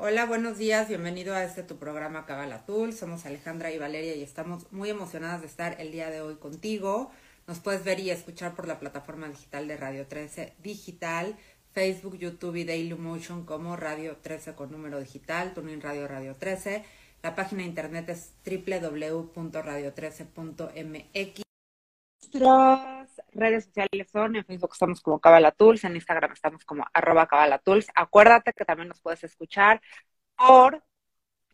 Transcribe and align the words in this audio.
Hola, 0.00 0.26
buenos 0.26 0.58
días, 0.58 0.86
bienvenido 0.86 1.34
a 1.34 1.42
este 1.42 1.64
tu 1.64 1.76
programa 1.76 2.24
Cabala 2.24 2.64
Tool. 2.64 2.92
Somos 2.92 3.26
Alejandra 3.26 3.72
y 3.72 3.78
Valeria 3.78 4.14
y 4.14 4.22
estamos 4.22 4.72
muy 4.72 4.90
emocionadas 4.90 5.40
de 5.40 5.48
estar 5.48 5.74
el 5.80 5.90
día 5.90 6.08
de 6.08 6.20
hoy 6.20 6.36
contigo. 6.36 7.10
Nos 7.48 7.58
puedes 7.58 7.82
ver 7.82 7.98
y 7.98 8.10
escuchar 8.10 8.54
por 8.54 8.68
la 8.68 8.78
plataforma 8.78 9.28
digital 9.28 9.66
de 9.66 9.76
Radio 9.76 10.06
13 10.06 10.54
Digital, 10.62 11.36
Facebook, 11.72 12.16
YouTube 12.16 12.54
y 12.54 12.62
Dailymotion 12.62 13.44
como 13.44 13.74
Radio 13.74 14.18
13 14.18 14.54
con 14.54 14.70
número 14.70 15.00
digital, 15.00 15.52
Tuning 15.52 15.80
Radio 15.80 16.06
Radio 16.06 16.36
13. 16.36 16.84
La 17.24 17.34
página 17.34 17.62
de 17.62 17.68
internet 17.68 18.08
es 18.08 18.34
www.radio13.mx. 18.46 21.42
Redes 23.32 23.64
sociales 23.66 24.08
son, 24.10 24.36
en 24.36 24.44
Facebook 24.44 24.70
estamos 24.72 25.00
como 25.00 25.20
Cabala 25.20 25.52
Tools, 25.52 25.84
en 25.84 25.96
Instagram 25.96 26.32
estamos 26.32 26.64
como 26.64 26.86
arroba 26.92 27.26
Cabala 27.26 27.58
Tools. 27.58 27.88
Acuérdate 27.94 28.52
que 28.52 28.64
también 28.64 28.88
nos 28.88 29.00
puedes 29.00 29.24
escuchar 29.24 29.80
por 30.36 30.82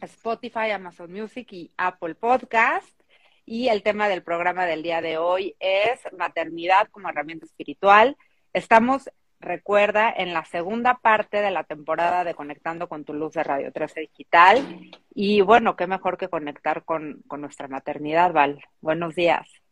Spotify, 0.00 0.70
Amazon 0.70 1.12
Music 1.12 1.52
y 1.52 1.72
Apple 1.76 2.14
Podcast. 2.14 3.00
Y 3.46 3.68
el 3.68 3.82
tema 3.82 4.08
del 4.08 4.22
programa 4.22 4.64
del 4.66 4.82
día 4.82 5.00
de 5.02 5.18
hoy 5.18 5.54
es 5.60 6.00
maternidad 6.16 6.88
como 6.90 7.08
herramienta 7.08 7.44
espiritual. 7.44 8.16
Estamos, 8.52 9.10
recuerda, 9.38 10.12
en 10.16 10.32
la 10.32 10.44
segunda 10.44 10.98
parte 10.98 11.42
de 11.42 11.50
la 11.50 11.64
temporada 11.64 12.24
de 12.24 12.34
Conectando 12.34 12.88
con 12.88 13.04
tu 13.04 13.12
Luz 13.12 13.34
de 13.34 13.44
Radio 13.44 13.72
13 13.72 14.00
Digital. 14.00 14.90
Y 15.14 15.42
bueno, 15.42 15.76
qué 15.76 15.86
mejor 15.86 16.16
que 16.16 16.28
conectar 16.28 16.84
con, 16.84 17.22
con 17.26 17.42
nuestra 17.42 17.68
maternidad, 17.68 18.32
Val. 18.32 18.64
Buenos 18.80 19.14
días. 19.14 19.63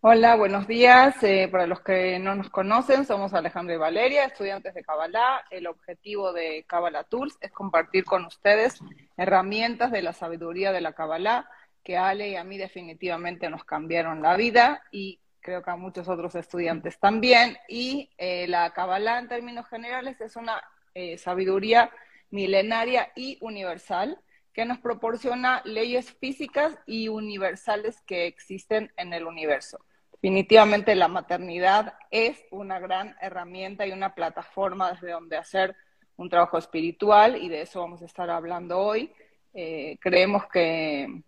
Hola, 0.00 0.36
buenos 0.36 0.68
días. 0.68 1.20
Eh, 1.24 1.48
para 1.50 1.66
los 1.66 1.80
que 1.80 2.20
no 2.20 2.36
nos 2.36 2.50
conocen, 2.50 3.04
somos 3.04 3.34
Alejandro 3.34 3.74
y 3.74 3.78
Valeria, 3.78 4.26
estudiantes 4.26 4.72
de 4.72 4.84
Kabbalah. 4.84 5.44
El 5.50 5.66
objetivo 5.66 6.32
de 6.32 6.64
Kabbalah 6.68 7.02
Tools 7.02 7.36
es 7.40 7.50
compartir 7.50 8.04
con 8.04 8.24
ustedes 8.24 8.78
herramientas 9.16 9.90
de 9.90 10.02
la 10.02 10.12
sabiduría 10.12 10.70
de 10.70 10.82
la 10.82 10.92
Kabbalah 10.92 11.50
que 11.82 11.98
Ale 11.98 12.28
y 12.28 12.36
a 12.36 12.44
mí 12.44 12.58
definitivamente 12.58 13.50
nos 13.50 13.64
cambiaron 13.64 14.22
la 14.22 14.36
vida 14.36 14.84
y 14.92 15.18
creo 15.40 15.64
que 15.64 15.70
a 15.72 15.76
muchos 15.76 16.08
otros 16.08 16.36
estudiantes 16.36 17.00
también. 17.00 17.58
Y 17.66 18.08
eh, 18.18 18.46
la 18.46 18.70
Kabbalah 18.70 19.18
en 19.18 19.26
términos 19.26 19.66
generales 19.66 20.20
es 20.20 20.36
una 20.36 20.62
eh, 20.94 21.18
sabiduría 21.18 21.90
milenaria 22.30 23.10
y 23.16 23.36
universal 23.40 24.16
que 24.52 24.64
nos 24.64 24.78
proporciona 24.78 25.62
leyes 25.64 26.12
físicas 26.12 26.76
y 26.86 27.08
universales 27.08 28.00
que 28.02 28.26
existen 28.26 28.92
en 28.96 29.12
el 29.12 29.26
universo. 29.26 29.78
Definitivamente 30.12 30.96
la 30.96 31.06
maternidad 31.06 31.94
es 32.10 32.44
una 32.50 32.80
gran 32.80 33.16
herramienta 33.20 33.86
y 33.86 33.92
una 33.92 34.14
plataforma 34.14 34.92
desde 34.92 35.12
donde 35.12 35.36
hacer 35.36 35.76
un 36.16 36.28
trabajo 36.28 36.58
espiritual 36.58 37.36
y 37.36 37.48
de 37.48 37.62
eso 37.62 37.80
vamos 37.80 38.02
a 38.02 38.06
estar 38.06 38.28
hablando 38.28 38.78
hoy. 38.80 39.12
Eh, 39.54 39.96
creemos 40.00 40.46
que, 40.48 41.22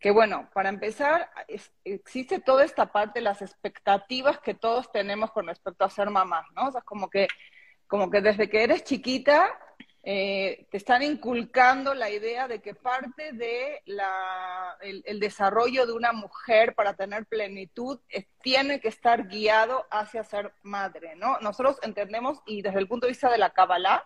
que, 0.00 0.10
bueno, 0.10 0.48
para 0.52 0.68
empezar, 0.68 1.30
existe 1.84 2.40
toda 2.40 2.64
esta 2.64 2.90
parte, 2.90 3.20
las 3.20 3.40
expectativas 3.40 4.40
que 4.40 4.54
todos 4.54 4.90
tenemos 4.90 5.30
con 5.30 5.46
respecto 5.46 5.84
a 5.84 5.90
ser 5.90 6.10
mamás, 6.10 6.44
¿no? 6.56 6.66
O 6.66 6.72
sea, 6.72 6.80
como 6.80 7.08
que, 7.08 7.28
como 7.86 8.10
que 8.10 8.20
desde 8.20 8.50
que 8.50 8.64
eres 8.64 8.82
chiquita 8.82 9.56
eh, 10.04 10.66
te 10.68 10.78
están 10.78 11.02
inculcando 11.04 11.94
la 11.94 12.10
idea 12.10 12.48
de 12.48 12.60
que 12.60 12.74
parte 12.74 13.32
de 13.32 13.82
la, 13.86 14.76
el, 14.80 15.20
desarrollo 15.20 15.86
de 15.86 15.92
una 15.92 16.12
mujer 16.12 16.74
para 16.74 16.94
tener 16.94 17.24
plenitud 17.26 18.00
tiene 18.42 18.80
que 18.80 18.88
estar 18.88 19.28
guiado 19.28 19.86
hacia 19.92 20.24
ser 20.24 20.54
madre, 20.62 21.14
¿no? 21.14 21.38
Nosotros 21.38 21.78
entendemos, 21.82 22.40
y 22.46 22.62
desde 22.62 22.80
el 22.80 22.88
punto 22.88 23.06
de 23.06 23.12
vista 23.12 23.30
de 23.30 23.38
la 23.38 23.50
Kabbalah, 23.50 24.04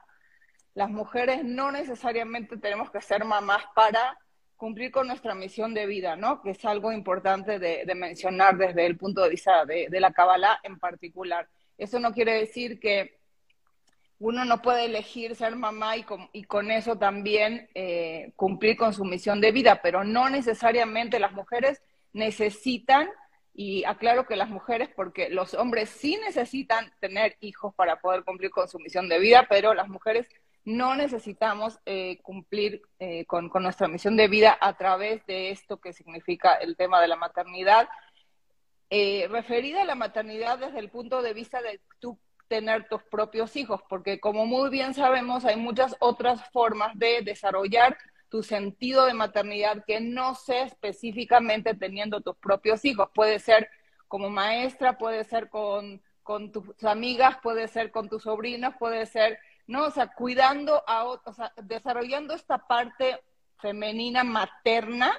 las 0.75 0.91
mujeres 0.91 1.43
no 1.45 1.73
necesariamente 1.73 2.59
tenemos 2.59 2.91
que 2.91 3.01
ser 3.01 3.25
mamás 3.25 3.65
para 3.75 4.19
cumplir 4.57 4.91
con 4.91 5.07
nuestra 5.07 5.35
misión 5.35 5.73
de 5.73 5.87
vida, 5.87 6.15
¿no? 6.15 6.43
Que 6.43 6.51
es 6.51 6.63
algo 6.67 6.93
importante 6.93 7.59
de, 7.59 7.87
mencionar 7.95 8.59
desde 8.59 8.85
el 8.85 8.99
punto 8.99 9.23
de 9.23 9.31
vista 9.31 9.65
de, 9.65 9.89
de 9.89 10.01
la 10.01 10.13
Kabbalah 10.13 10.61
en 10.63 10.79
particular. 10.79 11.49
Eso 11.79 11.99
no 12.01 12.13
quiere 12.13 12.35
decir 12.35 12.79
que 12.79 13.16
uno 14.19 14.45
no 14.45 14.63
puede 14.63 14.87
elegir 14.87 15.37
ser 15.37 15.57
mamá 15.57 15.95
y 15.97 16.45
con, 16.45 16.71
eso 16.71 16.97
también 16.97 17.69
eh, 17.75 18.33
cumplir 18.37 18.77
con 18.77 18.95
su 18.95 19.05
misión 19.05 19.41
de 19.41 19.53
vida, 19.53 19.81
pero 19.83 20.05
no 20.05 20.31
necesariamente 20.31 21.19
las 21.19 21.33
mujeres 21.33 21.83
necesitan, 22.13 23.09
y 23.59 23.85
aclaro 23.85 24.27
que 24.27 24.37
las 24.37 24.51
mujeres, 24.51 24.91
porque 24.95 25.31
los 25.31 25.55
hombres 25.55 25.89
sí 25.89 26.19
necesitan 26.23 26.93
tener 27.01 27.37
hijos 27.41 27.75
para 27.75 28.01
poder 28.01 28.23
cumplir 28.23 28.51
con 28.51 28.69
su 28.69 28.79
misión 28.79 29.09
de 29.09 29.19
vida, 29.19 29.47
pero 29.49 29.73
las 29.73 29.89
mujeres 29.89 30.29
no 30.65 30.95
necesitamos 30.95 31.79
eh, 31.87 32.19
cumplir 32.23 32.83
eh, 32.99 33.25
con, 33.25 33.49
con, 33.49 33.63
nuestra 33.63 33.89
misión 33.89 34.17
de 34.17 34.29
vida 34.29 34.59
a 34.61 34.77
través 34.77 35.25
de 35.27 35.51
esto 35.51 35.79
que 35.79 35.93
significa 35.93 36.55
el 36.55 36.77
tema 36.77 37.01
de 37.01 37.09
la 37.09 37.17
maternidad. 37.17 37.89
referida 38.91 39.83
a 39.83 39.87
la 39.87 39.95
maternidad 39.95 40.59
desde 40.59 40.79
el 40.79 40.91
punto 40.91 41.23
de 41.23 41.33
vista 41.33 41.63
de 41.63 41.81
tu 41.99 42.19
tener 42.49 42.89
tus 42.89 43.03
propios 43.05 43.57
hijos, 43.57 43.81
porque 43.89 44.21
como 44.21 44.47
muy 44.47 44.71
bien 44.71 44.95
sabemos, 44.95 45.45
hay 45.45 45.57
muchas 45.57 45.97
otras 46.01 46.49
formas 46.51 46.97
de 46.99 47.23
desarrollar 47.23 47.97
tu 48.29 48.43
sentido 48.43 49.07
de 49.07 49.15
maternidad 49.15 49.85
que 49.87 50.01
no 50.01 50.35
sé 50.35 50.63
específicamente 50.63 51.75
teniendo 51.75 52.21
tus 52.21 52.37
propios 52.37 52.85
hijos. 52.85 53.09
Puede 53.15 53.39
ser 53.39 53.69
como 54.09 54.31
maestra, 54.31 54.99
puede 54.99 55.25
ser 55.25 55.49
con, 55.49 56.03
con 56.23 56.53
tus 56.53 56.85
amigas, 56.85 57.39
puede 57.43 57.69
ser 57.69 57.91
con 57.91 58.09
tus 58.09 58.25
sobrinos, 58.25 58.75
puede 58.79 59.07
ser, 59.07 59.39
¿no? 59.67 59.85
O 59.85 59.91
sea, 59.91 60.09
cuidando 60.09 60.83
a 60.89 61.05
otros, 61.05 61.35
o 61.35 61.37
sea, 61.37 61.53
desarrollando 61.63 62.35
esta 62.35 62.59
parte 62.59 63.21
femenina 63.59 64.25
materna, 64.25 65.13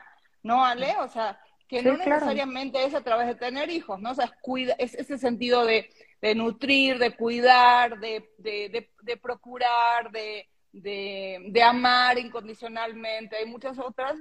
¿no, 0.44 0.66
Ale? 0.66 0.96
O 1.00 1.08
sea, 1.08 1.40
que 1.68 1.82
no 1.82 1.98
necesariamente 1.98 2.84
es 2.86 2.94
a 2.94 3.02
través 3.02 3.28
de 3.28 3.36
tener 3.36 3.70
hijos, 3.70 4.00
¿no? 4.00 4.12
O 4.12 4.16
sea, 4.16 4.32
cuida, 4.42 4.76
es 4.78 4.94
ese 4.94 5.18
sentido 5.18 5.66
de 5.66 5.90
de 6.22 6.36
nutrir, 6.36 6.98
de 6.98 7.16
cuidar, 7.16 8.00
de, 8.00 8.30
de, 8.38 8.90
de, 9.02 9.18
procurar, 9.18 10.12
de, 10.12 10.48
de, 10.72 11.64
amar 11.64 12.18
incondicionalmente. 12.18 13.38
Hay 13.38 13.46
muchos 13.46 13.78
otros 13.80 14.14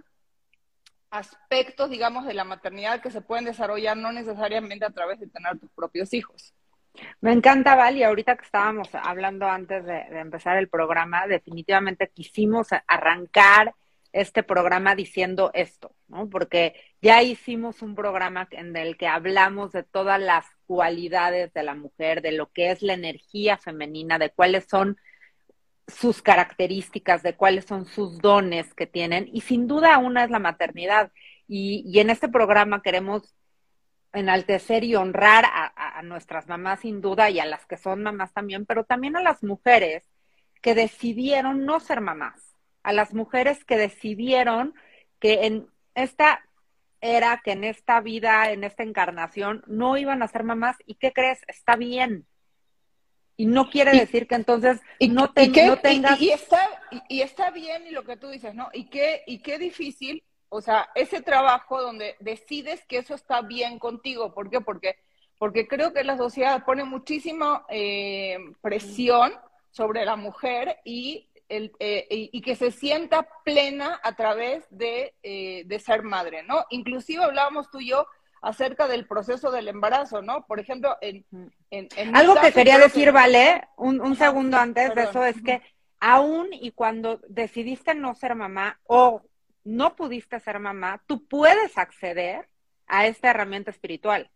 aspectos, 1.11 1.89
digamos, 1.89 2.27
de 2.27 2.35
la 2.35 2.45
maternidad 2.45 3.01
que 3.01 3.11
se 3.11 3.23
pueden 3.23 3.47
desarrollar 3.47 3.97
no 3.97 4.13
necesariamente 4.13 4.85
a 4.85 4.91
través 4.91 5.21
de 5.21 5.29
tener 5.29 5.59
tus 5.59 5.71
propios 5.71 6.13
hijos. 6.13 6.55
Me 7.21 7.33
encanta, 7.33 7.75
Val, 7.75 7.97
y 7.97 8.03
ahorita 8.03 8.37
que 8.37 8.45
estábamos 8.45 8.89
hablando 8.95 9.47
antes 9.47 9.85
de 9.85 10.19
empezar 10.19 10.57
el 10.57 10.69
programa, 10.69 11.27
definitivamente 11.27 12.09
quisimos 12.09 12.69
arrancar 12.87 13.75
este 14.17 14.43
programa 14.43 14.95
diciendo 14.95 15.51
esto, 15.53 15.95
¿no? 16.09 16.31
Porque 16.31 16.75
ya 17.03 17.23
hicimos 17.23 17.83
un 17.83 17.95
programa 17.95 18.49
en 18.51 18.75
el 18.75 18.97
que 18.97 19.07
hablamos 19.07 19.73
de 19.73 19.83
todas 19.83 20.19
las 20.19 20.47
cualidades 20.67 21.53
de 21.53 21.63
la 21.63 21.75
mujer, 21.75 22.23
de 22.23 22.33
lo 22.33 22.51
que 22.51 22.71
es 22.71 22.81
la 22.81 22.95
energía 22.95 23.59
femenina, 23.59 24.19
de 24.19 24.31
cuáles 24.31 24.65
son 24.71 24.97
sus 25.87 26.23
características, 26.23 27.23
de 27.23 27.37
cuáles 27.37 27.67
son 27.67 27.85
sus 27.85 28.19
dones 28.19 28.73
que 28.73 28.87
tienen, 28.87 29.29
y 29.33 29.43
sin 29.43 29.67
duda 29.67 29.99
una 29.99 30.25
es 30.25 30.31
la 30.31 30.39
maternidad. 30.39 31.13
Y, 31.47 31.99
en 32.01 32.09
este 32.11 32.29
programa 32.29 32.83
queremos 32.83 33.35
enaltecer 34.15 34.83
y 34.83 34.97
honrar 34.97 35.45
a, 35.45 35.99
a 35.99 36.03
nuestras 36.03 36.49
mamás 36.49 36.81
sin 36.81 37.03
duda 37.03 37.29
y 37.29 37.39
a 37.39 37.45
las 37.45 37.67
que 37.67 37.77
son 37.77 38.03
mamás 38.03 38.33
también, 38.33 38.65
pero 38.65 38.85
también 38.85 39.15
a 39.17 39.23
las 39.23 39.43
mujeres 39.43 40.05
que 40.63 40.75
decidieron 40.75 41.67
no 41.67 41.81
ser 41.81 42.01
mamás 42.01 42.46
a 42.87 42.93
las 42.93 43.13
mujeres 43.13 43.65
que 43.65 43.77
decidieron 43.77 44.73
que 45.19 45.47
en 45.47 45.69
esta 45.97 46.49
era, 47.01 47.43
que 47.45 47.51
en 47.51 47.65
esta 47.65 48.01
vida, 48.01 48.53
en 48.53 48.63
esta 48.63 48.85
encarnación, 48.85 49.65
no 49.67 49.97
iban 49.97 50.23
a 50.23 50.29
ser 50.29 50.45
mamás. 50.45 50.77
¿Y 50.87 50.95
qué 50.95 51.13
crees? 51.13 51.41
Está 51.49 51.75
bien. 51.75 52.29
Y 53.37 53.47
no 53.47 53.71
quiere 53.71 53.91
decir 53.91 54.29
que 54.29 54.37
entonces 54.37 54.81
no, 55.01 55.33
te, 55.33 55.49
no 55.49 55.79
tengas... 55.79 56.21
Y, 56.21 56.31
está, 56.31 56.61
y, 57.09 57.23
está 57.23 57.51
bien 57.51 57.89
y 57.89 57.91
lo 57.91 58.05
que 58.05 58.17
tú 58.17 58.29
dices, 58.29 58.55
¿no? 58.55 58.69
Y 58.73 58.85
qué, 58.85 59.25
y 59.27 59.41
qué 59.41 59.59
difícil, 59.59 60.23
o 60.49 60.61
sea, 60.61 60.89
ese 60.95 61.21
trabajo 61.23 61.83
donde 61.83 62.15
decides 62.21 62.87
que 62.87 62.99
eso 62.99 63.17
está 63.17 63.43
bien 63.43 63.81
contigo. 63.81 64.33
¿Por 64.33 64.49
qué? 64.49 64.61
Porque, 64.61 64.95
porque 65.39 65.67
creo 65.67 65.93
que 65.93 66.05
la 66.05 66.17
sociedad 66.17 66.65
pone 66.65 66.85
muchísima 66.85 67.67
eh, 67.69 68.39
presión 68.63 69.33
sobre 69.73 70.05
la 70.05 70.15
mujer 70.15 70.79
y 70.85 71.29
eh, 71.49 72.07
y 72.11 72.41
que 72.41 72.57
se 72.57 72.73
sienta 72.73 73.29
plena 73.45 74.01
a 74.03 74.17
través 74.17 74.65
eh, 74.81 75.63
de, 75.65 75.79
ser 75.79 76.03
madre, 76.03 76.43
¿no? 76.43 76.65
Inclusive 76.71 77.23
hablábamos 77.23 77.71
tú 77.71 77.79
y 77.79 77.91
yo 77.91 78.07
acerca 78.43 78.89
del 78.89 79.07
proceso 79.07 79.53
del 79.53 79.69
embarazo, 79.69 80.23
¿no? 80.23 80.45
Por 80.47 80.59
ejemplo, 80.59 80.97
en... 81.01 81.25
Algo 82.15 82.35
que 82.41 82.53
quería 82.53 82.79
decir, 82.79 83.13
Vale, 83.13 83.69
un, 83.77 84.17
segundo 84.17 84.57
antes 84.57 84.95
de 84.95 85.05
eso, 85.05 85.25
es 85.25 85.41
que 85.41 85.63
aún 86.01 86.49
y 86.53 86.73
cuando 86.73 87.21
decidiste 87.29 87.95
no 87.95 88.15
ser 88.15 88.35
mamá 88.35 88.81
o 88.85 89.23
no 89.65 89.95
pudiste 89.97 90.41
ser 90.41 90.59
mamá, 90.59 91.03
tú 91.07 91.27
puedes 91.27 91.79
acceder 91.79 92.49
a 92.87 93.07
esta 93.07 93.31
herramienta 93.31 93.71
espiritual. 93.71 94.31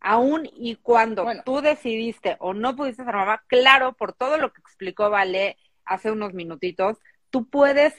Aún 0.00 0.48
y 0.52 0.76
cuando 0.76 1.26
tú 1.44 1.60
decidiste 1.60 2.36
o 2.40 2.54
no 2.54 2.76
pudiste 2.76 3.04
ser 3.04 3.14
mamá, 3.14 3.42
claro, 3.46 3.94
por 3.94 4.12
todo 4.12 4.38
lo 4.38 4.52
que 4.52 4.60
explicó 4.60 5.10
Vale, 5.10 5.56
hace 5.88 6.10
unos 6.10 6.34
minutitos, 6.34 6.98
tú 7.30 7.48
puedes 7.48 7.94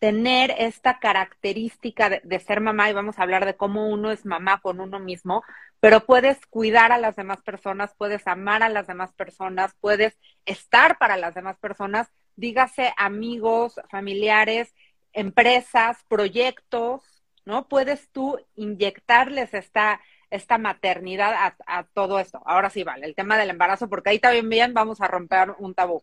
tener 0.00 0.54
esta 0.58 0.98
característica 0.98 2.08
de, 2.08 2.40
ser 2.40 2.60
mamá 2.60 2.88
y 2.88 2.94
vamos 2.94 3.18
a 3.18 3.22
hablar 3.22 3.44
de 3.44 3.56
cómo 3.56 3.88
uno 3.88 4.10
es 4.10 4.24
mamá 4.24 4.60
con 4.62 4.80
uno 4.80 4.98
mismo, 4.98 5.44
pero 5.78 6.06
puedes 6.06 6.38
cuidar 6.46 6.90
a 6.90 6.98
las 6.98 7.16
demás 7.16 7.42
personas, 7.42 7.94
puedes 7.98 8.26
amar 8.26 8.62
a 8.62 8.70
las 8.70 8.86
demás 8.86 9.12
personas, 9.12 9.74
puedes 9.78 10.18
estar 10.46 10.96
para 10.98 11.18
las 11.18 11.34
demás 11.34 11.58
personas, 11.58 12.08
dígase 12.34 12.94
amigos, 12.96 13.78
familiares, 13.90 14.74
empresas, 15.12 15.98
proyectos, 16.08 17.02
¿no? 17.44 17.68
Puedes 17.68 18.10
tú 18.10 18.38
inyectarles 18.54 19.52
esta, 19.52 20.00
esta 20.30 20.56
maternidad 20.56 21.34
a, 21.34 21.56
a 21.66 21.84
todo 21.84 22.18
esto. 22.20 22.40
Ahora 22.46 22.70
sí, 22.70 22.84
vale, 22.84 23.04
el 23.04 23.14
tema 23.14 23.36
del 23.36 23.50
embarazo, 23.50 23.88
porque 23.90 24.10
ahí 24.10 24.18
también 24.18 24.48
bien 24.48 24.72
vamos 24.72 25.02
a 25.02 25.08
romper 25.08 25.50
un 25.58 25.74
tabú. 25.74 26.02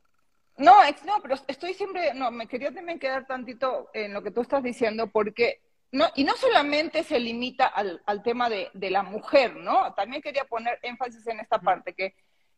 No, 0.57 0.73
no, 1.05 1.21
pero 1.21 1.35
estoy 1.47 1.73
siempre, 1.75 2.13
no, 2.15 2.31
me 2.31 2.47
quería 2.47 2.73
también 2.73 2.99
quedar 2.99 3.27
tantito 3.27 3.89
en 3.93 4.13
lo 4.13 4.23
que 4.23 4.31
tú 4.31 4.41
estás 4.41 4.63
diciendo, 4.63 5.07
porque 5.07 5.61
no, 5.91 6.07
y 6.15 6.23
no 6.23 6.35
solamente 6.35 7.03
se 7.03 7.19
limita 7.19 7.67
al, 7.67 8.01
al 8.05 8.23
tema 8.23 8.49
de, 8.49 8.69
de, 8.73 8.89
la 8.89 9.03
mujer, 9.03 9.55
¿no? 9.55 9.93
También 9.93 10.21
quería 10.21 10.45
poner 10.45 10.79
énfasis 10.81 11.25
en 11.27 11.39
esta 11.39 11.59
parte, 11.59 11.93
que, 11.93 12.15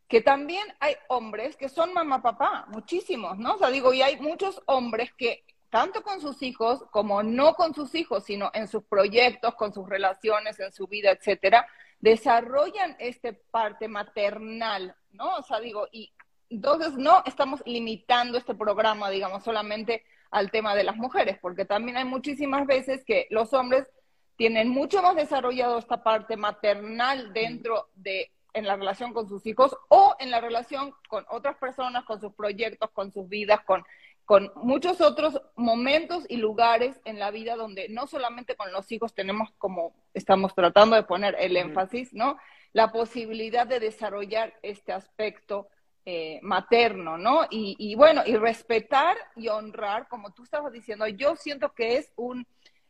que 0.07 0.22
también 0.22 0.66
hay 0.80 0.96
hombres 1.10 1.57
que 1.57 1.68
son 1.68 1.94
mamá 1.94 2.22
papá, 2.22 2.66
muchísimos, 2.69 3.38
¿no? 3.38 3.56
O 3.56 3.57
sea, 3.57 3.69
digo, 3.69 3.94
y 3.94 4.01
hay 4.01 4.18
muchos 4.19 4.62
hombres 4.66 5.12
que, 5.18 5.44
tanto 5.69 6.01
con 6.01 6.22
sus 6.22 6.42
hijos 6.42 6.84
como 6.92 7.22
no 7.22 7.54
con 7.54 7.75
sus 7.75 7.94
hijos, 7.96 8.24
sino 8.24 8.50
en 8.54 8.68
sus 8.68 8.84
proyectos, 8.86 9.56
con 9.56 9.74
sus 9.74 9.88
relaciones, 9.88 10.60
en 10.60 10.72
su 10.72 10.88
vida, 10.88 11.12
etcétera, 11.12 11.68
desarrollan 12.00 12.96
esta 12.98 13.34
parte 13.51 13.88
maternal, 13.88 14.96
¿no? 15.12 15.36
O 15.36 15.44
sea, 15.44 15.60
digo, 15.60 15.88
y 15.92 16.12
entonces, 16.50 16.94
no 16.94 17.24
estamos 17.25 17.62
limitando 17.66 18.38
este 18.38 18.56
programa, 18.56 19.10
digamos, 19.10 19.44
solamente 19.44 20.04
al 20.31 20.51
tema 20.51 20.75
de 20.75 20.84
las 20.84 20.96
mujeres, 20.96 21.38
porque 21.42 21.66
también 21.66 21.98
hay 21.98 22.06
muchísimas 22.06 22.66
veces 22.66 23.04
que 23.04 23.28
los 23.30 23.54
hombres 23.54 23.88
tienen 24.36 24.69
mucho 24.69 25.01
más 25.01 25.16
desarrollado 25.16 25.78
esta 25.78 26.01
parte 26.01 26.38
maternal 26.38 27.34
dentro 27.34 27.90
de 27.96 28.31
en 28.54 28.66
la 28.66 28.75
relación 28.75 29.13
con 29.13 29.28
sus 29.28 29.46
hijos 29.46 29.75
o 29.90 30.16
en 30.19 30.31
la 30.31 30.42
relación 30.42 30.94
con 31.07 31.25
otras 31.30 31.57
personas, 31.57 32.04
con 32.06 32.19
sus 32.19 32.34
proyectos, 32.34 32.90
con 32.92 33.12
sus 33.12 33.28
vidas, 33.30 33.62
con, 33.66 33.84
con 34.25 34.51
muchos 34.56 35.01
otros 35.01 35.42
momentos 35.56 36.25
y 36.30 36.38
lugares 36.38 37.00
en 37.06 37.19
la 37.19 37.31
vida 37.31 37.56
donde 37.56 37.90
no 37.90 38.07
solamente 38.07 38.56
con 38.56 38.72
los 38.72 38.92
hijos 38.92 39.13
tenemos 39.13 39.51
como 39.57 39.94
estamos 40.13 40.56
tratando 40.56 40.96
de 40.96 41.04
poner 41.04 41.36
el 41.40 41.57
énfasis, 41.57 42.13
¿no? 42.13 42.38
La 42.74 42.92
posibilidad 42.92 43.68
de 43.68 43.80
desarrollar 43.80 44.54
este 44.62 44.94
aspecto 44.94 45.69
eh, 46.12 46.40
materno, 46.42 47.20
¿no? 47.20 47.46
Y, 47.52 47.94
bueno, 47.94 48.24
y 48.26 48.36
respetar 48.36 49.16
y 49.36 49.48
honrar, 49.48 50.08
como 50.08 50.32
tú 50.32 50.42
estabas 50.42 50.74
diciendo, 50.74 51.08
yo 51.08 51.36
siento 51.36 51.76
que 51.76 51.98
es 51.98 52.12
un, 52.16 52.48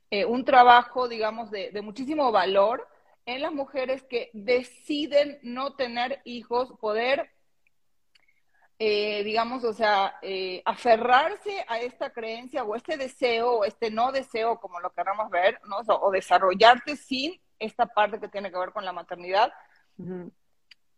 eh, 0.10 0.24
un 0.24 0.46
trabajo, 0.46 1.10
digamos, 1.10 1.52
de, 1.52 1.78
muchísimo 1.82 2.32
valor 2.32 2.88
en 3.26 3.42
las 3.42 3.52
mujeres 3.52 4.04
que 4.04 4.30
deciden 4.32 5.38
no 5.44 5.76
tener 5.76 6.22
hijos, 6.24 6.72
poder, 6.80 7.30
eh, 8.80 9.22
digamos, 9.26 9.66
o 9.66 9.74
sea, 9.74 10.18
aferrarse 10.64 11.66
a 11.68 11.82
esta 11.82 12.14
creencia 12.14 12.64
o 12.64 12.74
este 12.74 12.96
deseo 12.96 13.52
o 13.52 13.66
este 13.66 13.92
no 13.92 14.14
deseo, 14.14 14.62
como 14.62 14.80
lo 14.80 14.92
queramos 14.92 15.30
ver, 15.30 15.60
¿no? 15.66 15.80
O, 15.94 16.10
desarrollarte 16.10 16.96
sin 16.96 17.38
esta 17.60 17.86
parte 17.86 18.18
que 18.18 18.30
tiene 18.30 18.50
que 18.50 18.58
ver 18.58 18.72
con 18.72 18.86
la 18.86 18.94
maternidad, 18.94 19.52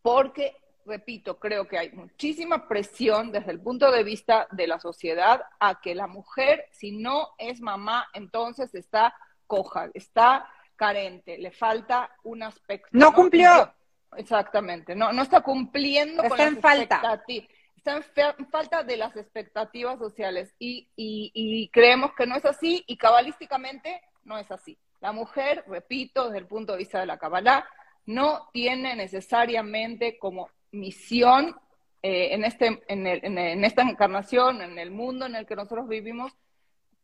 porque 0.04 0.56
repito, 0.86 1.40
creo 1.40 1.68
que 1.68 1.78
hay 1.78 1.92
muchísima 1.92 2.68
presión 2.68 3.32
desde 3.32 3.52
el 3.52 3.62
punto 3.62 3.92
de 3.92 4.04
vista 4.04 4.48
de 4.52 4.68
la 4.68 4.80
sociedad 4.80 5.44
a 5.60 5.82
que 5.82 5.96
la 5.96 6.08
mujer, 6.08 6.66
si 6.72 6.92
no 6.92 7.30
es 7.38 7.62
mamá, 7.62 8.08
entonces 8.14 8.74
está 8.76 9.16
coja, 9.48 9.90
está 9.94 10.50
carente, 10.76 11.38
le 11.38 11.52
falta 11.52 12.10
un 12.24 12.44
aspecto. 12.44 12.90
No, 12.92 13.14
cumplió. 13.14 13.74
Exactamente, 14.18 14.96
no, 14.96 15.14
no 15.14 15.22
está 15.22 15.42
cumpliendo 15.42 16.24
está 16.24 16.36
con 16.36 16.48
en 16.48 16.62
falta. 16.62 17.24
Está 17.76 18.04
en, 18.38 18.48
falta 18.48 18.84
de 18.84 18.98
las 18.98 19.16
expectativas 19.16 19.98
sociales 19.98 20.54
y, 20.60 20.90
y, 20.96 21.32
y 21.34 21.70
creemos 21.70 22.14
que 22.14 22.28
no 22.28 22.36
es 22.36 22.46
así 22.46 22.84
y 22.86 22.98
cabalísticamente 22.98 24.02
no 24.24 24.38
es 24.38 24.52
así. 24.52 24.78
La 25.00 25.12
mujer, 25.12 25.64
repito, 25.68 26.26
desde 26.26 26.40
el 26.40 26.48
punto 26.48 26.74
de 26.74 26.80
vista 26.80 27.00
de 27.00 27.08
la 27.08 27.18
cabalá, 27.18 27.68
no 28.06 28.50
tiene 28.54 28.96
necesariamente 28.96 30.18
como 30.20 30.50
misión 30.72 31.56
eh, 32.04 32.34
en, 32.34 32.44
este, 32.46 32.82
en, 32.88 33.06
en, 33.06 33.66
esta 33.66 33.84
encarnación, 33.84 34.62
en 34.62 34.80
el 34.80 34.92
mundo 34.92 35.26
en 35.26 35.36
el 35.36 35.46
que 35.46 35.56
nosotros 35.56 35.88
vivimos, 35.88 36.34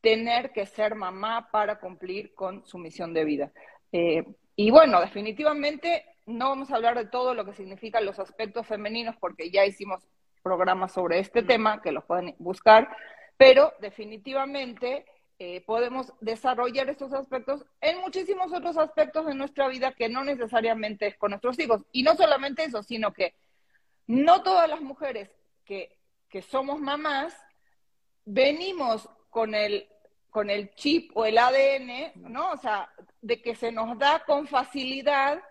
tener 0.02 0.52
que 0.52 0.66
ser 0.66 0.96
mamá 0.96 1.50
para 1.52 1.80
cumplir 1.80 2.34
con 2.34 2.66
su 2.66 2.78
misión 2.78 3.14
de 3.14 3.25
vida. 3.25 3.52
Eh, 3.92 4.24
y 4.56 4.72
bueno, 4.72 5.00
definitivamente 5.00 6.06
no 6.25 6.50
vamos 6.50 6.72
a 6.72 6.75
hablar 6.75 6.98
de 6.98 7.06
todo 7.06 7.34
lo 7.34 7.46
que 7.46 7.54
significan 7.54 8.06
los 8.06 8.19
aspectos 8.19 8.66
femeninos 8.66 9.16
porque 9.18 9.50
ya 9.50 9.66
hicimos 9.66 10.04
programas 10.42 10.94
sobre 10.94 11.19
este 11.19 11.42
mm. 11.42 11.48
tema 11.48 11.81
que 11.81 11.92
los 11.92 12.04
pueden 12.06 12.36
buscar, 12.40 12.90
pero 13.38 13.74
definitivamente 13.80 15.06
eh, 15.40 15.62
podemos 15.62 16.12
desarrollar 16.22 16.90
estos 16.90 17.14
aspectos 17.14 17.64
en 17.81 18.00
muchísimos 18.02 18.52
otros 18.52 18.78
aspectos 18.78 19.28
de 19.28 19.36
nuestra 19.36 19.68
vida 19.68 19.92
que 19.92 20.10
no 20.10 20.24
necesariamente 20.24 21.06
es 21.06 21.18
con 21.18 21.30
nuestros 21.30 21.60
hijos. 21.60 21.86
Y 21.92 22.02
no 22.02 22.16
solamente 22.16 22.64
eso, 22.64 22.81
sino 22.81 23.14
que 23.14 23.36
no 24.07 24.42
todas 24.42 24.69
las 24.69 24.81
mujeres 24.81 25.30
que, 25.65 25.95
somos 26.50 26.80
mamás 26.80 27.36
venimos 28.25 29.09
con 29.31 29.56
el, 29.56 29.89
con 30.30 30.51
el 30.51 30.69
chip 30.75 31.09
o 31.15 31.25
el 31.25 31.39
ADN, 31.39 32.12
¿no? 32.31 32.51
O 32.51 32.57
sea, 32.57 32.92
de 33.21 33.42
que 33.42 33.56
se 33.56 33.71
nos 33.71 33.98
da 33.98 34.24
con 34.24 34.45
facilidad 34.45 35.42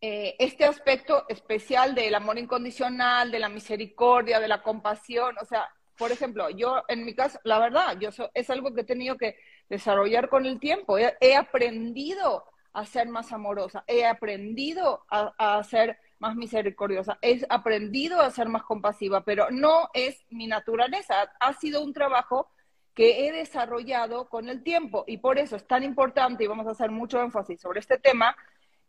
eh, 0.00 0.36
este 0.38 0.64
aspecto 0.64 1.24
especial 1.28 1.96
del 1.96 2.14
amor 2.14 2.38
incondicional, 2.38 3.32
de 3.32 3.40
la 3.40 3.48
misericordia, 3.48 4.38
de 4.38 4.46
la 4.46 4.62
compasión. 4.62 5.36
O 5.40 5.44
sea, 5.44 5.68
por 5.96 6.12
ejemplo, 6.12 6.48
yo 6.50 6.84
en 6.86 7.04
mi 7.04 7.14
caso, 7.14 7.40
la 7.42 7.58
verdad, 7.58 7.98
yo 7.98 8.10
es 8.32 8.50
algo 8.50 8.72
que 8.72 8.82
he 8.82 8.84
tenido 8.84 9.16
que 9.16 9.36
desarrollar 9.68 10.28
con 10.28 10.46
el 10.46 10.60
tiempo. 10.60 10.98
He, 10.98 11.34
aprendido 11.34 12.44
a 12.72 12.86
ser 12.86 13.08
más 13.08 13.32
amorosa, 13.32 13.82
he 13.88 14.06
aprendido 14.06 15.04
a, 15.10 15.34
a 15.36 15.64
ser 15.64 15.98
más 16.18 16.34
misericordiosa, 16.36 17.18
he 17.22 17.44
aprendido 17.48 18.20
a 18.20 18.30
ser 18.30 18.48
más 18.48 18.62
compasiva, 18.62 19.24
pero 19.24 19.50
no 19.50 19.88
es 19.94 20.24
mi 20.30 20.46
naturaleza, 20.46 21.32
ha 21.38 21.52
sido 21.54 21.82
un 21.82 21.92
trabajo 21.92 22.50
que 22.94 23.28
he 23.28 23.32
desarrollado 23.32 24.28
con 24.28 24.48
el 24.48 24.64
tiempo 24.64 25.04
y 25.06 25.18
por 25.18 25.38
eso 25.38 25.54
es 25.54 25.66
tan 25.66 25.84
importante 25.84 26.42
y 26.42 26.48
vamos 26.48 26.66
a 26.66 26.72
hacer 26.72 26.90
mucho 26.90 27.22
énfasis 27.22 27.60
sobre 27.60 27.78
este 27.78 27.98
tema, 27.98 28.36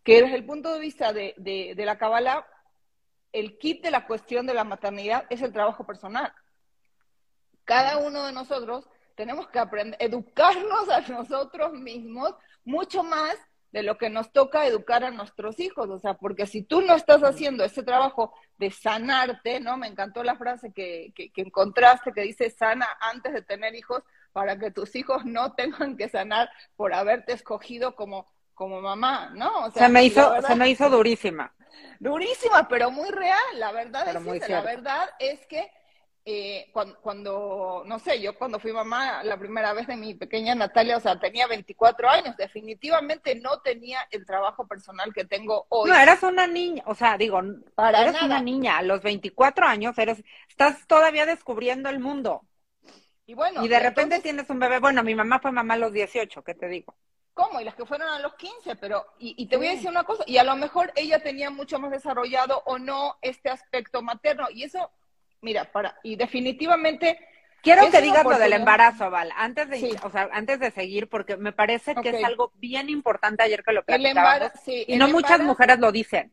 que 0.03 0.23
desde 0.23 0.35
el 0.35 0.45
punto 0.45 0.73
de 0.73 0.79
vista 0.79 1.13
de, 1.13 1.35
de, 1.37 1.85
la 1.85 1.99
Kabbalah, 1.99 2.47
el 3.31 3.59
kit 3.59 3.83
de 3.83 3.91
la 3.91 4.07
cuestión 4.07 4.47
de 4.47 4.55
la 4.55 4.63
maternidad 4.63 5.25
es 5.29 5.43
el 5.43 5.53
trabajo 5.53 5.85
personal. 5.85 6.33
Cada 7.65 7.97
uno 7.99 8.25
de 8.25 8.31
nosotros 8.31 8.89
tenemos 9.13 9.47
que 9.49 9.59
aprender, 9.59 9.95
educarnos 10.01 10.89
a 10.89 11.01
nosotros 11.01 11.73
mismos 11.73 12.33
mucho 12.65 13.03
más 13.03 13.35
de 13.71 13.83
lo 13.83 13.97
que 13.97 14.09
nos 14.09 14.31
toca 14.31 14.65
educar 14.65 15.03
a 15.03 15.11
nuestros 15.11 15.59
hijos, 15.59 15.89
o 15.89 15.99
sea, 15.99 16.15
porque 16.15 16.47
si 16.47 16.63
tú 16.63 16.81
no 16.81 16.95
estás 16.95 17.21
haciendo 17.21 17.63
ese 17.63 17.83
trabajo 17.83 18.33
de 18.57 18.71
sanarte, 18.71 19.59
¿no? 19.59 19.77
Me 19.77 19.87
encantó 19.87 20.23
la 20.23 20.35
frase 20.35 20.73
que, 20.73 21.13
que, 21.15 21.31
encontraste 21.35 22.11
que 22.11 22.21
dice 22.21 22.49
sana 22.49 22.87
antes 22.99 23.33
de 23.33 23.41
tener 23.41 23.75
hijos 23.75 24.03
para 24.31 24.57
que 24.57 24.71
tus 24.71 24.95
hijos 24.95 25.23
no 25.25 25.53
tengan 25.55 25.97
que 25.97 26.09
sanar 26.09 26.49
por 26.75 26.93
haberte 26.93 27.33
escogido 27.33 27.95
como, 27.95 28.27
como 28.53 28.81
mamá, 28.81 29.31
¿no? 29.35 29.65
O 29.65 29.71
sea, 29.71 29.87
se 29.87 29.93
me 29.93 30.03
hizo, 30.03 30.41
se 30.41 30.55
me 30.55 30.69
hizo 30.69 30.89
durísima. 30.89 31.53
Durísima, 31.99 32.67
pero 32.67 32.91
muy 32.91 33.09
real, 33.09 33.37
la 33.55 33.71
verdad 33.71 34.07
es 34.07 34.49
la 34.49 34.61
verdad 34.61 35.09
es 35.19 35.45
que 35.45 35.69
eh, 36.25 36.69
cuando, 37.01 37.83
no 37.85 37.99
sé, 37.99 38.21
yo 38.21 38.37
cuando 38.37 38.59
fui 38.59 38.71
mamá 38.71 39.23
la 39.23 39.37
primera 39.37 39.73
vez 39.73 39.87
de 39.87 39.95
mi 39.95 40.13
pequeña 40.13 40.53
Natalia, 40.53 40.97
o 40.97 40.99
sea, 40.99 41.19
tenía 41.19 41.47
24 41.47 42.09
años, 42.09 42.37
definitivamente 42.37 43.35
no 43.35 43.61
tenía 43.61 43.99
el 44.11 44.25
trabajo 44.25 44.67
personal 44.67 45.13
que 45.13 45.25
tengo 45.25 45.65
hoy. 45.69 45.89
No, 45.89 45.97
eras 45.97 46.21
una 46.23 46.45
niña, 46.45 46.83
o 46.85 46.93
sea, 46.93 47.17
digo, 47.17 47.41
Para 47.73 48.01
eres 48.01 48.21
una 48.21 48.41
niña, 48.41 48.77
a 48.77 48.83
los 48.83 49.01
24 49.01 49.65
años 49.65 49.97
eres, 49.97 50.23
estás 50.47 50.85
todavía 50.87 51.25
descubriendo 51.25 51.89
el 51.89 51.99
mundo. 51.99 52.43
Y 53.25 53.33
bueno, 53.33 53.63
y 53.63 53.67
de 53.67 53.79
repente 53.79 54.19
tienes 54.19 54.49
un 54.49 54.59
bebé, 54.59 54.79
bueno, 54.79 55.03
mi 55.03 55.15
mamá 55.15 55.39
fue 55.39 55.51
mamá 55.51 55.75
a 55.75 55.77
los 55.77 55.93
18, 55.93 56.43
¿qué 56.43 56.53
te 56.53 56.67
digo? 56.67 56.95
¿Cómo? 57.33 57.61
Y 57.61 57.63
las 57.63 57.75
que 57.75 57.85
fueron 57.85 58.09
a 58.09 58.19
los 58.19 58.35
15, 58.35 58.75
pero, 58.75 59.05
y, 59.17 59.33
y 59.37 59.47
te 59.47 59.55
voy 59.55 59.67
a 59.67 59.71
decir 59.71 59.89
una 59.89 60.03
cosa, 60.03 60.23
y 60.27 60.37
a 60.37 60.43
lo 60.43 60.55
mejor 60.57 60.91
ella 60.95 61.23
tenía 61.23 61.49
mucho 61.49 61.79
más 61.79 61.91
desarrollado 61.91 62.61
o 62.65 62.77
no 62.77 63.17
este 63.21 63.49
aspecto 63.49 64.01
materno, 64.01 64.47
y 64.51 64.63
eso 64.63 64.91
mira, 65.41 65.65
para, 65.65 65.97
y 66.03 66.15
definitivamente... 66.15 67.19
Quiero 67.61 67.91
que 67.91 68.01
digas 68.01 68.23
lo 68.23 68.37
del 68.37 68.53
embarazo, 68.53 69.09
Val, 69.09 69.33
antes 69.35 69.69
de, 69.69 69.99
o 70.03 70.09
sea, 70.09 70.29
antes 70.31 70.61
de 70.61 70.71
seguir, 70.71 71.09
porque 71.09 71.35
me 71.35 71.51
parece 71.51 71.93
que 71.95 72.09
es 72.09 72.23
algo 72.23 72.53
bien 72.55 72.89
importante 72.89 73.43
ayer 73.43 73.63
que 73.65 73.73
lo 73.73 73.83
platicábamos, 73.83 74.51
y 74.65 74.95
no 74.95 75.09
muchas 75.09 75.41
mujeres 75.41 75.77
lo 75.77 75.91
dicen. 75.91 76.31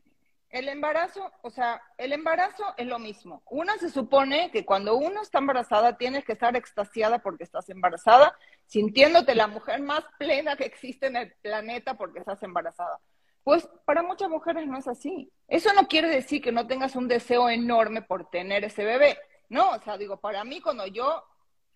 el 0.49 0.69
embarazo, 0.69 1.31
o 1.41 1.49
sea, 1.49 1.81
el 1.97 2.13
embarazo 2.13 2.63
es 2.77 2.87
lo 2.87 2.99
mismo. 2.99 3.43
Una 3.49 3.77
se 3.77 3.89
supone 3.89 4.49
que 4.51 4.65
cuando 4.65 4.95
uno 4.95 5.21
está 5.21 5.39
embarazada 5.39 5.97
tienes 5.97 6.23
que 6.23 6.31
estar 6.33 6.55
extasiada 6.55 7.19
porque 7.19 7.43
estás 7.43 7.67
embarazada, 7.69 8.33
sintiéndote 8.65 9.35
la 9.35 9.47
mujer 9.47 9.81
más 9.81 10.05
plena 10.17 10.55
que 10.55 10.65
existe 10.65 11.07
en 11.07 11.17
el 11.17 11.33
planeta 11.41 11.95
porque 11.95 12.19
estás 12.19 12.41
embarazada. 12.43 12.99
Pues 13.47 13.65
para 13.85 14.03
muchas 14.03 14.29
mujeres 14.29 14.67
no 14.67 14.77
es 14.77 14.89
así. 14.89 15.31
Eso 15.47 15.71
no 15.71 15.87
quiere 15.87 16.09
decir 16.09 16.41
que 16.41 16.51
no 16.51 16.67
tengas 16.67 16.97
un 16.97 17.07
deseo 17.07 17.49
enorme 17.49 18.01
por 18.01 18.29
tener 18.29 18.65
ese 18.65 18.83
bebé. 18.83 19.17
No, 19.47 19.71
o 19.71 19.79
sea, 19.79 19.97
digo, 19.97 20.17
para 20.17 20.43
mí 20.43 20.59
cuando 20.59 20.85
yo 20.85 21.23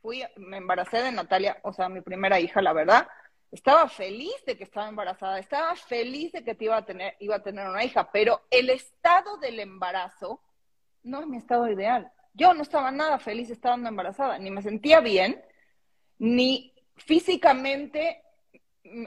fui, 0.01 0.21
me 0.35 0.57
embaracé 0.57 0.97
de 0.97 1.13
Natalia, 1.13 1.61
o 1.63 1.71
sea, 1.71 1.87
mi 1.87 2.01
primera 2.01 2.41
hija, 2.41 2.61
la 2.61 2.73
verdad, 2.73 3.07
estaba 3.53 3.87
feliz 3.87 4.35
de 4.45 4.57
que 4.57 4.65
estaba 4.65 4.89
embarazada, 4.89 5.39
estaba 5.39 5.73
feliz 5.77 6.33
de 6.33 6.43
que 6.43 6.55
te 6.55 6.65
iba 6.65 6.75
a 6.75 6.85
tener, 6.85 7.15
iba 7.19 7.37
a 7.37 7.41
tener 7.41 7.65
una 7.65 7.85
hija, 7.85 8.11
pero 8.11 8.41
el 8.49 8.69
estado 8.69 9.37
del 9.37 9.61
embarazo 9.61 10.41
no 11.03 11.21
es 11.21 11.27
mi 11.27 11.37
estado 11.37 11.71
ideal. 11.71 12.11
Yo 12.33 12.53
no 12.53 12.63
estaba 12.63 12.91
nada 12.91 13.17
feliz 13.17 13.49
estando 13.49 13.87
embarazada, 13.87 14.37
ni 14.39 14.51
me 14.51 14.61
sentía 14.61 14.99
bien, 14.99 15.41
ni 16.19 16.73
físicamente 16.97 18.21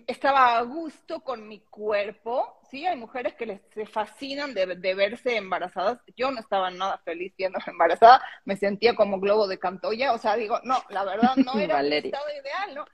estaba 0.06 0.56
a 0.56 0.62
gusto 0.62 1.20
con 1.20 1.46
mi 1.48 1.60
cuerpo. 1.60 2.60
Sí, 2.70 2.86
hay 2.86 2.96
mujeres 2.96 3.34
que 3.34 3.46
les 3.46 3.60
se 3.72 3.86
fascinan 3.86 4.54
de, 4.54 4.94
verse 4.94 5.36
embarazadas. 5.36 5.98
Yo 6.16 6.30
no 6.30 6.40
estaba 6.40 6.70
nada 6.70 6.98
feliz 6.98 7.32
siendo 7.36 7.58
embarazada, 7.66 8.22
me 8.44 8.56
sentía 8.56 8.94
como 8.94 9.20
globo 9.20 9.46
de 9.48 9.58
Cantoya. 9.58 10.12
O 10.12 10.18
sea, 10.18 10.36
digo, 10.36 10.58
no, 10.64 10.82
la 10.90 11.04
verdad 11.04 11.36
no 11.36 11.54
era 11.58 11.82
mi 11.82 11.94
estado 11.96 12.26
ideal, 12.30 12.74
¿no? 12.74 12.84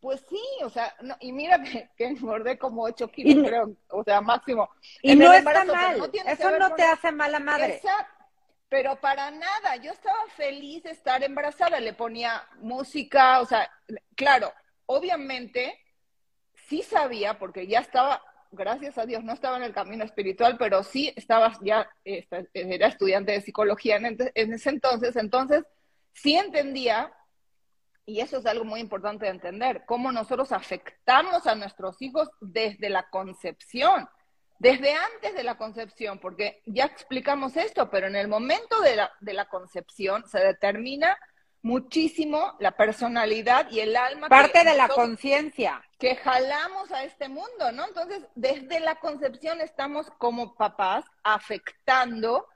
Pues 0.00 0.24
sí, 0.28 0.40
o 0.62 0.70
sea, 0.70 0.94
y 1.18 1.32
mira 1.32 1.60
que, 1.60 1.90
que, 1.96 2.06
engordé 2.06 2.56
como 2.56 2.84
8 2.84 3.08
kilos, 3.08 3.48
creo, 3.48 3.76
o 3.88 4.04
sea, 4.04 4.20
máximo. 4.20 4.70
Y 5.02 5.16
no 5.16 5.32
está 5.32 5.64
mal, 5.64 6.00
eso 6.24 6.56
no 6.56 6.74
te 6.76 6.84
hace 6.84 7.10
mala 7.10 7.40
madre. 7.40 7.74
Exacto, 7.74 8.14
pero 8.68 9.00
para 9.00 9.32
nada, 9.32 9.74
yo 9.76 9.90
estaba 9.90 10.24
feliz 10.36 10.84
de 10.84 10.92
estar 10.92 11.24
embarazada, 11.24 11.80
le 11.80 11.94
ponía 11.94 12.46
música, 12.60 13.40
o 13.40 13.46
sea, 13.46 13.68
claro, 14.14 14.52
obviamente 14.86 15.76
sí 16.68 16.82
sabía, 16.82 17.38
porque 17.38 17.66
ya 17.66 17.80
estaba, 17.80 18.22
gracias 18.50 18.98
a 18.98 19.06
Dios, 19.06 19.24
no 19.24 19.32
estaba 19.32 19.56
en 19.56 19.62
el 19.62 19.72
camino 19.72 20.04
espiritual, 20.04 20.56
pero 20.58 20.82
sí 20.82 21.12
estaba 21.16 21.52
ya, 21.62 21.88
este, 22.04 22.48
era 22.52 22.88
estudiante 22.88 23.32
de 23.32 23.40
psicología 23.40 23.96
en, 23.96 24.16
en 24.34 24.52
ese 24.52 24.70
entonces, 24.70 25.16
entonces 25.16 25.64
sí 26.12 26.36
entendía 26.36 27.12
y 28.08 28.20
eso 28.20 28.38
es 28.38 28.46
algo 28.46 28.64
muy 28.64 28.80
importante 28.80 29.26
de 29.26 29.32
entender, 29.32 29.84
cómo 29.84 30.10
nosotros 30.10 30.50
afectamos 30.52 31.46
a 31.46 31.54
nuestros 31.54 32.00
hijos 32.00 32.30
desde 32.40 32.88
la 32.88 33.10
concepción, 33.10 34.08
desde 34.58 34.94
antes 34.94 35.34
de 35.34 35.44
la 35.44 35.58
concepción, 35.58 36.18
porque 36.18 36.62
ya 36.64 36.86
explicamos 36.86 37.54
esto, 37.58 37.90
pero 37.90 38.06
en 38.06 38.16
el 38.16 38.26
momento 38.26 38.80
de 38.80 38.96
la, 38.96 39.12
de 39.20 39.34
la 39.34 39.44
concepción 39.50 40.26
se 40.26 40.38
determina 40.38 41.18
muchísimo 41.62 42.56
la 42.60 42.72
personalidad 42.72 43.70
y 43.70 43.80
el 43.80 43.96
alma. 43.96 44.28
Parte 44.28 44.64
de 44.64 44.74
la 44.74 44.88
conciencia. 44.88 45.82
Que 45.98 46.16
jalamos 46.16 46.90
a 46.92 47.04
este 47.04 47.28
mundo, 47.28 47.72
¿no? 47.72 47.86
Entonces, 47.86 48.24
desde 48.34 48.80
la 48.80 48.96
concepción 48.96 49.60
estamos 49.60 50.10
como 50.18 50.54
papás 50.54 51.04
afectando 51.22 52.46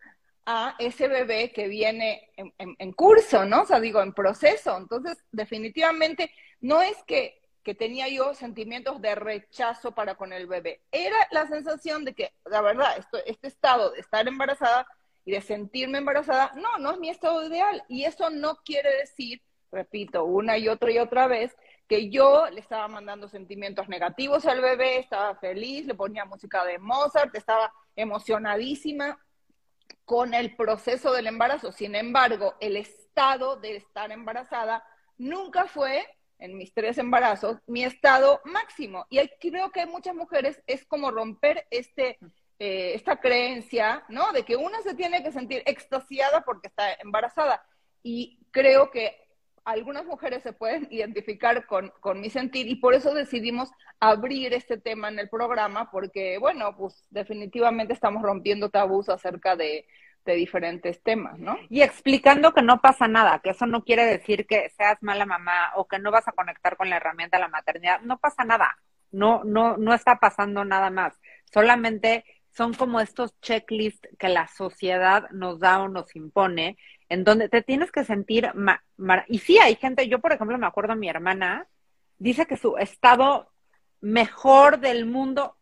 a 0.47 0.75
ese 0.79 1.09
bebé 1.09 1.53
que 1.53 1.69
viene 1.69 2.31
en, 2.37 2.93
curso, 2.93 3.45
¿no? 3.45 3.63
O 3.63 3.67
sea, 3.67 3.81
digo, 3.81 4.03
en 4.03 4.13
proceso. 4.13 4.77
Entonces, 4.77 5.19
definitivamente, 5.31 6.33
no 6.61 6.83
es 6.83 6.97
que, 7.07 7.41
que, 7.63 7.75
tenía 7.75 8.09
yo 8.09 8.35
sentimientos 8.35 9.01
de 9.01 9.15
rechazo 9.15 9.93
para 9.93 10.17
con 10.17 10.33
el 10.33 10.47
bebé. 10.47 10.83
Era 10.91 11.17
la 11.31 11.47
sensación 11.47 12.05
de 12.05 12.15
que, 12.15 12.33
la 12.45 12.61
verdad, 12.61 12.99
esto, 12.99 13.19
este 13.25 13.49
estado 13.49 13.93
de 13.93 14.01
estar 14.01 14.27
embarazada 14.27 14.87
y 15.25 15.33
de 15.33 15.41
sentirme 15.41 15.99
embarazada, 15.99 16.53
no, 16.57 16.79
no 16.79 16.93
es 16.93 16.99
mi 16.99 17.11
estado 17.11 17.47
ideal. 17.47 17.85
Y 17.89 18.05
eso 18.05 18.31
no 18.31 18.57
quiere 18.65 18.91
decir, 18.99 19.43
repito, 19.71 20.25
una 20.25 20.59
y 20.59 20.69
otra 20.69 20.91
y 20.91 20.99
otra 20.99 21.27
vez, 21.27 21.57
que 21.89 22.11
yo 22.11 22.49
le 22.51 22.61
estaba 22.61 22.89
mandando 22.89 23.29
sentimientos 23.29 23.89
negativos 23.89 24.47
al 24.47 24.61
bebé, 24.61 24.99
estaba 24.99 25.35
feliz, 25.37 25.87
le 25.87 25.95
ponía 25.95 26.25
música 26.25 26.65
de 26.65 26.79
Mozart, 26.79 27.35
estaba 27.35 27.73
emocionadísima 27.97 29.19
con 30.05 30.35
el 30.35 30.57
proceso 30.57 31.13
del 31.13 31.27
embarazo. 31.27 31.73
Sin 31.73 31.95
embargo, 31.95 32.55
el 32.61 32.77
estado 32.77 33.57
de 33.57 33.77
estar 33.77 34.11
embarazada 34.11 34.85
nunca 35.19 35.67
fue, 35.67 36.07
en 36.39 36.57
mis 36.57 36.75
tres 36.75 36.99
embarazos, 36.99 37.59
mi 37.67 37.85
estado 37.85 38.41
máximo. 38.45 39.07
Y 39.11 39.21
creo 39.41 39.71
que 39.71 39.81
hay 39.81 39.87
muchas 39.87 40.15
mujeres, 40.15 40.61
es 40.67 40.85
como 40.85 41.11
romper 41.11 41.67
este, 41.71 42.19
eh, 42.65 42.95
esta 42.95 43.17
creencia, 43.17 44.05
¿no? 44.09 44.31
De 44.31 44.45
que 44.45 44.55
una 44.55 44.81
se 44.83 44.95
tiene 44.95 45.25
que 45.25 45.33
sentir 45.33 45.65
extasiada 45.67 46.43
porque 46.43 46.69
está 46.69 46.93
embarazada. 47.01 47.61
Y 48.05 48.39
creo 48.53 48.93
que 48.93 49.17
algunas 49.65 50.05
mujeres 50.05 50.45
se 50.45 50.53
pueden 50.53 50.87
identificar 50.93 51.67
con, 51.67 51.93
con, 51.99 52.21
mi 52.21 52.31
sentir 52.31 52.69
y 52.69 52.77
por 52.77 52.95
eso 52.95 53.15
decidimos 53.15 53.73
abrir 53.99 54.55
este 54.55 54.77
tema 54.77 55.09
en 55.09 55.19
el 55.19 55.29
programa, 55.29 55.91
porque, 55.91 56.39
bueno, 56.39 56.77
pues 56.77 57.05
definitivamente 57.11 57.95
estamos 57.95 58.23
rompiendo 58.23 58.71
tabús 58.71 59.09
acerca 59.09 59.57
de, 59.57 59.85
de 60.25 60.35
diferentes 60.35 61.03
temas, 61.03 61.41
¿no? 61.41 61.59
Y 61.69 61.83
explicando 61.83 62.55
que 62.55 62.63
no 62.63 62.81
pasa 62.81 63.09
nada, 63.09 63.41
que 63.41 63.51
eso 63.51 63.67
no 63.67 63.83
quiere 63.83 64.05
decir 64.05 64.47
que 64.47 64.71
seas 64.77 65.03
mala 65.03 65.27
mamá 65.27 65.73
o 65.75 65.89
que 65.89 65.99
no 65.99 66.13
vas 66.13 66.29
a 66.29 66.33
conectar 66.33 66.77
con 66.77 66.91
la 66.91 66.99
herramienta 66.99 67.39
de 67.39 67.43
la 67.43 67.49
maternidad, 67.49 68.03
no 68.03 68.19
pasa 68.19 68.45
nada, 68.45 68.79
no, 69.11 69.43
no, 69.43 69.77
no 69.79 69.95
está 69.95 70.21
pasando 70.21 70.65
nada 70.65 70.91
más, 70.91 71.19
solamente 71.53 72.25
son 72.53 72.75
como 72.75 73.01
estos 73.01 73.39
checklists 73.41 74.09
que 74.19 74.29
la 74.29 74.47
sociedad 74.49 75.31
nos 75.31 75.59
da 75.59 75.81
o 75.81 75.89
nos 75.89 76.15
impone 76.15 76.77
en 77.09 77.25
donde 77.25 77.49
te 77.49 77.63
tienes 77.63 77.93
que 77.93 78.05
sentir, 78.05 78.51
y 79.29 79.39
sí 79.39 79.59
hay 79.59 79.75
gente, 79.75 80.09
yo 80.09 80.19
por 80.21 80.33
ejemplo 80.33 80.57
me 80.57 80.67
acuerdo 80.67 80.97
mi 80.97 81.09
hermana, 81.09 81.67
dice 82.19 82.47
que 82.47 82.57
su 82.57 82.77
estado 82.79 83.53
mejor 84.01 84.81
del 84.81 85.05
mundo 85.05 85.57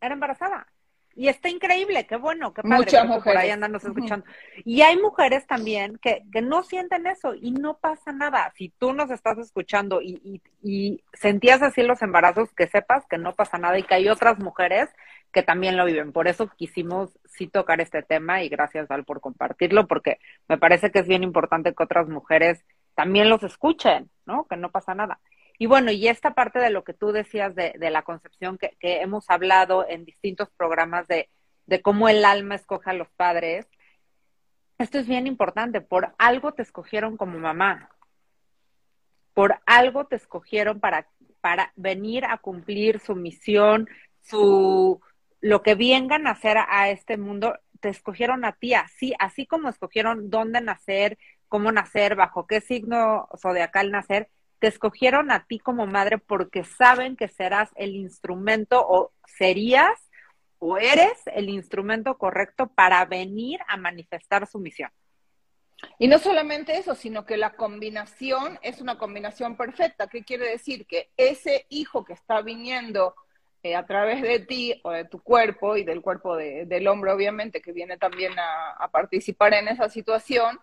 era 0.00 0.14
embarazada. 0.14 0.71
Y 1.14 1.28
está 1.28 1.48
increíble, 1.48 2.06
qué 2.06 2.16
bueno, 2.16 2.52
qué 2.54 2.62
padre 2.62 2.76
Muchas 2.76 3.04
mujeres. 3.06 3.24
por 3.24 3.36
ahí 3.36 3.50
andarnos 3.50 3.84
escuchando. 3.84 4.26
Y 4.64 4.82
hay 4.82 4.96
mujeres 4.96 5.46
también 5.46 5.98
que, 5.98 6.22
que 6.32 6.42
no 6.42 6.62
sienten 6.62 7.06
eso 7.06 7.34
y 7.34 7.50
no 7.50 7.78
pasa 7.78 8.12
nada. 8.12 8.52
Si 8.56 8.70
tú 8.70 8.92
nos 8.92 9.10
estás 9.10 9.38
escuchando 9.38 10.00
y, 10.00 10.20
y, 10.24 10.42
y 10.62 11.04
sentías 11.12 11.62
así 11.62 11.82
los 11.82 12.02
embarazos, 12.02 12.52
que 12.54 12.66
sepas 12.66 13.04
que 13.08 13.18
no 13.18 13.34
pasa 13.34 13.58
nada 13.58 13.78
y 13.78 13.82
que 13.82 13.94
hay 13.94 14.08
otras 14.08 14.38
mujeres 14.38 14.88
que 15.32 15.42
también 15.42 15.76
lo 15.76 15.84
viven. 15.86 16.12
Por 16.12 16.28
eso 16.28 16.48
quisimos 16.56 17.18
sí 17.24 17.46
tocar 17.46 17.80
este 17.80 18.02
tema 18.02 18.42
y 18.42 18.48
gracias 18.48 18.88
Val 18.88 19.04
por 19.04 19.20
compartirlo, 19.20 19.86
porque 19.86 20.18
me 20.48 20.58
parece 20.58 20.90
que 20.90 21.00
es 21.00 21.08
bien 21.08 21.22
importante 21.22 21.74
que 21.74 21.82
otras 21.82 22.08
mujeres 22.08 22.64
también 22.94 23.30
los 23.30 23.42
escuchen, 23.42 24.10
¿no? 24.26 24.46
Que 24.46 24.56
no 24.56 24.70
pasa 24.70 24.94
nada. 24.94 25.18
Y 25.62 25.66
bueno, 25.66 25.92
y 25.92 26.08
esta 26.08 26.34
parte 26.34 26.58
de 26.58 26.70
lo 26.70 26.82
que 26.82 26.92
tú 26.92 27.12
decías 27.12 27.54
de, 27.54 27.72
la 27.78 28.02
concepción 28.02 28.58
que, 28.58 28.76
hemos 28.80 29.30
hablado 29.30 29.86
en 29.88 30.04
distintos 30.04 30.50
programas 30.56 31.06
de, 31.06 31.28
de 31.66 31.80
cómo 31.80 32.08
el 32.08 32.24
alma 32.24 32.56
escoge 32.56 32.90
a 32.90 32.94
los 32.94 33.08
padres, 33.12 33.68
esto 34.78 34.98
es 34.98 35.06
bien 35.06 35.28
importante, 35.28 35.80
por 35.80 36.16
algo 36.18 36.52
te 36.52 36.62
escogieron 36.62 37.16
como 37.16 37.38
mamá, 37.38 37.90
por 39.34 39.60
algo 39.64 40.08
te 40.08 40.16
escogieron 40.16 40.80
para, 40.80 41.06
para 41.40 41.72
venir 41.76 42.24
a 42.24 42.38
cumplir 42.38 42.98
su 42.98 43.14
misión, 43.14 43.88
su, 44.20 45.00
lo 45.40 45.62
que 45.62 45.76
vengan 45.76 46.26
a 46.26 46.32
hacer 46.32 46.56
a 46.58 46.90
este 46.90 47.16
mundo, 47.18 47.56
te 47.78 47.88
escogieron 47.88 48.44
a 48.44 48.50
ti, 48.50 48.74
así, 48.74 49.14
así 49.20 49.46
como 49.46 49.68
escogieron 49.68 50.28
dónde 50.28 50.60
nacer, 50.60 51.18
cómo 51.46 51.70
nacer, 51.70 52.16
bajo 52.16 52.48
qué 52.48 52.60
signo 52.60 53.28
zodiacal 53.40 53.92
nacer, 53.92 54.28
te 54.62 54.68
escogieron 54.68 55.32
a 55.32 55.44
ti 55.44 55.58
como 55.58 55.88
madre 55.88 56.18
porque 56.18 56.62
saben 56.62 57.16
que 57.16 57.26
serás 57.26 57.70
el 57.74 57.96
instrumento 57.96 58.80
o 58.88 59.10
serías 59.26 60.08
o 60.60 60.78
eres 60.78 61.18
el 61.34 61.48
instrumento 61.48 62.16
correcto 62.16 62.68
para 62.68 63.04
venir 63.04 63.58
a 63.66 63.76
manifestar 63.76 64.46
su 64.46 64.60
misión. 64.60 64.92
Y 65.98 66.06
no 66.06 66.20
solamente 66.20 66.78
eso, 66.78 66.94
sino 66.94 67.26
que 67.26 67.36
la 67.36 67.56
combinación 67.56 68.60
es 68.62 68.80
una 68.80 68.98
combinación 68.98 69.56
perfecta. 69.56 70.06
¿Qué 70.06 70.22
quiere 70.22 70.50
decir? 70.50 70.86
Que 70.86 71.10
ese 71.16 71.66
hijo 71.68 72.04
que 72.04 72.12
está 72.12 72.40
viniendo 72.40 73.16
eh, 73.64 73.74
a 73.74 73.84
través 73.84 74.22
de 74.22 74.38
ti 74.38 74.80
o 74.84 74.92
de 74.92 75.06
tu 75.06 75.24
cuerpo 75.24 75.76
y 75.76 75.82
del 75.82 76.02
cuerpo 76.02 76.36
de, 76.36 76.66
del 76.66 76.86
hombre, 76.86 77.10
obviamente, 77.10 77.60
que 77.60 77.72
viene 77.72 77.98
también 77.98 78.38
a, 78.38 78.74
a, 78.74 78.92
participar 78.92 79.54
en 79.54 79.66
esa 79.66 79.88
situación, 79.88 80.60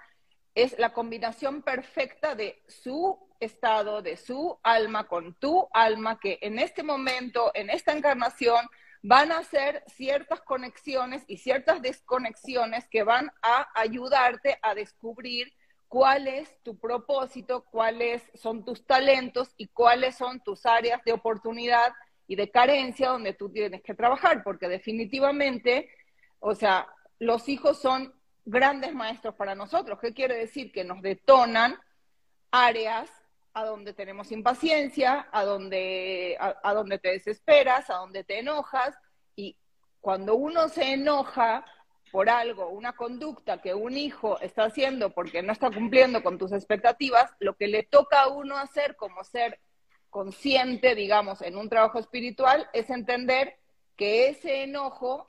es 0.56 0.80
la 0.80 0.94
combinación 0.94 1.64
perfecta 1.64 2.34
de 2.34 2.64
su 2.66 3.29
estado, 3.40 4.02
de 4.02 4.18
su 4.18 4.60
alma 4.64 5.08
con 5.08 5.34
tu 5.36 5.68
alma, 5.74 6.20
que 6.20 6.40
en 6.42 6.60
este 6.60 6.84
momento, 6.84 7.52
en 7.54 7.70
esta 7.70 7.94
encarnación, 7.94 8.66
van 9.02 9.32
a 9.32 9.40
hacer 9.40 9.84
ciertas 9.88 10.42
conexiones 10.42 11.24
y 11.28 11.38
ciertas 11.38 11.82
desconexiones 11.82 12.88
que 12.90 13.04
van 13.04 13.32
a 13.42 13.70
ayudarte 13.74 14.60
a 14.62 14.76
descubrir 14.76 15.54
cuál 15.88 16.28
es 16.28 16.62
tu 16.64 16.78
propósito, 16.78 17.66
cuáles 17.72 18.22
son 18.36 18.64
tus 18.64 18.86
talentos 18.86 19.54
y 19.58 19.68
cuáles 19.68 20.16
son 20.16 20.40
tus 20.42 20.66
áreas 20.66 21.04
de 21.04 21.14
oportunidad 21.14 21.94
y 22.28 22.36
de 22.36 22.52
carencia 22.52 23.10
donde 23.10 23.34
tú 23.34 23.50
tienes 23.50 23.82
que 23.82 23.96
trabajar, 23.96 24.44
porque 24.44 24.68
definitivamente 24.70 25.90
O 26.42 26.56
sea, 26.56 26.88
los 27.20 27.50
hijos 27.50 27.82
son 27.82 28.14
grandes 28.46 28.94
maestros 28.94 29.36
para 29.36 29.56
nosotros. 29.56 30.00
¿Qué 30.00 30.14
quiere 30.14 30.36
decir? 30.36 30.72
Que 30.72 30.84
nos 30.84 31.02
detonan 31.02 31.78
áreas 32.52 33.12
a 33.54 33.66
donde 33.66 33.94
tenemos 33.94 34.32
impaciencia, 34.32 35.28
a 35.32 35.44
donde, 35.44 36.38
a, 36.40 36.74
donde 36.74 37.00
te 37.00 37.10
desesperas, 37.10 37.90
a 37.90 37.96
donde 37.96 38.24
te 38.24 38.40
enojas. 38.40 38.96
Y 39.36 39.58
cuando 40.02 40.36
uno 40.36 40.70
se 40.70 40.94
enoja 40.94 41.66
por 42.12 42.30
algo, 42.30 42.70
una 42.70 42.94
conducta 42.94 43.62
que 43.62 43.74
un 43.74 43.98
hijo 43.98 44.40
está 44.40 44.66
haciendo 44.66 45.12
porque 45.12 45.42
no 45.44 45.52
está 45.52 45.70
cumpliendo 45.72 46.24
con 46.24 46.38
tus 46.38 46.52
expectativas, 46.52 47.32
lo 47.40 47.56
que 47.56 47.68
le 47.68 47.84
toca 47.84 48.22
a 48.24 48.28
uno 48.30 48.58
hacer 48.58 48.96
como 48.96 49.24
ser 49.24 49.60
consciente, 50.10 50.96
digamos, 50.96 51.42
en 51.42 51.56
un 51.56 51.70
trabajo 51.70 52.00
espiritual, 52.00 52.68
es 52.74 52.90
entender 52.90 53.58
que 53.96 54.30
ese 54.30 54.64
enojo 54.64 55.28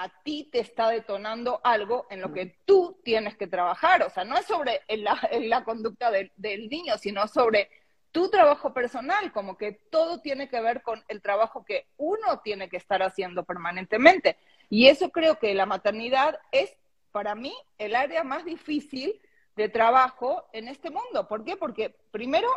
a 0.00 0.08
ti 0.22 0.48
te 0.52 0.60
está 0.60 0.90
detonando 0.90 1.60
algo 1.64 2.06
en 2.08 2.20
lo 2.20 2.32
que 2.32 2.56
tú 2.64 3.00
tienes 3.02 3.36
que 3.36 3.48
trabajar. 3.48 4.04
O 4.04 4.10
sea, 4.10 4.22
no 4.22 4.36
es 4.36 4.46
sobre 4.46 4.82
la, 4.88 5.64
conducta 5.64 6.12
del 6.12 6.68
niño, 6.68 6.96
sino 6.98 7.26
sobre 7.26 7.68
tu 8.12 8.30
trabajo 8.30 8.72
personal, 8.72 9.32
como 9.32 9.56
que 9.56 9.72
todo 9.72 10.20
tiene 10.20 10.48
que 10.48 10.60
ver 10.60 10.82
con 10.82 11.04
el 11.08 11.20
trabajo 11.20 11.64
que 11.64 11.88
uno 11.96 12.40
tiene 12.44 12.68
que 12.68 12.76
estar 12.76 13.02
haciendo 13.02 13.44
permanentemente. 13.44 14.36
Y 14.70 14.86
eso 14.86 15.10
creo 15.10 15.40
que 15.40 15.52
la 15.52 15.66
maternidad 15.66 16.38
es, 16.52 16.76
para 17.10 17.34
mí, 17.34 17.52
el 17.76 17.96
área 17.96 18.22
más 18.22 18.44
difícil 18.44 19.20
de 19.56 19.68
trabajo 19.68 20.48
en 20.52 20.68
este 20.68 20.90
mundo. 20.90 21.26
¿Por 21.26 21.44
qué? 21.44 21.56
Porque 21.56 21.96
primero, 22.12 22.48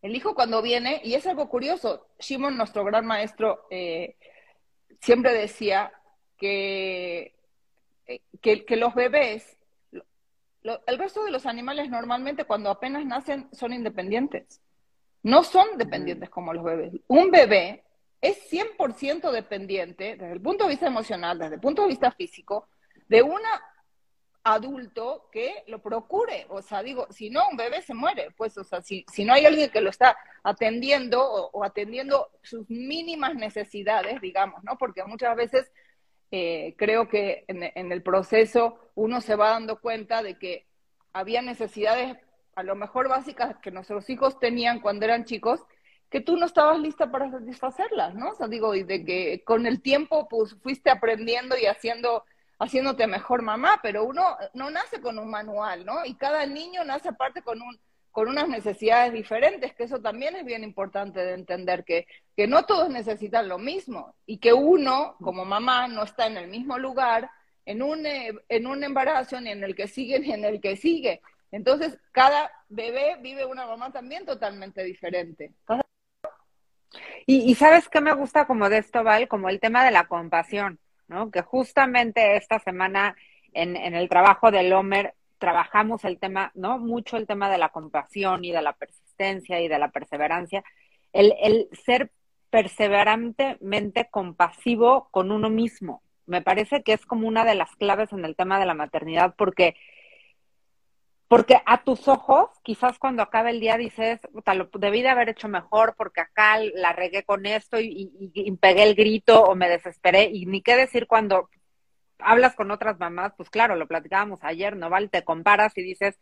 el 0.00 0.16
hijo 0.16 0.34
cuando 0.34 0.62
viene, 0.62 1.02
y 1.04 1.14
es 1.14 1.26
algo 1.26 1.50
curioso, 1.50 2.06
Shimon, 2.18 2.56
nuestro 2.56 2.82
gran 2.82 3.04
maestro, 3.04 3.66
eh, 3.70 4.16
siempre 5.00 5.34
decía, 5.34 5.92
que, 6.36 7.34
eh, 8.06 8.20
que, 8.40 8.76
los 8.76 8.94
bebés, 8.94 9.56
el 10.62 10.98
resto 10.98 11.24
de 11.24 11.30
los 11.30 11.46
animales 11.46 11.90
normalmente 11.90 12.44
cuando 12.44 12.70
apenas 12.70 13.04
nacen 13.04 13.48
son 13.52 13.72
independientes. 13.72 14.60
No 15.22 15.42
son 15.42 15.78
dependientes 15.78 16.28
como 16.28 16.52
los 16.52 16.64
bebés. 16.64 16.92
Un 17.08 17.30
bebé 17.30 17.84
es 18.20 18.50
100% 18.50 19.30
dependiente 19.30 20.16
desde 20.16 20.32
el 20.32 20.40
punto 20.40 20.64
de 20.64 20.70
vista 20.70 20.86
emocional, 20.86 21.38
desde 21.38 21.54
el 21.54 21.60
punto 21.60 21.82
de 21.82 21.88
vista 21.88 22.10
físico, 22.10 22.68
de 23.08 23.22
un 23.22 23.40
adulto 24.44 25.28
que 25.32 25.64
lo 25.66 25.80
procure. 25.80 26.46
O 26.50 26.60
sea, 26.60 26.82
digo, 26.82 27.06
si 27.10 27.30
no, 27.30 27.40
un 27.50 27.56
bebé 27.56 27.82
se 27.82 27.94
muere. 27.94 28.30
Pues, 28.36 28.56
o 28.58 28.64
sea, 28.64 28.82
si, 28.82 29.04
si 29.10 29.24
no 29.24 29.32
hay 29.32 29.46
alguien 29.46 29.70
que 29.70 29.80
lo 29.80 29.90
está 29.90 30.16
atendiendo 30.42 31.22
o, 31.22 31.50
o 31.52 31.64
atendiendo 31.64 32.30
sus 32.42 32.68
mínimas 32.68 33.34
necesidades, 33.34 34.20
digamos, 34.20 34.62
¿no? 34.62 34.76
Porque 34.76 35.02
muchas 35.04 35.34
veces 35.36 35.72
eh, 36.36 36.74
creo 36.76 37.08
que 37.08 37.44
en, 37.46 37.92
el 37.92 38.02
proceso 38.02 38.76
uno 38.96 39.20
se 39.20 39.36
va 39.36 39.50
dando 39.50 39.80
cuenta 39.80 40.20
de 40.20 40.36
que 40.36 40.66
había 41.12 41.42
necesidades 41.42 42.16
a 42.56 42.64
lo 42.64 42.74
mejor 42.74 43.08
básicas 43.08 43.56
que 43.58 43.70
nuestros 43.70 44.10
hijos 44.10 44.40
tenían 44.40 44.80
cuando 44.80 45.04
eran 45.04 45.26
chicos, 45.26 45.60
que 46.10 46.20
tú 46.20 46.36
no 46.36 46.46
estabas 46.46 46.80
lista 46.80 47.12
para 47.12 47.30
satisfacerlas, 47.30 48.16
¿no? 48.16 48.30
O 48.30 48.34
sea, 48.34 48.48
digo, 48.48 48.74
y 48.74 48.82
de 48.82 49.04
que 49.04 49.44
con 49.44 49.64
el 49.64 49.80
tiempo 49.80 50.26
pues 50.28 50.56
fuiste 50.60 50.90
aprendiendo 50.90 51.56
y 51.56 51.66
haciendo 51.66 52.24
haciéndote 52.58 53.06
mejor 53.06 53.42
mamá, 53.42 53.78
pero 53.80 54.02
uno 54.02 54.36
no 54.54 54.70
nace 54.70 55.00
con 55.00 55.20
un 55.20 55.30
manual, 55.30 55.86
¿no? 55.86 56.04
Y 56.04 56.16
cada 56.16 56.46
niño 56.46 56.82
nace 56.84 57.10
aparte 57.10 57.42
con 57.42 57.62
un 57.62 57.78
con 58.14 58.28
unas 58.28 58.48
necesidades 58.48 59.12
diferentes, 59.12 59.74
que 59.74 59.82
eso 59.82 60.00
también 60.00 60.36
es 60.36 60.44
bien 60.44 60.62
importante 60.62 61.18
de 61.18 61.34
entender, 61.34 61.82
que, 61.82 62.06
que 62.36 62.46
no 62.46 62.64
todos 62.64 62.88
necesitan 62.88 63.48
lo 63.48 63.58
mismo 63.58 64.14
y 64.24 64.38
que 64.38 64.52
uno, 64.52 65.16
como 65.20 65.44
mamá, 65.44 65.88
no 65.88 66.04
está 66.04 66.28
en 66.28 66.36
el 66.36 66.46
mismo 66.46 66.78
lugar 66.78 67.28
en 67.66 67.82
un, 67.82 68.06
eh, 68.06 68.32
en 68.48 68.68
un 68.68 68.84
embarazo, 68.84 69.40
ni 69.40 69.50
en 69.50 69.64
el 69.64 69.74
que 69.74 69.88
sigue, 69.88 70.20
ni 70.20 70.32
en 70.32 70.44
el 70.44 70.60
que 70.60 70.76
sigue. 70.76 71.22
Entonces, 71.50 71.98
cada 72.12 72.52
bebé 72.68 73.16
vive 73.20 73.44
una 73.46 73.66
mamá 73.66 73.90
también 73.90 74.24
totalmente 74.24 74.84
diferente. 74.84 75.50
Y, 77.26 77.52
sabes 77.56 77.88
qué 77.88 78.00
me 78.00 78.14
gusta 78.14 78.46
como 78.46 78.68
de 78.68 78.78
esto, 78.78 79.02
Val, 79.02 79.26
como 79.26 79.48
el 79.48 79.58
tema 79.58 79.84
de 79.84 79.90
la 79.90 80.06
compasión, 80.06 80.78
¿no? 81.08 81.32
Que 81.32 81.42
justamente 81.42 82.36
esta 82.36 82.60
semana 82.60 83.16
en, 83.54 83.74
en 83.74 83.96
el 83.96 84.08
trabajo 84.08 84.52
del 84.52 84.72
Homer 84.72 85.14
trabajamos 85.44 86.06
el 86.06 86.18
tema, 86.18 86.50
¿no? 86.54 86.78
Mucho 86.78 87.18
el 87.18 87.26
tema 87.26 87.50
de 87.50 87.58
la 87.58 87.68
compasión 87.68 88.46
y 88.46 88.50
de 88.50 88.62
la 88.62 88.72
persistencia 88.72 89.60
y 89.60 89.68
de 89.68 89.78
la 89.78 89.90
perseverancia. 89.90 90.64
El, 91.12 91.34
el 91.38 91.68
ser 91.84 92.10
perseverantemente 92.48 94.08
compasivo 94.10 95.08
con 95.10 95.30
uno 95.30 95.50
mismo. 95.50 96.02
Me 96.24 96.40
parece 96.40 96.82
que 96.82 96.94
es 96.94 97.04
como 97.04 97.28
una 97.28 97.44
de 97.44 97.54
las 97.54 97.76
claves 97.76 98.10
en 98.14 98.24
el 98.24 98.36
tema 98.36 98.58
de 98.58 98.64
la 98.64 98.72
maternidad, 98.72 99.34
porque, 99.36 99.76
porque 101.28 101.60
a 101.66 101.84
tus 101.84 102.08
ojos, 102.08 102.48
quizás 102.62 102.98
cuando 102.98 103.22
acabe 103.22 103.50
el 103.50 103.60
día 103.60 103.76
dices, 103.76 104.20
lo 104.32 104.70
debí 104.78 105.02
de 105.02 105.10
haber 105.10 105.28
hecho 105.28 105.46
mejor 105.46 105.94
porque 105.98 106.22
acá 106.22 106.58
la 106.74 106.94
regué 106.94 107.24
con 107.24 107.44
esto 107.44 107.78
y, 107.78 108.10
y, 108.32 108.50
pegué 108.52 108.84
el 108.84 108.94
grito 108.94 109.42
o 109.42 109.54
me 109.54 109.68
desesperé. 109.68 110.30
Y 110.32 110.46
ni 110.46 110.62
qué 110.62 110.74
decir 110.74 111.06
cuando 111.06 111.50
hablas 112.24 112.54
con 112.54 112.70
otras 112.70 112.98
mamás, 112.98 113.32
pues 113.36 113.50
claro, 113.50 113.76
lo 113.76 113.86
platicábamos 113.86 114.40
ayer, 114.42 114.76
¿no? 114.76 114.90
Val, 114.90 115.10
te 115.10 115.24
comparas 115.24 115.76
y 115.76 115.82
dices, 115.82 116.18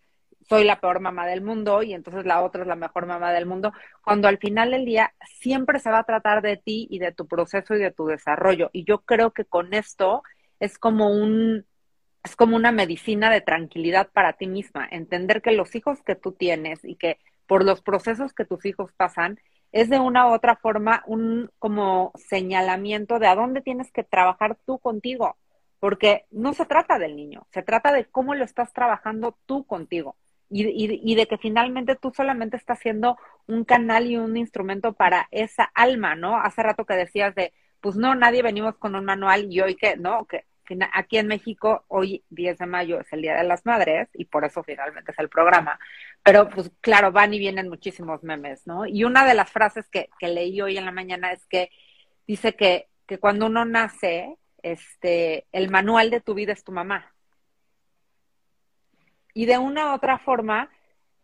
soy 0.48 0.64
la 0.64 0.80
peor 0.80 1.00
mamá 1.00 1.26
del 1.26 1.42
mundo 1.42 1.82
y 1.82 1.94
entonces 1.94 2.24
la 2.26 2.42
otra 2.42 2.62
es 2.62 2.68
la 2.68 2.76
mejor 2.76 3.06
mamá 3.06 3.32
del 3.32 3.46
mundo, 3.46 3.72
cuando 4.04 4.28
al 4.28 4.38
final 4.38 4.72
del 4.72 4.84
día 4.84 5.14
siempre 5.38 5.78
se 5.78 5.90
va 5.90 6.00
a 6.00 6.04
tratar 6.04 6.42
de 6.42 6.56
ti 6.56 6.86
y 6.90 6.98
de 6.98 7.12
tu 7.12 7.26
proceso 7.26 7.74
y 7.74 7.78
de 7.78 7.92
tu 7.92 8.06
desarrollo. 8.06 8.70
Y 8.72 8.84
yo 8.84 8.98
creo 9.02 9.32
que 9.32 9.44
con 9.44 9.74
esto 9.74 10.22
es 10.60 10.78
como 10.78 11.10
un 11.10 11.66
es 12.24 12.36
como 12.36 12.54
una 12.56 12.70
medicina 12.70 13.30
de 13.30 13.40
tranquilidad 13.40 14.10
para 14.12 14.34
ti 14.34 14.46
misma, 14.46 14.86
entender 14.90 15.42
que 15.42 15.50
los 15.52 15.74
hijos 15.74 16.02
que 16.02 16.14
tú 16.14 16.32
tienes 16.32 16.84
y 16.84 16.94
que 16.94 17.18
por 17.48 17.64
los 17.64 17.82
procesos 17.82 18.32
que 18.32 18.44
tus 18.44 18.64
hijos 18.64 18.92
pasan 18.92 19.40
es 19.72 19.90
de 19.90 19.98
una 19.98 20.28
u 20.28 20.32
otra 20.32 20.56
forma 20.56 21.02
un 21.06 21.50
como 21.58 22.12
señalamiento 22.14 23.18
de 23.18 23.26
a 23.26 23.34
dónde 23.34 23.60
tienes 23.60 23.90
que 23.90 24.04
trabajar 24.04 24.56
tú 24.66 24.78
contigo 24.78 25.36
porque 25.82 26.26
no 26.30 26.54
se 26.54 26.64
trata 26.64 26.96
del 27.00 27.16
niño, 27.16 27.48
se 27.50 27.64
trata 27.64 27.90
de 27.90 28.04
cómo 28.04 28.36
lo 28.36 28.44
estás 28.44 28.72
trabajando 28.72 29.36
tú 29.46 29.64
contigo 29.66 30.14
y, 30.48 31.00
y, 31.02 31.14
de 31.16 31.26
que 31.26 31.38
finalmente 31.38 31.96
tú 31.96 32.12
solamente 32.14 32.56
estás 32.56 32.78
siendo 32.78 33.18
un 33.48 33.64
canal 33.64 34.06
y 34.06 34.16
un 34.16 34.36
instrumento 34.36 34.92
para 34.92 35.26
esa 35.32 35.64
alma, 35.74 36.14
¿no? 36.14 36.38
Hace 36.38 36.62
rato 36.62 36.84
que 36.84 36.94
decías 36.94 37.34
de, 37.34 37.52
pues 37.80 37.96
no, 37.96 38.14
nadie 38.14 38.44
venimos 38.44 38.76
con 38.76 38.94
un 38.94 39.04
manual 39.04 39.52
y 39.52 39.60
hoy 39.60 39.74
que, 39.74 39.96
¿no? 39.96 40.24
Que 40.26 40.44
aquí 40.92 41.18
en 41.18 41.26
México, 41.26 41.84
hoy 41.88 42.22
10 42.30 42.58
de 42.58 42.66
mayo 42.66 43.00
es 43.00 43.12
el 43.12 43.22
Día 43.22 43.34
de 43.34 43.42
las 43.42 43.66
Madres 43.66 44.08
y 44.14 44.26
por 44.26 44.44
eso 44.44 44.62
finalmente 44.62 45.10
es 45.10 45.18
el 45.18 45.28
programa. 45.28 45.80
Pero 46.22 46.48
pues 46.48 46.70
claro, 46.80 47.10
van 47.10 47.34
y 47.34 47.40
vienen 47.40 47.68
muchísimos 47.68 48.22
memes, 48.22 48.68
¿no? 48.68 48.86
Y 48.86 49.02
una 49.02 49.26
de 49.26 49.34
las 49.34 49.50
frases 49.50 49.88
que, 49.88 50.10
que 50.20 50.28
leí 50.28 50.60
hoy 50.60 50.78
en 50.78 50.84
la 50.84 50.92
mañana 50.92 51.32
es 51.32 51.44
que 51.46 51.70
dice 52.24 52.54
que, 52.54 52.86
que 53.04 53.18
cuando 53.18 53.46
uno 53.46 53.64
nace, 53.64 54.38
este, 54.62 55.46
el 55.52 55.70
manual 55.70 56.10
de 56.10 56.20
tu 56.20 56.34
vida 56.34 56.52
es 56.52 56.64
tu 56.64 56.72
mamá. 56.72 57.12
Y 59.34 59.46
de 59.46 59.58
una 59.58 59.92
u 59.92 59.94
otra 59.94 60.18
forma, 60.18 60.70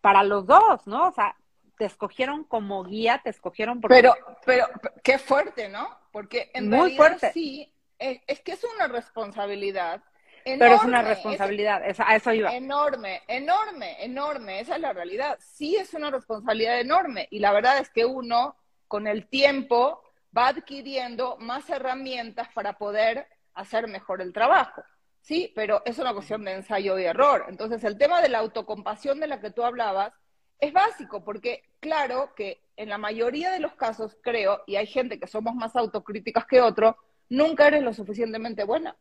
para 0.00 0.22
los 0.24 0.46
dos, 0.46 0.86
¿no? 0.86 1.08
O 1.08 1.12
sea, 1.12 1.36
te 1.76 1.84
escogieron 1.84 2.44
como 2.44 2.84
guía, 2.84 3.20
te 3.22 3.30
escogieron 3.30 3.80
porque... 3.80 3.94
Pero, 3.94 4.14
pero, 4.44 4.66
qué 5.02 5.18
fuerte, 5.18 5.68
¿no? 5.68 5.88
Porque 6.10 6.50
en 6.54 6.68
Muy 6.68 6.96
fuerte. 6.96 7.32
sí, 7.32 7.72
es, 7.98 8.40
que 8.40 8.52
es 8.52 8.64
una 8.74 8.88
responsabilidad. 8.88 10.02
Enorme, 10.44 10.64
pero 10.64 10.74
es 10.76 10.84
una 10.84 11.02
responsabilidad, 11.02 11.82
a 11.98 12.16
eso 12.16 12.32
iba. 12.32 12.54
Enorme, 12.54 13.22
enorme, 13.28 14.02
enorme, 14.02 14.60
esa 14.60 14.76
es 14.76 14.80
la 14.80 14.92
realidad. 14.92 15.38
Sí 15.40 15.76
es 15.76 15.92
una 15.92 16.10
responsabilidad 16.10 16.80
enorme 16.80 17.28
y 17.30 17.40
la 17.40 17.52
verdad 17.52 17.78
es 17.78 17.90
que 17.90 18.06
uno 18.06 18.56
con 18.86 19.06
el 19.06 19.28
tiempo 19.28 20.02
va 20.36 20.48
adquiriendo 20.48 21.36
más 21.38 21.68
herramientas 21.70 22.48
para 22.54 22.74
poder 22.78 23.26
hacer 23.54 23.88
mejor 23.88 24.20
el 24.20 24.32
trabajo. 24.32 24.82
Sí, 25.20 25.52
pero 25.54 25.82
es 25.84 25.98
una 25.98 26.14
cuestión 26.14 26.44
de 26.44 26.52
ensayo 26.52 26.98
y 26.98 27.04
error. 27.04 27.46
Entonces, 27.48 27.84
el 27.84 27.98
tema 27.98 28.22
de 28.22 28.28
la 28.28 28.38
autocompasión 28.38 29.20
de 29.20 29.26
la 29.26 29.40
que 29.40 29.50
tú 29.50 29.62
hablabas 29.62 30.12
es 30.60 30.72
básico, 30.72 31.24
porque 31.24 31.64
claro 31.80 32.32
que 32.34 32.62
en 32.76 32.88
la 32.88 32.98
mayoría 32.98 33.50
de 33.50 33.60
los 33.60 33.74
casos, 33.74 34.16
creo, 34.22 34.62
y 34.66 34.76
hay 34.76 34.86
gente 34.86 35.18
que 35.18 35.26
somos 35.26 35.54
más 35.54 35.76
autocríticas 35.76 36.46
que 36.46 36.60
otros, 36.60 36.94
nunca 37.28 37.66
eres 37.66 37.82
lo 37.82 37.92
suficientemente 37.92 38.64
buena. 38.64 38.96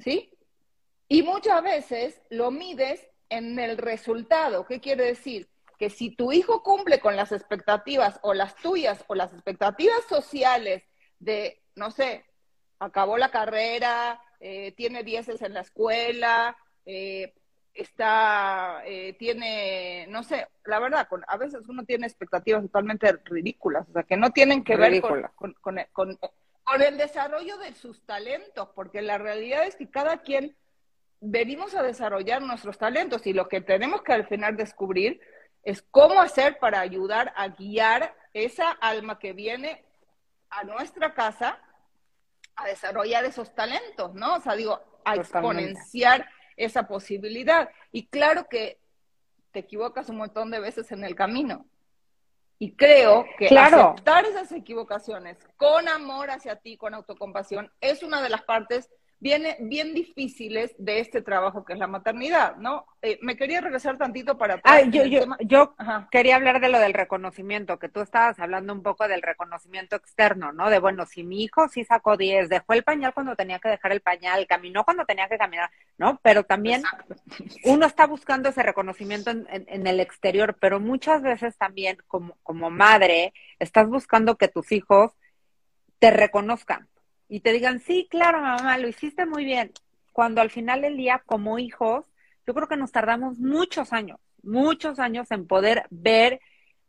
¿Sí? 0.00 0.30
Y 1.08 1.22
muchas 1.22 1.62
veces 1.62 2.20
lo 2.30 2.50
mides 2.50 3.06
en 3.28 3.58
el 3.58 3.76
resultado. 3.76 4.66
¿Qué 4.66 4.80
quiere 4.80 5.04
decir? 5.04 5.48
Que 5.84 5.90
si 5.90 6.16
tu 6.16 6.32
hijo 6.32 6.62
cumple 6.62 6.98
con 6.98 7.14
las 7.14 7.30
expectativas 7.30 8.18
o 8.22 8.32
las 8.32 8.56
tuyas 8.56 9.04
o 9.06 9.14
las 9.14 9.34
expectativas 9.34 10.02
sociales 10.08 10.82
de, 11.18 11.60
no 11.74 11.90
sé, 11.90 12.24
acabó 12.78 13.18
la 13.18 13.30
carrera, 13.30 14.18
eh, 14.40 14.72
tiene 14.72 15.02
dieces 15.02 15.42
en 15.42 15.52
la 15.52 15.60
escuela, 15.60 16.56
eh, 16.86 17.34
está, 17.74 18.80
eh, 18.86 19.12
tiene, 19.18 20.06
no 20.08 20.22
sé, 20.22 20.48
la 20.64 20.78
verdad, 20.78 21.06
con, 21.06 21.22
a 21.28 21.36
veces 21.36 21.68
uno 21.68 21.84
tiene 21.84 22.06
expectativas 22.06 22.62
totalmente 22.62 23.12
ridículas, 23.26 23.86
o 23.90 23.92
sea, 23.92 24.04
que 24.04 24.16
no 24.16 24.30
tienen 24.30 24.64
que 24.64 24.76
ver 24.76 25.02
con, 25.02 25.22
con, 25.34 25.54
con 25.92 26.80
el 26.80 26.96
desarrollo 26.96 27.58
de 27.58 27.74
sus 27.74 28.06
talentos, 28.06 28.70
porque 28.74 29.02
la 29.02 29.18
realidad 29.18 29.66
es 29.66 29.76
que 29.76 29.90
cada 29.90 30.22
quien 30.22 30.56
venimos 31.20 31.74
a 31.74 31.82
desarrollar 31.82 32.40
nuestros 32.40 32.78
talentos 32.78 33.26
y 33.26 33.34
lo 33.34 33.50
que 33.50 33.60
tenemos 33.60 34.00
que 34.00 34.14
al 34.14 34.26
final 34.26 34.56
descubrir 34.56 35.20
es 35.64 35.82
cómo 35.90 36.20
hacer 36.20 36.58
para 36.58 36.80
ayudar 36.80 37.32
a 37.36 37.48
guiar 37.48 38.14
esa 38.32 38.70
alma 38.70 39.18
que 39.18 39.32
viene 39.32 39.84
a 40.50 40.64
nuestra 40.64 41.14
casa 41.14 41.58
a 42.56 42.66
desarrollar 42.66 43.24
esos 43.24 43.54
talentos, 43.54 44.14
¿no? 44.14 44.36
O 44.36 44.40
sea, 44.40 44.54
digo, 44.54 44.80
a 45.04 45.16
exponenciar 45.16 46.28
esa 46.56 46.86
posibilidad. 46.86 47.68
Y 47.92 48.06
claro 48.06 48.48
que 48.48 48.78
te 49.52 49.60
equivocas 49.60 50.08
un 50.08 50.18
montón 50.18 50.50
de 50.50 50.60
veces 50.60 50.90
en 50.92 51.04
el 51.04 51.14
camino. 51.14 51.66
Y 52.58 52.72
creo 52.76 53.26
que 53.36 53.48
aceptar 53.58 54.24
esas 54.26 54.52
equivocaciones 54.52 55.38
con 55.56 55.88
amor 55.88 56.30
hacia 56.30 56.56
ti, 56.56 56.76
con 56.76 56.94
autocompasión, 56.94 57.72
es 57.80 58.02
una 58.02 58.22
de 58.22 58.28
las 58.28 58.42
partes 58.42 58.90
bien, 59.24 59.42
bien 59.58 59.94
difíciles 59.94 60.74
de 60.76 61.00
este 61.00 61.22
trabajo 61.22 61.64
que 61.64 61.72
es 61.72 61.78
la 61.78 61.86
maternidad, 61.86 62.56
¿no? 62.56 62.84
Eh, 63.00 63.18
me 63.22 63.38
quería 63.38 63.62
regresar 63.62 63.96
tantito 63.96 64.36
para... 64.36 64.60
Ah, 64.64 64.82
yo, 64.82 65.06
yo, 65.06 65.24
yo 65.40 65.74
quería 66.10 66.36
hablar 66.36 66.60
de 66.60 66.68
lo 66.68 66.78
del 66.78 66.92
reconocimiento, 66.92 67.78
que 67.78 67.88
tú 67.88 68.02
estabas 68.02 68.38
hablando 68.38 68.74
un 68.74 68.82
poco 68.82 69.08
del 69.08 69.22
reconocimiento 69.22 69.96
externo, 69.96 70.52
¿no? 70.52 70.68
De, 70.68 70.78
bueno, 70.78 71.06
si 71.06 71.24
mi 71.24 71.42
hijo 71.42 71.68
sí 71.68 71.84
sacó 71.84 72.18
10, 72.18 72.50
dejó 72.50 72.74
el 72.74 72.84
pañal 72.84 73.14
cuando 73.14 73.34
tenía 73.34 73.58
que 73.60 73.70
dejar 73.70 73.92
el 73.92 74.02
pañal, 74.02 74.46
caminó 74.46 74.84
cuando 74.84 75.06
tenía 75.06 75.26
que 75.26 75.38
caminar, 75.38 75.70
¿no? 75.96 76.20
Pero 76.22 76.44
también 76.44 76.82
uno 77.64 77.86
está 77.86 78.06
buscando 78.06 78.50
ese 78.50 78.62
reconocimiento 78.62 79.30
en, 79.30 79.46
en, 79.48 79.86
el 79.86 80.00
exterior, 80.00 80.58
pero 80.60 80.80
muchas 80.80 81.22
veces 81.22 81.56
también 81.56 81.96
como, 82.08 82.36
como 82.42 82.68
madre 82.68 83.32
estás 83.58 83.88
buscando 83.88 84.36
que 84.36 84.48
tus 84.48 84.70
hijos 84.70 85.12
te 85.98 86.10
reconozcan, 86.10 86.88
y 87.34 87.40
te 87.40 87.52
digan, 87.52 87.80
sí, 87.80 88.06
claro, 88.08 88.40
mamá, 88.40 88.78
lo 88.78 88.86
hiciste 88.86 89.26
muy 89.26 89.44
bien, 89.44 89.72
cuando 90.12 90.40
al 90.40 90.50
final 90.50 90.82
del 90.82 90.96
día, 90.96 91.20
como 91.26 91.58
hijos, 91.58 92.06
yo 92.46 92.54
creo 92.54 92.68
que 92.68 92.76
nos 92.76 92.92
tardamos 92.92 93.40
muchos 93.40 93.92
años, 93.92 94.20
muchos 94.44 95.00
años 95.00 95.28
en 95.32 95.48
poder 95.48 95.84
ver, 95.90 96.40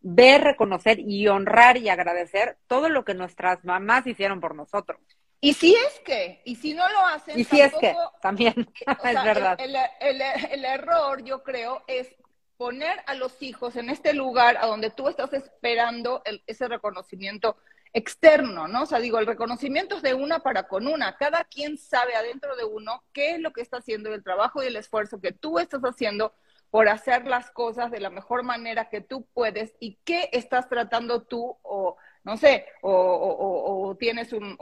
ver, 0.01 0.43
reconocer 0.43 0.99
y 0.99 1.27
honrar 1.29 1.77
y 1.77 1.89
agradecer 1.89 2.59
todo 2.67 2.89
lo 2.89 3.03
que 3.03 3.15
nuestras 3.15 3.65
mamás 3.65 4.05
hicieron 4.05 4.39
por 4.39 4.53
nosotros. 4.53 4.99
Y 5.41 5.53
si 5.55 5.73
es 5.73 5.99
que, 6.05 6.43
y 6.45 6.57
si 6.57 6.75
no 6.75 6.87
lo 6.89 6.99
hacen, 7.07 7.39
y 7.39 7.43
si 7.43 7.59
es 7.59 7.73
que, 7.73 7.95
también, 8.21 8.53
es 9.03 9.23
verdad. 9.23 9.57
El, 9.59 9.75
el, 9.99 10.21
el, 10.51 10.63
error, 10.63 11.23
yo 11.23 11.41
creo, 11.41 11.83
es 11.87 12.07
poner 12.55 13.01
a 13.07 13.15
los 13.15 13.41
hijos 13.41 13.77
en 13.77 13.89
este 13.89 14.13
lugar 14.13 14.57
a 14.57 14.67
donde 14.67 14.91
tú 14.91 15.07
estás 15.07 15.33
esperando 15.33 16.21
ese 16.45 16.67
reconocimiento 16.67 17.57
externo, 17.95 18.67
¿no? 18.67 18.83
O 18.83 18.85
sea, 18.85 18.99
digo, 18.99 19.19
el 19.19 19.25
reconocimiento 19.25 19.95
es 19.95 20.01
de 20.01 20.13
una 20.13 20.39
para 20.39 20.67
con 20.67 20.85
una. 20.85 21.15
Cada 21.15 21.45
quien 21.45 21.77
sabe 21.77 22.13
adentro 22.15 22.57
de 22.57 22.65
uno 22.65 23.01
qué 23.13 23.35
es 23.35 23.39
lo 23.39 23.53
que 23.53 23.61
está 23.61 23.77
haciendo 23.77 24.13
el 24.13 24.21
trabajo 24.21 24.61
y 24.61 24.67
el 24.67 24.75
esfuerzo 24.75 25.21
que 25.21 25.31
tú 25.31 25.59
estás 25.59 25.81
haciendo 25.81 26.33
por 26.69 26.89
hacer 26.89 27.25
las 27.25 27.51
cosas 27.51 27.91
de 27.91 28.01
la 28.01 28.09
mejor 28.09 28.43
manera 28.43 28.89
que 28.89 28.99
tú 28.99 29.25
puedes 29.33 29.75
y 29.79 29.97
qué 30.03 30.29
estás 30.33 30.67
tratando 30.67 31.23
tú 31.23 31.57
o 31.61 31.95
no 32.25 32.35
sé, 32.37 32.65
o, 32.81 33.95
tienes 33.99 34.33
un, 34.33 34.57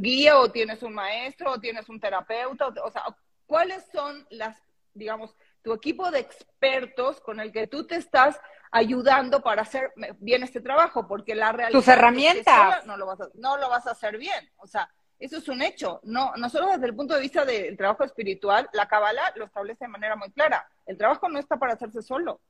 guía 0.00 0.38
o 0.38 0.52
tienes 0.52 0.82
un 0.82 0.92
maestro 0.92 1.52
o 1.52 1.58
tienes 1.58 1.88
un 1.88 1.98
terapeuta, 1.98 2.68
o 2.68 2.90
sea, 2.90 3.02
cuáles 3.46 3.82
son 3.92 4.26
las, 4.28 4.56
digamos, 4.92 5.34
tu 5.62 5.72
equipo 5.72 6.10
de 6.10 6.20
expertos 6.20 7.20
con 7.20 7.40
el 7.40 7.50
que 7.50 7.66
tú 7.66 7.86
te 7.86 7.96
estás 7.96 8.38
ayudando 8.70 9.42
para 9.42 9.62
hacer 9.62 9.92
bien 10.18 10.42
este 10.42 10.60
trabajo, 10.60 11.06
porque 11.06 11.34
la 11.34 11.52
realidad 11.52 11.78
tus 11.78 11.88
herramientas 11.88 12.86
no 12.86 12.96
lo 12.96 13.06
vas 13.06 13.20
a, 13.20 13.28
no 13.34 13.56
lo 13.56 13.68
vas 13.68 13.86
a 13.86 13.92
hacer 13.92 14.18
bien, 14.18 14.50
o 14.58 14.66
sea, 14.66 14.90
eso 15.18 15.38
es 15.38 15.48
un 15.48 15.62
hecho. 15.62 16.00
No, 16.04 16.32
no 16.36 16.48
solo 16.48 16.68
desde 16.68 16.86
el 16.86 16.94
punto 16.94 17.14
de 17.14 17.20
vista 17.20 17.44
del 17.44 17.76
trabajo 17.76 18.04
espiritual, 18.04 18.68
la 18.72 18.86
Kabbalah 18.86 19.32
lo 19.34 19.46
establece 19.46 19.84
de 19.84 19.88
manera 19.88 20.14
muy 20.14 20.30
clara. 20.30 20.68
El 20.86 20.96
trabajo 20.96 21.28
no 21.28 21.38
está 21.38 21.56
para 21.56 21.72
hacerse 21.72 22.02
solo. 22.02 22.40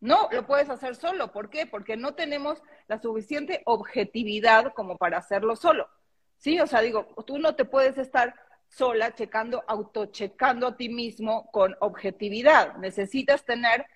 No 0.00 0.28
lo 0.32 0.44
puedes 0.44 0.68
hacer 0.68 0.96
solo. 0.96 1.30
¿Por 1.30 1.48
qué? 1.48 1.64
Porque 1.64 1.96
no 1.96 2.14
tenemos 2.14 2.60
la 2.88 3.00
suficiente 3.00 3.62
objetividad 3.66 4.72
como 4.74 4.96
para 4.96 5.18
hacerlo 5.18 5.54
solo. 5.54 5.88
Sí, 6.38 6.58
o 6.58 6.66
sea, 6.66 6.80
digo, 6.80 7.14
tú 7.24 7.38
no 7.38 7.54
te 7.54 7.64
puedes 7.64 7.96
estar 7.98 8.34
sola 8.66 9.14
checando, 9.14 9.62
autochecando 9.68 10.66
a 10.66 10.76
ti 10.76 10.88
mismo 10.88 11.48
con 11.52 11.76
objetividad. 11.78 12.74
Necesitas 12.78 13.44
tener 13.44 13.86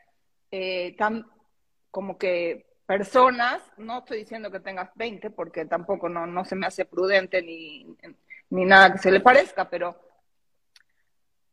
eh, 0.52 0.94
como 1.96 2.18
que 2.18 2.66
personas, 2.84 3.62
no 3.78 4.00
estoy 4.00 4.18
diciendo 4.18 4.50
que 4.50 4.60
tengas 4.60 4.90
20 4.96 5.30
porque 5.30 5.64
tampoco 5.64 6.10
no, 6.10 6.26
no 6.26 6.44
se 6.44 6.54
me 6.54 6.66
hace 6.66 6.84
prudente 6.84 7.40
ni, 7.40 7.86
ni 8.50 8.66
nada 8.66 8.92
que 8.92 8.98
se 8.98 9.10
le 9.10 9.20
parezca, 9.20 9.70
pero 9.70 9.98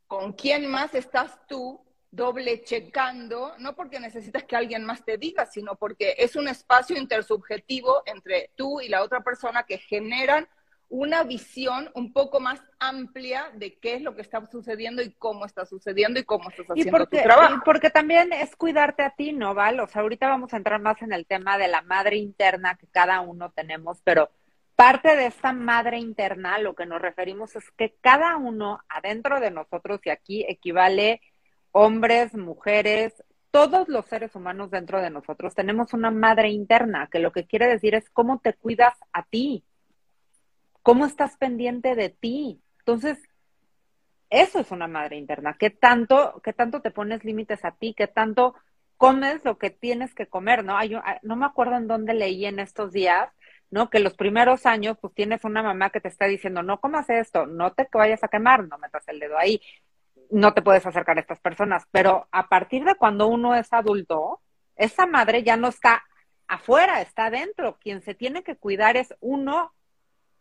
¿con 0.06 0.34
quién 0.34 0.66
más 0.66 0.94
estás 0.94 1.38
tú 1.46 1.80
doble 2.10 2.62
checando? 2.62 3.54
No 3.56 3.74
porque 3.74 3.98
necesitas 3.98 4.44
que 4.44 4.54
alguien 4.54 4.84
más 4.84 5.02
te 5.02 5.16
diga, 5.16 5.46
sino 5.46 5.76
porque 5.76 6.14
es 6.18 6.36
un 6.36 6.46
espacio 6.46 6.98
intersubjetivo 6.98 8.02
entre 8.04 8.50
tú 8.54 8.82
y 8.82 8.90
la 8.90 9.02
otra 9.02 9.24
persona 9.24 9.62
que 9.62 9.78
generan 9.78 10.46
una 10.88 11.24
visión 11.24 11.90
un 11.94 12.12
poco 12.12 12.40
más 12.40 12.62
amplia 12.78 13.50
de 13.54 13.78
qué 13.78 13.94
es 13.94 14.02
lo 14.02 14.14
que 14.14 14.22
está 14.22 14.44
sucediendo 14.46 15.02
y 15.02 15.12
cómo 15.12 15.46
está 15.46 15.66
sucediendo 15.66 16.20
y 16.20 16.24
cómo 16.24 16.50
estás 16.50 16.66
haciendo 16.66 16.98
porque, 16.98 17.18
tu 17.18 17.22
trabajo. 17.24 17.62
porque 17.64 17.90
también 17.90 18.32
es 18.32 18.54
cuidarte 18.56 19.02
a 19.02 19.10
ti, 19.10 19.32
¿no, 19.32 19.54
Val? 19.54 19.80
O 19.80 19.88
sea, 19.88 20.02
ahorita 20.02 20.28
vamos 20.28 20.52
a 20.52 20.56
entrar 20.56 20.80
más 20.80 21.00
en 21.02 21.12
el 21.12 21.26
tema 21.26 21.58
de 21.58 21.68
la 21.68 21.82
madre 21.82 22.16
interna 22.16 22.76
que 22.76 22.86
cada 22.86 23.20
uno 23.20 23.50
tenemos, 23.50 24.00
pero 24.04 24.30
parte 24.76 25.16
de 25.16 25.26
esta 25.26 25.52
madre 25.52 25.98
interna, 25.98 26.58
lo 26.58 26.74
que 26.74 26.86
nos 26.86 27.00
referimos 27.00 27.56
es 27.56 27.70
que 27.72 27.96
cada 28.00 28.36
uno 28.36 28.80
adentro 28.88 29.40
de 29.40 29.50
nosotros, 29.50 30.00
y 30.04 30.10
aquí 30.10 30.44
equivale 30.48 31.20
hombres, 31.72 32.34
mujeres, 32.34 33.14
todos 33.50 33.88
los 33.88 34.04
seres 34.06 34.34
humanos 34.34 34.70
dentro 34.70 35.00
de 35.00 35.10
nosotros, 35.10 35.54
tenemos 35.54 35.92
una 35.92 36.10
madre 36.10 36.50
interna, 36.50 37.08
que 37.10 37.20
lo 37.20 37.32
que 37.32 37.46
quiere 37.46 37.66
decir 37.68 37.94
es 37.94 38.10
cómo 38.10 38.40
te 38.40 38.52
cuidas 38.54 38.94
a 39.12 39.24
ti 39.24 39.64
¿Cómo 40.84 41.06
estás 41.06 41.38
pendiente 41.38 41.94
de 41.94 42.10
ti? 42.10 42.60
Entonces, 42.80 43.18
eso 44.28 44.60
es 44.60 44.70
una 44.70 44.86
madre 44.86 45.16
interna. 45.16 45.56
¿Qué 45.58 45.70
tanto, 45.70 46.42
qué 46.44 46.52
tanto 46.52 46.82
te 46.82 46.90
pones 46.90 47.24
límites 47.24 47.64
a 47.64 47.70
ti? 47.70 47.94
¿Qué 47.96 48.06
tanto 48.06 48.54
comes 48.98 49.42
lo 49.46 49.56
que 49.56 49.70
tienes 49.70 50.14
que 50.14 50.26
comer? 50.26 50.62
¿no? 50.62 50.76
Hay, 50.76 50.94
no 51.22 51.36
me 51.36 51.46
acuerdo 51.46 51.76
en 51.76 51.88
dónde 51.88 52.12
leí 52.12 52.44
en 52.44 52.58
estos 52.58 52.92
días, 52.92 53.30
¿no? 53.70 53.88
Que 53.88 53.98
los 53.98 54.12
primeros 54.12 54.66
años, 54.66 54.98
pues 55.00 55.14
tienes 55.14 55.42
una 55.44 55.62
mamá 55.62 55.88
que 55.88 56.02
te 56.02 56.08
está 56.08 56.26
diciendo, 56.26 56.62
no 56.62 56.78
comas 56.80 57.08
esto, 57.08 57.46
no 57.46 57.72
te 57.72 57.88
vayas 57.90 58.22
a 58.22 58.28
quemar, 58.28 58.68
no 58.68 58.76
metas 58.76 59.08
el 59.08 59.20
dedo 59.20 59.38
ahí, 59.38 59.62
no 60.30 60.52
te 60.52 60.60
puedes 60.60 60.84
acercar 60.84 61.16
a 61.16 61.20
estas 61.20 61.40
personas. 61.40 61.86
Pero 61.92 62.28
a 62.30 62.46
partir 62.50 62.84
de 62.84 62.94
cuando 62.94 63.26
uno 63.28 63.54
es 63.54 63.72
adulto, 63.72 64.42
esa 64.76 65.06
madre 65.06 65.44
ya 65.44 65.56
no 65.56 65.68
está 65.68 66.04
afuera, 66.46 67.00
está 67.00 67.26
adentro. 67.26 67.78
Quien 67.80 68.02
se 68.02 68.14
tiene 68.14 68.42
que 68.42 68.56
cuidar 68.56 68.98
es 68.98 69.14
uno 69.20 69.72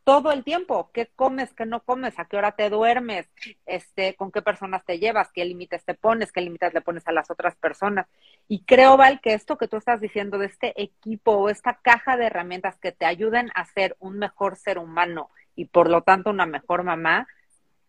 todo 0.03 0.31
el 0.31 0.43
tiempo, 0.43 0.91
qué 0.93 1.09
comes, 1.15 1.53
qué 1.53 1.65
no 1.65 1.81
comes, 1.81 2.19
a 2.19 2.25
qué 2.25 2.37
hora 2.37 2.53
te 2.53 2.69
duermes, 2.69 3.29
este, 3.65 4.15
con 4.15 4.31
qué 4.31 4.41
personas 4.41 4.83
te 4.85 4.99
llevas, 4.99 5.31
qué 5.33 5.45
límites 5.45 5.85
te 5.85 5.93
pones, 5.93 6.31
qué 6.31 6.41
límites 6.41 6.73
le 6.73 6.81
pones 6.81 7.07
a 7.07 7.11
las 7.11 7.31
otras 7.31 7.55
personas. 7.55 8.07
Y 8.47 8.63
creo, 8.65 8.97
Val, 8.97 9.21
que 9.21 9.33
esto 9.33 9.57
que 9.57 9.67
tú 9.67 9.77
estás 9.77 10.01
diciendo 10.01 10.37
de 10.37 10.47
este 10.47 10.81
equipo 10.81 11.31
o 11.31 11.49
esta 11.49 11.75
caja 11.75 12.17
de 12.17 12.25
herramientas 12.25 12.77
que 12.77 12.91
te 12.91 13.05
ayuden 13.05 13.49
a 13.55 13.65
ser 13.65 13.95
un 13.99 14.17
mejor 14.19 14.57
ser 14.57 14.77
humano 14.77 15.29
y 15.55 15.65
por 15.65 15.89
lo 15.89 16.01
tanto 16.01 16.31
una 16.31 16.45
mejor 16.45 16.83
mamá, 16.83 17.27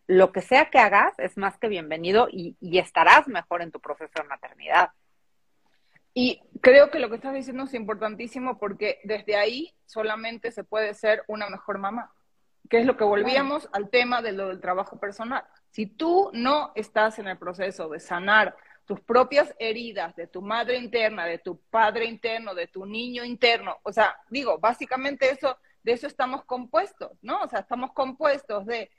lo 0.07 0.31
que 0.31 0.41
sea 0.41 0.69
que 0.69 0.79
hagas 0.79 1.17
es 1.17 1.35
más 1.37 1.57
que 1.57 1.67
bienvenido 1.67 2.27
y, 2.31 2.55
y 2.61 2.77
estarás 2.77 3.27
mejor 3.27 3.61
en 3.61 3.71
tu 3.71 3.79
proceso 3.79 4.21
de 4.21 4.29
maternidad. 4.29 4.91
Y 6.17 6.41
creo 6.61 6.89
que 6.89 6.99
lo 6.99 7.09
que 7.09 7.17
estás 7.17 7.33
diciendo 7.33 7.65
es 7.65 7.73
importantísimo 7.73 8.57
porque 8.57 9.01
desde 9.03 9.35
ahí 9.35 9.75
solamente 9.85 10.49
se 10.49 10.63
puede 10.63 10.93
ser 10.93 11.25
una 11.27 11.49
mejor 11.49 11.77
mamá, 11.77 12.09
que 12.69 12.79
es 12.79 12.85
lo 12.85 12.95
que 12.95 13.03
volvíamos 13.03 13.67
al 13.73 13.89
tema 13.89 14.21
de 14.21 14.31
lo 14.31 14.47
del 14.47 14.61
trabajo 14.61 14.97
personal. 14.97 15.43
Si 15.71 15.87
tú 15.87 16.31
no 16.31 16.71
estás 16.73 17.19
en 17.19 17.27
el 17.27 17.37
proceso 17.37 17.89
de 17.89 17.99
sanar 17.99 18.55
tus 18.85 19.01
propias 19.01 19.53
heridas 19.59 20.15
de 20.15 20.27
tu 20.27 20.41
madre 20.41 20.77
interna, 20.77 21.25
de 21.25 21.39
tu 21.39 21.59
padre 21.69 22.05
interno, 22.05 22.55
de 22.55 22.67
tu 22.67 22.85
niño 22.85 23.25
interno, 23.25 23.75
o 23.83 23.91
sea, 23.91 24.15
digo, 24.29 24.57
básicamente 24.57 25.29
eso, 25.29 25.57
de 25.83 25.91
eso 25.91 26.07
estamos 26.07 26.45
compuestos, 26.45 27.11
¿no? 27.21 27.41
O 27.41 27.49
sea, 27.49 27.59
estamos 27.59 27.91
compuestos 27.91 28.65
de 28.65 28.89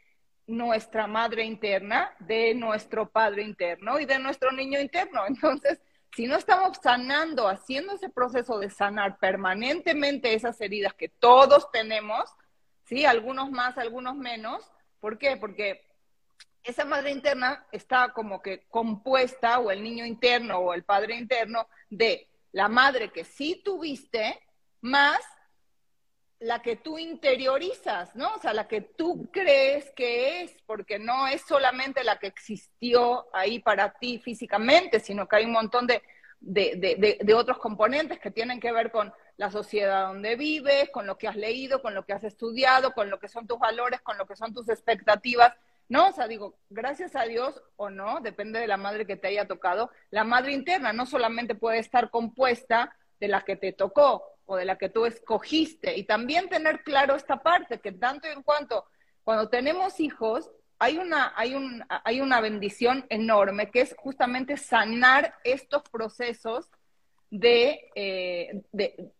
nuestra 0.46 1.07
madre 1.07 1.44
interna, 1.44 2.14
de 2.18 2.55
nuestro 2.55 3.09
padre 3.09 3.42
interno 3.42 3.98
y 3.98 4.05
de 4.05 4.18
nuestro 4.18 4.52
niño 4.52 4.79
interno. 4.79 5.22
Entonces, 5.26 5.81
si 6.16 6.26
no 6.26 6.37
estamos 6.37 6.79
sanando, 6.83 7.46
haciendo 7.46 7.92
ese 7.92 8.09
proceso 8.09 8.59
de 8.59 8.70
sanar 8.70 9.18
permanentemente 9.18 10.33
esas 10.33 10.59
heridas 10.62 10.94
que 10.94 11.11
todos 11.11 11.70
tenemos, 11.70 12.35
¿sí? 12.87 13.05
Algunos 13.05 13.50
más, 13.50 13.76
algunos 13.76 14.16
menos. 14.16 14.64
¿Por 14.98 15.18
qué? 15.18 15.37
Porque 15.37 15.87
esa 16.64 16.87
madre 16.87 17.11
interna 17.11 17.66
está 17.70 18.14
como 18.14 18.40
que 18.40 18.64
compuesta, 18.70 19.59
o 19.59 19.70
el 19.70 19.83
niño 19.83 20.07
interno 20.07 20.57
o 20.57 20.72
el 20.72 20.85
padre 20.85 21.16
interno, 21.16 21.68
de 21.90 22.26
la 22.52 22.68
madre 22.68 23.12
que 23.12 23.24
sí 23.24 23.61
tuviste, 23.62 24.42
más 24.81 25.20
la 26.38 26.61
que 26.61 26.77
tú 26.77 26.99
interiorizas, 26.99 28.14
¿no? 28.14 28.35
O 28.35 28.38
sea, 28.38 28.53
la 28.53 28.68
que 28.68 28.83
tú 28.83 29.29
crees 29.33 29.90
que 29.92 30.42
es, 30.42 30.57
porque 30.66 30.99
no 30.99 31.27
es 31.27 31.42
solamente 31.42 32.05
la 32.05 32.18
que 32.18 32.27
existió 32.27 33.27
ahí 33.35 33.59
para 33.59 33.94
ti 33.94 34.18
físicamente, 34.18 35.01
sino 35.01 35.27
que 35.27 35.37
hay 35.37 35.44
un 35.46 35.53
montón 35.53 35.87
de, 35.87 36.03
de, 36.40 37.18
de, 37.22 37.35
otros 37.35 37.59
componentes 37.59 38.18
que 38.20 38.31
tienen 38.31 38.61
que 38.61 38.72
ver 38.72 38.90
con 38.90 39.12
la 39.38 39.51
sociedad 39.51 40.09
donde 40.09 40.37
vives, 40.37 40.90
con 40.90 41.07
lo 41.07 41.16
que 41.16 41.29
has 41.29 41.37
leído, 41.37 41.81
con 41.81 41.94
lo 41.94 42.05
que 42.05 42.12
has 42.12 42.25
estudiado, 42.25 42.92
con 42.92 43.11
lo 43.11 43.18
que 43.18 43.29
son 43.29 43.46
tus 43.46 43.59
valores, 43.59 44.01
con 44.03 44.18
lo 44.18 44.27
que 44.27 44.37
son 44.37 44.53
tus 44.53 44.68
expectativas. 44.68 45.55
No, 45.88 46.09
o 46.09 46.12
sea, 46.12 46.29
digo, 46.29 46.59
gracias 46.68 47.16
a 47.16 47.22
Dios 47.22 47.62
o 47.77 47.90
no, 47.90 48.20
depende 48.20 48.59
de 48.61 48.66
la 48.66 48.77
madre 48.77 49.07
que 49.07 49.16
te 49.16 49.29
haya 49.29 49.46
tocado, 49.46 49.90
la 50.11 50.25
madre 50.25 50.53
interna 50.53 50.92
no 50.92 51.07
solamente 51.07 51.55
puede 51.55 51.79
estar 51.79 52.11
compuesta 52.11 52.94
de 53.20 53.29
la 53.29 53.42
que 53.42 53.57
te 53.57 53.72
tocó, 53.72 54.36
o 54.46 54.56
de 54.56 54.64
la 54.64 54.78
que 54.78 54.88
tú 54.88 55.04
escogiste. 55.04 55.96
Y 55.96 56.04
también 56.04 56.48
tener 56.48 56.82
claro 56.82 57.14
esta 57.14 57.42
parte, 57.42 57.80
que 57.80 57.92
tanto 57.92 58.28
en 58.28 58.42
cuanto 58.42 58.87
cuando 59.24 59.48
tenemos 59.48 60.00
hijos, 60.00 60.50
hay 60.78 60.98
una, 60.98 61.32
hay, 61.37 61.54
un, 61.54 61.85
hay 61.88 62.20
una 62.20 62.40
bendición 62.40 63.06
enorme 63.09 63.70
que 63.70 63.80
es 63.80 63.94
justamente 63.98 64.56
sanar 64.56 65.35
estos 65.42 65.82
procesos 65.90 66.70
de, 67.30 67.90
eh, 67.94 68.62
de, 68.72 69.11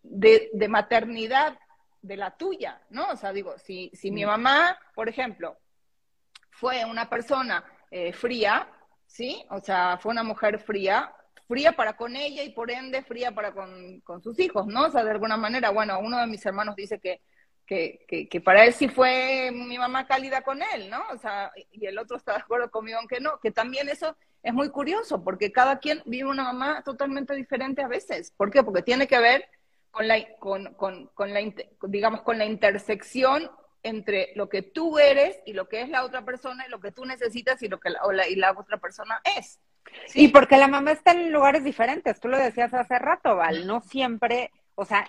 de, 0.53 0.69
maternidad 0.69 1.59
de 2.03 2.17
la 2.17 2.37
tuya, 2.37 2.81
¿no? 2.91 3.09
O 3.09 3.17
sea, 3.17 3.33
digo, 3.33 3.59
si, 3.59 3.91
si 3.95 4.11
mi 4.11 4.25
mm. 4.25 4.29
mamá, 4.29 4.79
por 4.95 5.09
ejemplo, 5.09 5.59
fue 6.51 6.85
una 6.85 7.09
persona 7.09 7.65
eh, 7.91 8.13
fría, 8.13 8.69
¿sí? 9.07 9.45
O 9.51 9.61
sea, 9.61 9.99
fue 10.01 10.13
una 10.13 10.23
mujer 10.23 10.59
fría, 10.59 11.15
fría 11.47 11.73
para 11.73 11.97
con 11.97 12.17
ella 12.17 12.43
y 12.43 12.51
por 12.51 12.71
ende 12.71 13.03
fría 13.03 13.33
para 13.33 13.53
con, 13.53 14.03
sus 14.23 14.39
hijos, 14.39 14.67
¿no? 14.67 14.87
O 14.87 14.91
sea, 14.91 15.05
de 15.05 15.11
alguna 15.11 15.37
manera, 15.37 15.71
bueno, 15.71 15.99
uno 16.01 16.19
de 16.19 16.27
mis 16.27 16.45
hermanos 16.45 16.77
dice 16.77 16.99
que, 16.99 17.21
que, 17.67 18.29
que, 18.29 18.41
para 18.41 18.65
él 18.65 18.73
sí 18.73 18.89
fue 18.89 19.51
mi 19.53 19.79
mamá 19.79 20.07
cálida 20.07 20.43
con 20.43 20.61
él, 20.75 20.89
¿no? 20.91 21.03
O 21.13 21.19
sea, 21.19 21.51
y 21.73 21.87
el 21.87 21.99
otro 21.99 22.17
está 22.17 22.33
de 22.33 22.41
acuerdo 22.41 22.71
conmigo 22.71 22.99
en 23.01 23.09
que 23.09 23.21
no, 23.21 23.41
que 23.41 23.51
también 23.51 23.89
eso 23.89 24.17
es 24.43 24.55
muy 24.55 24.71
curioso, 24.71 25.25
porque 25.25 25.51
cada 25.51 25.79
quien 25.79 26.03
vive 26.07 26.29
una 26.29 26.45
mamá 26.45 26.83
totalmente 26.85 27.35
diferente 27.35 27.83
a 27.83 27.89
veces. 27.89 28.33
¿Por 28.37 28.51
qué? 28.51 28.63
Porque 28.63 28.83
tiene 28.83 29.07
que 29.07 29.19
ver 29.19 29.49
con 29.91 30.07
la, 30.07 30.37
con, 30.39 30.75
con, 30.75 31.07
con 31.15 31.33
la 31.33 31.41
digamos, 31.83 32.23
con 32.23 32.39
la 32.39 32.45
intersección 32.45 33.51
entre 33.83 34.33
lo 34.35 34.49
que 34.49 34.63
tú 34.63 34.99
eres 34.99 35.39
y 35.47 35.53
lo 35.53 35.69
que 35.69 35.81
es 35.81 35.89
la 35.89 36.05
otra 36.05 36.25
persona 36.25 36.67
y 36.67 36.71
lo 36.71 36.81
que 36.81 36.93
tú 36.93 37.05
necesitas 37.05 37.63
y 37.63 37.69
lo 37.69 37.79
que 37.79 37.91
la, 37.91 38.29
y 38.29 38.35
la 38.35 38.53
otra 38.53 38.79
persona 38.79 39.21
es. 39.39 39.61
Y 40.15 40.29
porque 40.29 40.57
la 40.57 40.69
mamá 40.69 40.93
está 40.93 41.13
en 41.13 41.33
lugares 41.33 41.65
diferentes, 41.65 42.21
tú 42.21 42.29
lo 42.29 42.39
decías 42.39 42.73
hace 42.75 42.99
rato, 42.99 43.37
Val, 43.37 43.67
no 43.67 43.81
siempre, 43.81 44.51
o 44.75 44.85
sea, 44.85 45.07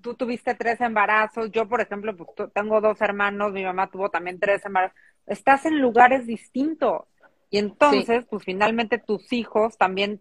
tú 0.00 0.14
tuviste 0.14 0.54
tres 0.54 0.80
embarazos, 0.80 1.50
yo 1.50 1.68
por 1.68 1.80
ejemplo, 1.80 2.16
pues 2.16 2.30
tengo 2.52 2.80
dos 2.80 3.00
hermanos, 3.00 3.52
mi 3.52 3.64
mamá 3.64 3.90
tuvo 3.90 4.10
también 4.10 4.38
tres 4.38 4.64
embarazos, 4.64 4.96
estás 5.26 5.66
en 5.66 5.80
lugares 5.80 6.26
distintos. 6.26 7.02
Y 7.48 7.58
entonces, 7.58 8.26
pues 8.28 8.44
finalmente 8.44 8.98
tus 8.98 9.32
hijos 9.32 9.78
también 9.78 10.20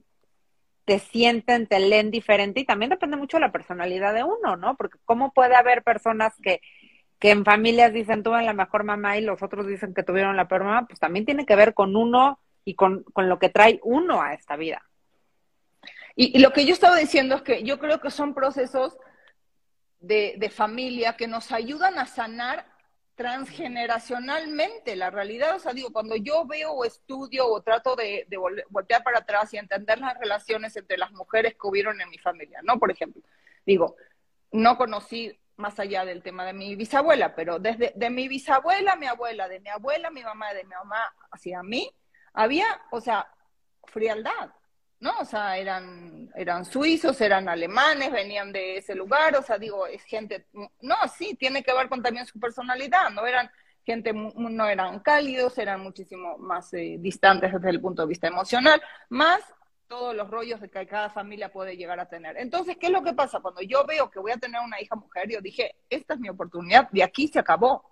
te 0.86 1.00
sienten, 1.00 1.68
te 1.68 1.80
leen 1.80 2.12
diferente 2.12 2.60
y 2.60 2.66
también 2.66 2.92
depende 2.92 3.18
mucho 3.18 3.38
de 3.38 3.42
la 3.42 3.52
personalidad 3.52 4.14
de 4.14 4.24
uno, 4.24 4.56
¿no? 4.56 4.76
Porque 4.76 5.00
cómo 5.04 5.34
puede 5.34 5.56
haber 5.56 5.84
personas 5.84 6.34
que, 6.42 6.62
que 7.20 7.32
en 7.32 7.44
familias 7.44 7.92
dicen 7.92 8.22
tuve 8.22 8.44
la 8.44 8.54
mejor 8.54 8.84
mamá 8.84 9.18
y 9.18 9.22
los 9.22 9.42
otros 9.42 9.66
dicen 9.66 9.96
que 9.96 10.04
tuvieron 10.04 10.38
la 10.38 10.48
peor 10.48 10.64
mamá, 10.64 10.86
pues 10.88 11.00
también 11.00 11.26
tiene 11.26 11.46
que 11.46 11.56
ver 11.56 11.74
con 11.74 11.96
uno 11.96 12.40
y 12.66 12.76
con, 12.76 13.06
lo 13.16 13.40
que 13.40 13.50
trae 13.50 13.80
uno 13.84 14.22
a 14.22 14.34
esta 14.34 14.58
vida. 14.58 14.84
Y, 16.16 16.40
lo 16.40 16.52
que 16.52 16.66
yo 16.66 16.74
estaba 16.74 16.98
diciendo 16.98 17.36
es 17.36 17.42
que 17.44 17.64
yo 17.64 17.78
creo 17.80 18.02
que 18.02 18.10
son 18.10 18.34
procesos 18.34 18.98
de, 20.00 20.36
de 20.38 20.50
familia 20.50 21.16
que 21.16 21.28
nos 21.28 21.52
ayudan 21.52 22.00
a 22.00 22.06
sanar 22.06 22.66
transgeneracionalmente 23.16 24.96
la 24.96 25.10
realidad. 25.10 25.56
O 25.56 25.60
sea, 25.60 25.74
digo, 25.74 25.92
cuando 25.92 26.16
yo 26.16 26.46
veo 26.46 26.72
o 26.72 26.86
estudio 26.86 27.48
o 27.48 27.62
trato 27.62 27.96
de, 27.96 28.26
de, 28.28 28.38
voltear 28.70 29.04
para 29.04 29.20
atrás 29.20 29.54
y 29.54 29.58
entender 29.58 30.00
las 30.00 30.18
relaciones 30.20 30.76
entre 30.76 30.98
las 30.98 31.12
mujeres 31.12 31.54
que 31.54 31.68
hubieron 31.68 32.00
en 32.02 32.10
mi 32.10 32.18
familia, 32.18 32.60
¿no? 32.64 32.80
Por 32.80 32.92
ejemplo, 32.92 33.22
digo, 33.66 33.96
no 34.52 34.78
conocí 34.78 35.38
más 35.58 35.80
allá 35.80 36.04
del 36.04 36.22
tema 36.22 36.46
de 36.46 36.54
mi 36.54 36.76
bisabuela, 36.76 37.36
pero 37.36 37.60
desde 37.60 37.94
de 37.96 38.10
mi 38.10 38.28
bisabuela, 38.28 38.96
mi 38.96 39.08
abuela, 39.08 39.48
de 39.48 39.60
mi 39.62 39.70
abuela, 39.70 40.10
mi 40.12 40.24
mamá, 40.24 40.54
de 40.54 40.64
mi 40.66 40.72
mamá 40.72 41.14
hacia 41.32 41.64
mí, 41.64 41.90
había, 42.36 42.66
o 42.92 43.02
sea, 43.02 43.28
frialdad, 43.86 44.52
¿no? 45.00 45.12
O 45.20 45.26
sea, 45.26 45.58
eran, 45.58 46.30
eran 46.36 46.66
suizos, 46.66 47.20
eran 47.22 47.50
alemanes, 47.50 48.12
venían 48.12 48.52
de 48.52 48.78
ese 48.78 48.96
lugar, 48.96 49.36
o 49.36 49.42
sea, 49.42 49.58
digo, 49.58 49.88
es 49.88 50.04
gente, 50.04 50.48
no, 50.82 50.96
sí, 51.18 51.36
tiene 51.36 51.64
que 51.64 51.74
ver 51.74 51.90
con 51.90 52.02
también 52.02 52.26
su 52.26 52.40
personalidad, 52.40 53.10
no 53.10 53.26
eran 53.26 53.50
gente, 53.86 54.14
no 54.14 54.68
eran 54.68 55.00
cálidos, 55.00 55.58
eran 55.58 55.82
muchísimo 55.82 56.38
más 56.38 56.74
eh, 56.74 56.98
distantes 57.00 57.54
desde 57.54 57.70
el 57.70 57.82
punto 57.82 58.02
de 58.02 58.08
vista 58.08 58.28
emocional, 58.28 58.82
más 59.10 59.42
todos 59.88 60.16
los 60.16 60.30
rollos 60.30 60.60
que 60.60 60.88
cada 60.88 61.10
familia 61.10 61.52
puede 61.52 61.78
llegar 61.78 62.00
a 62.00 62.10
tener. 62.10 62.38
Entonces, 62.38 62.76
¿qué 62.78 62.88
es 62.88 62.92
lo 62.92 63.04
que 63.04 63.14
pasa? 63.14 63.40
Cuando 63.40 63.62
yo 63.62 63.86
veo 63.86 64.10
que 64.10 64.20
voy 64.20 64.32
a 64.32 64.38
tener 64.38 64.60
una 64.62 64.82
hija 64.82 64.96
mujer, 64.96 65.30
yo 65.30 65.40
dije, 65.42 65.76
esta 65.90 66.16
es 66.16 66.20
mi 66.20 66.30
oportunidad, 66.30 66.90
de 66.90 67.04
aquí 67.04 67.28
se 67.28 67.40
acabó. 67.40 67.84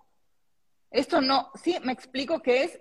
Esto 0.90 1.20
no, 1.20 1.50
sí, 1.54 1.78
me 1.82 1.92
explico 1.92 2.42
que 2.42 2.64
es 2.64 2.80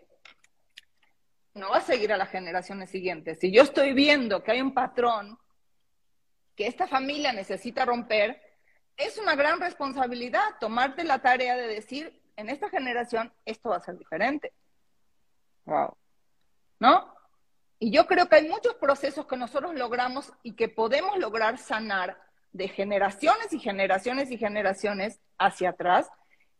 no 1.54 1.70
va 1.70 1.78
a 1.78 1.82
seguir 1.82 2.12
a 2.12 2.18
las 2.18 2.30
generaciones 2.30 2.90
siguientes. 2.90 3.40
Si 3.40 3.52
yo 3.52 3.62
estoy 3.62 3.94
viendo 3.94 4.44
que 4.44 4.52
hay 4.52 4.62
un 4.62 4.74
patrón 4.74 5.38
que 6.56 6.68
esta 6.68 6.88
familia 6.88 7.32
necesita 7.32 7.86
romper, 7.86 8.42
es 8.98 9.18
una 9.18 9.36
gran 9.36 9.60
responsabilidad 9.60 10.44
tomarte 10.60 11.04
la 11.04 11.20
tarea 11.20 11.56
de 11.56 11.68
decir, 11.68 12.22
en 12.36 12.50
esta 12.50 12.70
generación 12.70 13.32
esto 13.46 13.70
va 13.70 13.78
a 13.78 13.82
ser 13.82 13.98
diferente. 13.98 14.54
Wow. 15.66 15.96
¿No? 16.80 17.14
Y 17.80 17.92
yo 17.92 18.08
creo 18.08 18.28
que 18.28 18.38
hay 18.38 18.48
muchos 18.48 18.76
procesos 18.76 19.26
que 19.26 19.38
nosotros 19.38 19.74
logramos 19.76 20.32
y 20.42 20.56
que 20.56 20.70
podemos 20.70 21.18
lograr 21.18 21.58
sanar 21.58 22.18
de 22.52 22.68
generaciones 22.68 23.52
y 23.52 23.60
generaciones 23.60 24.32
y 24.32 24.38
generaciones 24.38 25.20
hacia 25.38 25.72
atrás 25.72 26.10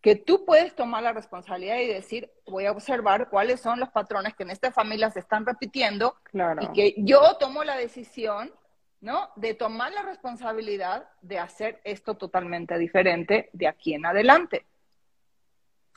que 0.04 0.18
tú 0.18 0.44
puedes 0.46 0.76
tomar 0.76 1.02
la 1.02 1.14
responsabilidad 1.14 1.78
y 1.78 1.88
decir, 1.88 2.30
voy 2.46 2.66
a 2.66 2.74
observar 2.74 3.30
cuáles 3.30 3.62
son 3.62 3.80
los 3.80 3.88
patrones 3.90 4.36
que 4.36 4.44
en 4.44 4.52
esta 4.52 4.70
familia 4.70 5.10
se 5.10 5.22
están 5.22 5.46
repitiendo 5.46 6.18
y 6.60 6.68
que 6.74 6.94
yo 6.98 7.38
tomo 7.40 7.64
la 7.64 7.78
decisión, 7.78 8.52
¿no? 9.00 9.30
De 9.38 9.54
tomar 9.54 9.94
la 9.94 10.02
responsabilidad 10.02 11.08
de 11.22 11.40
hacer 11.40 11.80
esto 11.86 12.16
totalmente 12.16 12.78
diferente 12.78 13.50
de 13.54 13.66
aquí 13.66 13.94
en 13.94 14.06
adelante. 14.06 14.66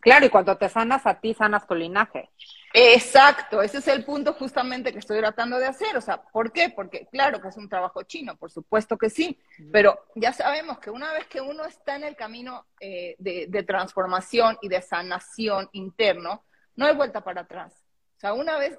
Claro, 0.01 0.27
y 0.27 0.31
cuando 0.31 0.57
te 0.57 0.69
sanas 0.69 1.07
a 1.07 1.21
ti, 1.21 1.35
sanas 1.35 1.67
tu 1.67 1.75
linaje. 1.75 2.31
Exacto, 2.73 3.63
ese 3.63 3.79
es 3.79 3.89
el 3.89 4.05
punto 4.05 4.35
justamente 4.35 4.93
que 4.93 4.99
estoy 4.99 5.19
tratando 5.19 5.59
de 5.59 5.67
hacer. 5.67 5.97
O 5.97 6.01
sea, 6.01 6.23
¿por 6.23 6.53
qué? 6.53 6.69
Porque 6.69 7.07
claro 7.11 7.41
que 7.41 7.49
es 7.49 7.57
un 7.57 7.69
trabajo 7.69 8.03
chino, 8.03 8.37
por 8.37 8.51
supuesto 8.51 8.99
que 8.99 9.11
sí, 9.11 9.41
pero 9.73 9.99
ya 10.15 10.33
sabemos 10.33 10.79
que 10.79 10.91
una 10.91 11.13
vez 11.13 11.27
que 11.27 11.41
uno 11.41 11.65
está 11.65 11.97
en 11.97 12.05
el 12.05 12.17
camino 12.17 12.67
eh, 12.81 13.17
de, 13.19 13.63
transformación 13.63 14.59
y 14.61 14.69
de 14.69 14.83
sanación 14.83 15.69
interno, 15.73 16.45
no 16.77 16.87
hay 16.87 16.95
vuelta 16.95 17.23
para 17.23 17.41
atrás. 17.41 17.83
O 18.17 18.21
sea, 18.21 18.35
una 18.35 18.59
vez 18.59 18.79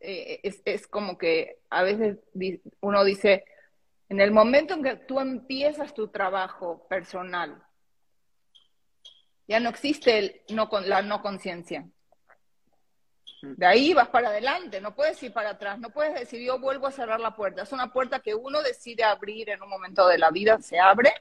eh, 0.00 0.40
es, 0.42 0.62
es 0.64 0.86
como 0.86 1.18
que 1.18 1.58
a 1.70 1.82
veces 1.82 2.18
uno 2.80 3.04
dice, 3.04 3.44
en 4.08 4.20
el 4.20 4.30
momento 4.30 4.74
en 4.74 4.82
que 4.82 4.96
tú 4.96 5.20
empiezas 5.20 5.92
tu 5.92 6.08
trabajo 6.08 6.86
personal, 6.88 7.62
ya 9.48 9.58
no 9.58 9.70
existe 9.70 10.18
el 10.18 10.42
no, 10.54 10.68
la 10.84 11.02
no 11.02 11.22
conciencia. 11.22 11.88
De 13.40 13.66
ahí 13.66 13.94
vas 13.94 14.08
para 14.08 14.28
adelante, 14.28 14.80
no 14.80 14.94
puedes 14.94 15.22
ir 15.22 15.32
para 15.32 15.50
atrás, 15.50 15.78
no 15.78 15.90
puedes 15.90 16.14
decir 16.14 16.44
yo 16.44 16.58
vuelvo 16.58 16.86
a 16.86 16.92
cerrar 16.92 17.20
la 17.20 17.34
puerta. 17.34 17.62
Es 17.62 17.72
una 17.72 17.92
puerta 17.92 18.20
que 18.20 18.34
uno 18.34 18.62
decide 18.62 19.04
abrir 19.04 19.48
en 19.50 19.62
un 19.62 19.68
momento 19.68 20.06
de 20.06 20.18
la 20.18 20.30
vida, 20.30 20.58
se 20.60 20.78
abre, 20.78 21.12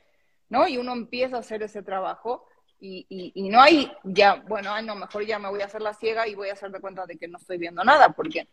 ¿no? 0.50 0.68
Y 0.68 0.78
uno 0.78 0.94
empieza 0.94 1.38
a 1.38 1.40
hacer 1.40 1.64
ese 1.64 1.84
trabajo 1.84 2.48
y, 2.80 3.06
y, 3.34 3.50
no 3.50 3.60
hay 3.60 3.92
ya, 4.04 4.36
bueno, 4.36 4.72
ay, 4.72 4.86
no, 4.86 4.96
mejor 4.96 5.26
ya 5.26 5.40
me 5.40 5.50
voy 5.50 5.62
a 5.62 5.66
hacer 5.66 5.82
la 5.82 5.94
ciega 5.94 6.28
y 6.28 6.36
voy 6.36 6.50
a 6.50 6.54
hacer 6.54 6.72
de 6.72 6.80
cuenta 6.80 7.08
de 7.08 7.18
que 7.18 7.28
no 7.28 7.40
estoy 7.40 7.58
viendo 7.58 7.84
nada, 7.84 8.10
porque 8.10 8.48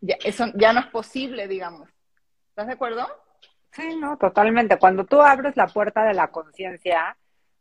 ya, 0.00 0.16
eso 0.24 0.46
ya 0.54 0.72
no 0.72 0.80
es 0.80 0.86
posible, 0.86 1.48
digamos. 1.48 1.88
¿Estás 2.50 2.68
de 2.68 2.74
acuerdo? 2.74 3.08
Sí, 3.72 3.96
no, 3.96 4.16
totalmente. 4.18 4.78
Cuando 4.78 5.04
tú 5.04 5.20
abres 5.20 5.56
la 5.56 5.66
puerta 5.66 6.04
de 6.04 6.14
la 6.14 6.28
conciencia, 6.28 7.16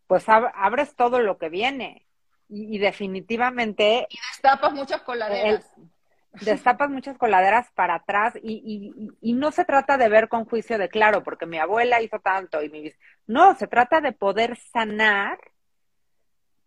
pues 0.08 0.26
abres 0.28 0.96
todo 0.96 1.20
lo 1.20 1.38
que 1.38 1.50
viene. 1.50 2.06
Y, 2.48 2.78
definitivamente... 2.78 4.08
Y 4.10 4.18
destapas 4.32 4.72
muchas 4.74 5.02
coladeras. 5.02 5.74
destapas 6.41 6.89
muchas 6.91 7.18
coladeras 7.18 7.72
para 7.74 7.96
atrás 7.96 8.36
y, 8.41 8.94
y, 9.20 9.34
no 9.34 9.52
se 9.52 9.65
trata 9.65 9.98
de 9.98 10.10
ver 10.10 10.30
con 10.30 10.46
juicio 10.46 10.78
de 10.78 10.89
claro, 10.89 11.24
porque 11.24 11.48
mi 11.48 11.58
abuela 11.58 12.02
hizo 12.02 12.20
tanto 12.20 12.62
y 12.62 12.70
mi... 12.70 12.91
No, 13.26 13.56
se 13.56 13.68
trata 13.68 14.00
de 14.00 14.12
poder 14.12 14.58
sanar, 14.58 15.39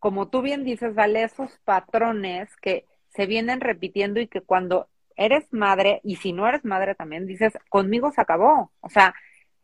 como 0.01 0.29
tú 0.29 0.43
bien 0.43 0.65
dices, 0.65 0.95
Vale, 0.95 1.23
esos 1.23 1.57
patrones 1.65 2.55
que 2.57 2.87
se 3.11 3.27
vienen 3.27 3.61
repitiendo 3.61 4.21
y 4.21 4.27
que 4.27 4.41
cuando 4.41 4.89
eres 5.19 5.53
madre, 5.53 6.01
y 6.05 6.17
si 6.17 6.33
no 6.33 6.49
eres 6.49 6.65
madre 6.65 6.95
también, 6.95 7.27
dices, 7.27 7.53
conmigo 7.69 8.11
se 8.11 8.21
acabó. 8.21 8.73
O 8.81 8.89
sea, 8.89 9.15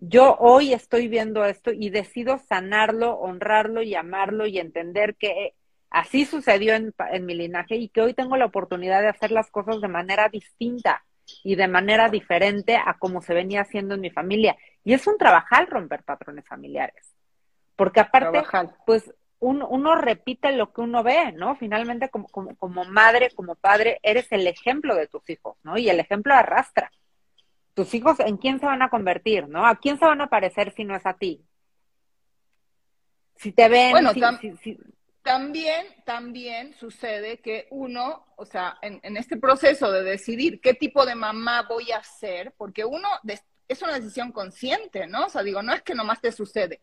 yo 0.09 0.37
hoy 0.39 0.73
estoy 0.73 1.09
viendo 1.09 1.45
esto 1.45 1.71
y 1.73 1.91
decido 1.91 2.39
sanarlo, 2.39 3.15
honrarlo 3.15 3.83
y 3.83 3.95
amarlo 3.95 4.47
y 4.47 4.59
entender 4.59 5.17
que 5.17 5.55
así 5.91 6.25
sucedió 6.25 6.75
en, 6.75 6.95
en 7.13 7.27
mi 7.27 7.35
linaje 7.35 7.77
y 7.77 7.89
que 7.89 8.03
hoy 8.03 8.15
tengo 8.15 8.37
la 8.37 8.47
oportunidad 8.47 9.01
de 9.01 9.09
hacer 9.09 9.31
las 9.31 9.51
cosas 9.51 9.81
de 9.81 9.89
manera 9.89 10.29
distinta 10.29 11.05
y 11.43 11.55
de 11.57 11.69
manera 11.69 12.09
diferente 12.09 12.77
a 12.77 12.99
como 12.99 13.23
se 13.23 13.35
venía 13.35 13.63
haciendo 13.63 13.95
en 13.95 14.01
mi 14.01 14.11
familia. 14.11 14.57
Y 14.85 14.93
es 14.93 15.07
un 15.07 15.17
trabajar 15.17 15.69
romper 15.69 16.03
patrones 16.03 16.47
familiares. 16.47 17.15
Porque 17.77 18.01
aparte, 18.01 18.43
pues 18.87 19.13
uno, 19.41 19.95
repite 19.95 20.53
lo 20.53 20.73
que 20.73 20.81
uno 20.81 21.03
ve, 21.03 21.33
¿no? 21.33 21.55
Finalmente, 21.57 22.09
como, 22.09 22.29
como, 22.29 22.57
como 22.57 22.85
madre, 22.85 23.31
como 23.35 23.55
padre, 23.57 23.99
eres 24.03 24.31
el 24.33 24.47
ejemplo 24.47 24.95
de 24.95 25.07
tus 25.07 25.29
hijos, 25.29 25.57
¿no? 25.63 25.77
Y 25.77 25.89
el 25.91 26.01
ejemplo 26.01 26.35
arrastra. 26.35 26.91
Tus 27.75 27.93
hijos, 27.95 28.21
¿en 28.21 28.37
quién 28.37 28.61
se 28.61 28.67
van 28.67 28.83
a 28.83 28.91
convertir, 28.91 29.49
no? 29.49 29.67
¿A 29.67 29.77
quién 29.77 29.99
se 29.99 30.05
van 30.05 30.21
a 30.21 30.29
parecer 30.29 30.73
si 30.73 30.85
no 30.85 30.95
es 30.95 31.05
a 31.05 31.15
ti? 31.15 31.45
Si 33.37 33.53
te 33.53 33.69
ven, 33.69 33.91
bueno, 33.91 34.13
también, 35.23 35.87
también 36.05 36.75
sucede 36.75 37.39
que 37.39 37.67
uno, 37.71 38.27
o 38.37 38.45
sea, 38.45 38.77
en, 38.83 39.01
en, 39.03 39.17
este 39.17 39.39
proceso 39.39 39.91
de 39.91 40.03
decidir 40.03 40.61
qué 40.61 40.75
tipo 40.75 41.07
de 41.07 41.15
mamá 41.15 41.63
voy 41.67 41.91
a 41.93 42.03
ser, 42.03 42.53
porque 42.59 42.85
uno 42.85 43.09
es 43.67 43.83
una 43.83 43.95
decisión 43.95 44.33
consciente, 44.33 45.07
¿no? 45.07 45.25
O 45.25 45.29
sea, 45.31 45.43
digo, 45.43 45.63
no 45.63 45.73
es 45.73 45.83
que 45.83 45.95
nomás 45.95 46.21
te 46.21 46.31
sucede. 46.31 46.83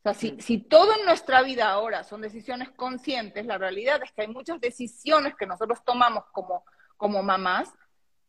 O 0.00 0.02
sea, 0.02 0.14
si, 0.14 0.36
si 0.40 0.58
todo 0.58 0.94
en 0.98 1.06
nuestra 1.06 1.42
vida 1.42 1.70
ahora 1.70 2.04
son 2.04 2.20
decisiones 2.20 2.70
conscientes, 2.72 3.46
la 3.46 3.56
realidad 3.56 4.02
es 4.02 4.12
que 4.12 4.22
hay 4.22 4.28
muchas 4.28 4.60
decisiones 4.60 5.34
que 5.34 5.46
nosotros 5.46 5.82
tomamos 5.84 6.24
como, 6.32 6.64
como 6.98 7.22
mamás 7.22 7.72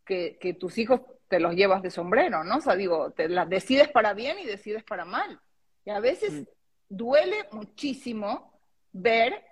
que, 0.06 0.38
que 0.39 0.54
tus 0.54 0.78
hijos 0.78 1.02
te 1.34 1.39
los 1.39 1.56
llevas 1.56 1.82
de 1.82 1.89
sombrero, 1.89 2.43
¿no? 2.43 2.58
O 2.58 2.62
sea, 2.62 2.76
digo, 2.76 3.10
te 3.10 3.28
las 3.28 3.50
decides 3.50 3.89
para 3.89 4.13
bien 4.13 4.38
y 4.38 4.46
decides 4.46 4.84
para 4.84 5.04
mal. 5.04 5.41
Y 5.84 5.89
a 5.89 6.00
veces 6.00 6.32
mm. 6.32 6.43
duele 6.89 7.48
muchísimo 7.52 8.54
ver 8.91 9.43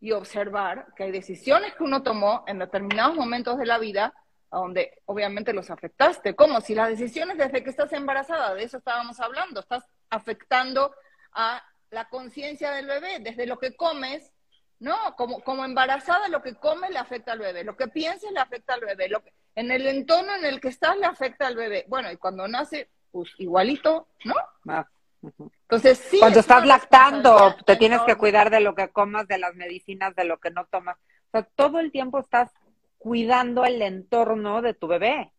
y 0.00 0.12
observar 0.12 0.88
que 0.94 1.04
hay 1.04 1.10
decisiones 1.10 1.74
que 1.74 1.82
uno 1.82 2.02
tomó 2.02 2.44
en 2.46 2.58
determinados 2.58 3.16
momentos 3.16 3.56
de 3.56 3.64
la 3.64 3.78
vida 3.78 4.12
a 4.50 4.58
donde 4.58 5.00
obviamente 5.06 5.54
los 5.54 5.70
afectaste. 5.70 6.36
Como 6.36 6.60
si 6.60 6.74
las 6.74 6.90
decisiones 6.90 7.38
desde 7.38 7.64
que 7.64 7.70
estás 7.70 7.90
embarazada, 7.94 8.52
de 8.54 8.64
eso 8.64 8.76
estábamos 8.76 9.18
hablando, 9.18 9.60
estás 9.60 9.86
afectando 10.10 10.94
a 11.32 11.64
la 11.88 12.10
conciencia 12.10 12.72
del 12.72 12.86
bebé, 12.86 13.20
desde 13.20 13.46
lo 13.46 13.58
que 13.58 13.74
comes, 13.76 14.30
¿no? 14.78 15.16
Como, 15.16 15.40
como 15.40 15.64
embarazada 15.64 16.28
lo 16.28 16.42
que 16.42 16.56
comes 16.56 16.90
le 16.90 16.98
afecta 16.98 17.32
al 17.32 17.38
bebé, 17.38 17.64
lo 17.64 17.78
que 17.78 17.88
pienses 17.88 18.30
le 18.30 18.40
afecta 18.40 18.74
al 18.74 18.82
bebé, 18.82 19.08
lo 19.08 19.24
que, 19.24 19.32
en 19.60 19.70
el 19.70 19.86
entorno 19.86 20.34
en 20.34 20.46
el 20.46 20.60
que 20.60 20.68
estás 20.68 20.96
le 20.96 21.04
afecta 21.06 21.46
al 21.46 21.54
bebé. 21.54 21.84
Bueno, 21.86 22.10
y 22.10 22.16
cuando 22.16 22.48
nace, 22.48 22.88
pues 23.12 23.30
igualito, 23.38 24.08
¿no? 24.24 24.34
Ah. 24.68 24.86
Entonces, 25.22 25.98
sí. 25.98 26.18
Cuando 26.18 26.40
estás 26.40 26.66
lactando, 26.66 27.54
te 27.66 27.76
tienes 27.76 28.00
que 28.02 28.16
cuidar 28.16 28.50
de 28.50 28.60
lo 28.60 28.74
que 28.74 28.88
comas, 28.88 29.28
de 29.28 29.36
las 29.36 29.54
medicinas, 29.54 30.16
de 30.16 30.24
lo 30.24 30.38
que 30.40 30.50
no 30.50 30.64
tomas. 30.64 30.96
O 30.96 31.30
sea, 31.32 31.42
todo 31.42 31.78
el 31.78 31.92
tiempo 31.92 32.18
estás 32.18 32.50
cuidando 32.96 33.66
el 33.66 33.82
entorno 33.82 34.62
de 34.62 34.72
tu 34.72 34.86
bebé 34.86 35.30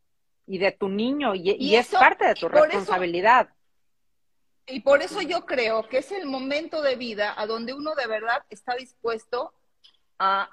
y 0.45 0.59
de 0.59 0.71
tu 0.71 0.87
niño, 0.87 1.33
y, 1.33 1.75
es 1.75 1.89
parte 1.89 2.27
de 2.27 2.35
tu 2.35 2.47
responsabilidad. 2.47 3.49
y 4.67 4.81
por 4.81 5.01
eso 5.01 5.21
yo 5.21 5.45
creo 5.45 5.87
que 5.87 5.99
es 5.99 6.11
el 6.11 6.25
momento 6.25 6.81
de 6.81 6.95
vida 6.95 7.33
a 7.37 7.45
donde 7.45 7.73
uno 7.73 7.95
de 7.95 8.07
verdad 8.07 8.43
está 8.49 8.75
dispuesto 8.75 9.53
a 10.19 10.49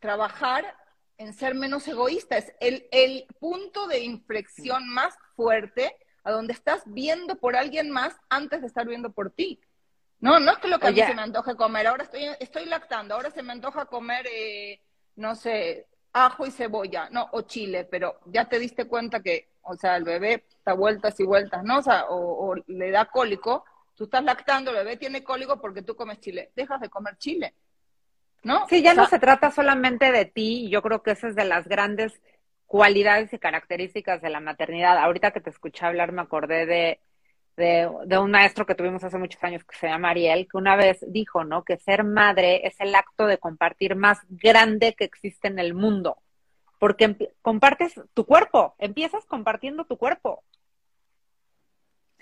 trabajar 0.00 0.74
en 1.18 1.34
ser 1.34 1.54
menos 1.54 1.86
egoísta. 1.86 2.38
Es 2.38 2.52
el, 2.60 2.88
el 2.90 3.26
punto 3.38 3.86
de 3.86 4.00
inflexión 4.00 4.88
más 4.88 5.14
fuerte 5.36 5.94
a 6.24 6.32
donde 6.32 6.52
estás 6.52 6.82
viendo 6.86 7.36
por 7.36 7.56
alguien 7.56 7.90
más 7.90 8.16
antes 8.28 8.60
de 8.60 8.66
estar 8.66 8.86
viendo 8.86 9.10
por 9.10 9.30
ti. 9.30 9.60
No, 10.20 10.40
no 10.40 10.52
es 10.52 10.58
que 10.58 10.68
lo 10.68 10.78
que 10.78 10.88
a 10.88 10.90
mí 10.90 11.00
se 11.00 11.14
me 11.14 11.22
antoje 11.22 11.54
comer, 11.54 11.86
ahora 11.86 12.02
estoy, 12.02 12.24
estoy 12.40 12.64
lactando, 12.64 13.14
ahora 13.14 13.30
se 13.30 13.42
me 13.42 13.52
antoja 13.52 13.86
comer, 13.86 14.26
eh, 14.26 14.80
no 15.14 15.36
sé, 15.36 15.86
ajo 16.12 16.44
y 16.46 16.50
cebolla, 16.50 17.08
no, 17.10 17.28
o 17.32 17.42
chile, 17.42 17.84
pero 17.84 18.18
ya 18.26 18.46
te 18.46 18.58
diste 18.58 18.86
cuenta 18.86 19.22
que, 19.22 19.52
o 19.62 19.76
sea, 19.76 19.96
el 19.96 20.04
bebé 20.04 20.44
está 20.48 20.72
vueltas 20.72 21.18
y 21.20 21.24
vueltas, 21.24 21.62
¿no? 21.62 21.78
O 21.78 21.82
sea, 21.82 22.06
o, 22.08 22.54
le 22.66 22.90
da 22.90 23.04
cólico, 23.04 23.64
tú 23.94 24.04
estás 24.04 24.24
lactando, 24.24 24.72
el 24.72 24.78
bebé 24.78 24.96
tiene 24.96 25.22
cólico 25.22 25.60
porque 25.60 25.82
tú 25.82 25.94
comes 25.94 26.18
chile, 26.20 26.50
dejas 26.56 26.80
de 26.80 26.88
comer 26.88 27.16
chile, 27.18 27.54
¿no? 28.42 28.66
Sí, 28.68 28.82
ya 28.82 28.94
no 28.94 29.06
se 29.06 29.18
trata 29.18 29.50
solamente 29.50 30.12
de 30.12 30.24
ti, 30.24 30.68
yo 30.68 30.82
creo 30.82 31.02
que 31.02 31.12
esa 31.12 31.28
es 31.28 31.36
de 31.36 31.44
las 31.44 31.66
grandes 31.68 32.20
cualidades 32.66 33.32
y 33.32 33.38
características 33.38 34.22
de 34.22 34.30
la 34.30 34.40
maternidad. 34.40 34.98
Ahorita 34.98 35.30
que 35.32 35.40
te 35.40 35.50
escuché 35.50 35.86
hablar 35.86 36.12
me 36.12 36.22
acordé 36.22 36.66
de, 36.66 37.00
de, 37.58 38.18
un 38.18 38.30
maestro 38.30 38.66
que 38.66 38.74
tuvimos 38.74 39.02
hace 39.02 39.18
muchos 39.18 39.42
años 39.42 39.64
que 39.64 39.76
se 39.76 39.88
llama 39.88 40.10
Ariel, 40.10 40.46
que 40.48 40.56
una 40.56 40.76
vez 40.76 41.04
dijo, 41.08 41.44
¿no? 41.44 41.64
Que 41.64 41.78
ser 41.78 42.04
madre 42.04 42.66
es 42.66 42.78
el 42.78 42.94
acto 42.94 43.26
de 43.26 43.38
compartir 43.38 43.96
más 43.96 44.20
grande 44.28 44.94
que 44.94 45.04
existe 45.04 45.48
en 45.48 45.58
el 45.58 45.74
mundo. 45.74 46.18
Porque 46.78 47.32
compartes 47.42 48.00
tu 48.14 48.24
cuerpo, 48.24 48.76
empiezas 48.78 49.24
compartiendo 49.24 49.84
tu 49.84 49.96
cuerpo. 49.96 50.44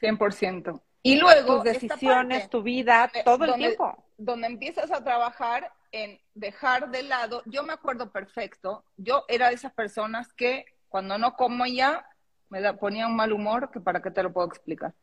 100%. 0.00 0.81
Y 1.02 1.20
luego... 1.20 1.57
Tus 1.57 1.64
decisiones, 1.64 2.48
tu 2.48 2.62
vida, 2.62 3.11
todo 3.24 3.44
el 3.44 3.55
tiempo. 3.55 4.05
Donde 4.16 4.46
empiezas 4.46 4.90
a 4.90 5.05
trabajar 5.05 5.70
en 5.92 6.20
dejar 6.35 6.90
de 6.90 7.03
lado, 7.03 7.42
yo 7.46 7.62
me 7.62 7.72
acuerdo 7.72 8.11
perfecto, 8.11 8.85
yo 8.96 9.25
era 9.29 9.49
de 9.49 9.55
esas 9.55 9.72
personas 9.72 10.33
que 10.33 10.64
cuando 10.88 11.18
no 11.18 11.35
como 11.35 11.66
ya 11.66 12.09
me 12.49 12.61
da, 12.61 12.77
ponía 12.77 13.07
un 13.07 13.16
mal 13.16 13.33
humor 13.33 13.70
que 13.70 13.81
para 13.81 14.01
qué 14.01 14.11
te 14.11 14.22
lo 14.22 14.33
puedo 14.33 14.46
explicar. 14.46 14.94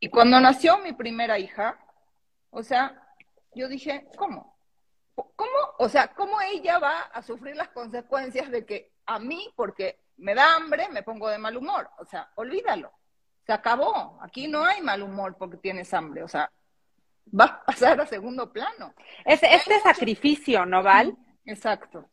Y 0.00 0.08
cuando 0.08 0.40
nació 0.40 0.78
mi 0.78 0.92
primera 0.92 1.38
hija, 1.38 1.78
o 2.50 2.62
sea, 2.62 3.00
yo 3.54 3.68
dije, 3.68 4.08
¿cómo? 4.16 4.56
¿Cómo? 5.14 5.50
O 5.78 5.88
sea, 5.88 6.08
¿cómo 6.08 6.40
ella 6.40 6.78
va 6.78 7.02
a 7.02 7.22
sufrir 7.22 7.54
las 7.54 7.68
consecuencias 7.68 8.50
de 8.50 8.66
que 8.66 8.92
a 9.06 9.18
mí, 9.18 9.52
porque 9.56 10.00
me 10.16 10.34
da 10.34 10.56
hambre, 10.56 10.88
me 10.88 11.02
pongo 11.02 11.28
de 11.28 11.38
mal 11.38 11.56
humor? 11.56 11.88
O 11.98 12.04
sea, 12.04 12.30
olvídalo. 12.34 12.92
Se 13.46 13.52
acabó. 13.52 14.18
Aquí 14.22 14.48
no 14.48 14.64
hay 14.64 14.80
mal 14.80 15.02
humor 15.02 15.36
porque 15.38 15.56
tienes 15.56 15.92
hambre. 15.94 16.22
O 16.22 16.28
sea, 16.28 16.50
va 17.26 17.44
a 17.44 17.64
pasar 17.64 18.00
a 18.00 18.06
segundo 18.06 18.52
plano. 18.52 18.94
Es, 19.24 19.42
este 19.42 19.80
sacrificio, 19.80 20.66
¿no, 20.66 20.82
Val? 20.82 21.16
Exacto. 21.44 22.08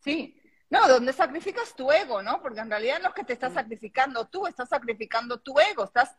Sí. 0.00 0.40
No, 0.70 0.88
donde 0.88 1.12
sacrificas 1.12 1.74
tu 1.74 1.90
ego, 1.92 2.22
¿no? 2.22 2.40
Porque 2.42 2.60
en 2.60 2.70
realidad 2.70 3.00
no 3.00 3.08
es 3.08 3.14
que 3.14 3.24
te 3.24 3.34
estás 3.34 3.54
sacrificando 3.54 4.26
tú, 4.26 4.46
estás 4.46 4.68
sacrificando 4.68 5.38
tu 5.38 5.58
ego, 5.60 5.84
estás 5.84 6.16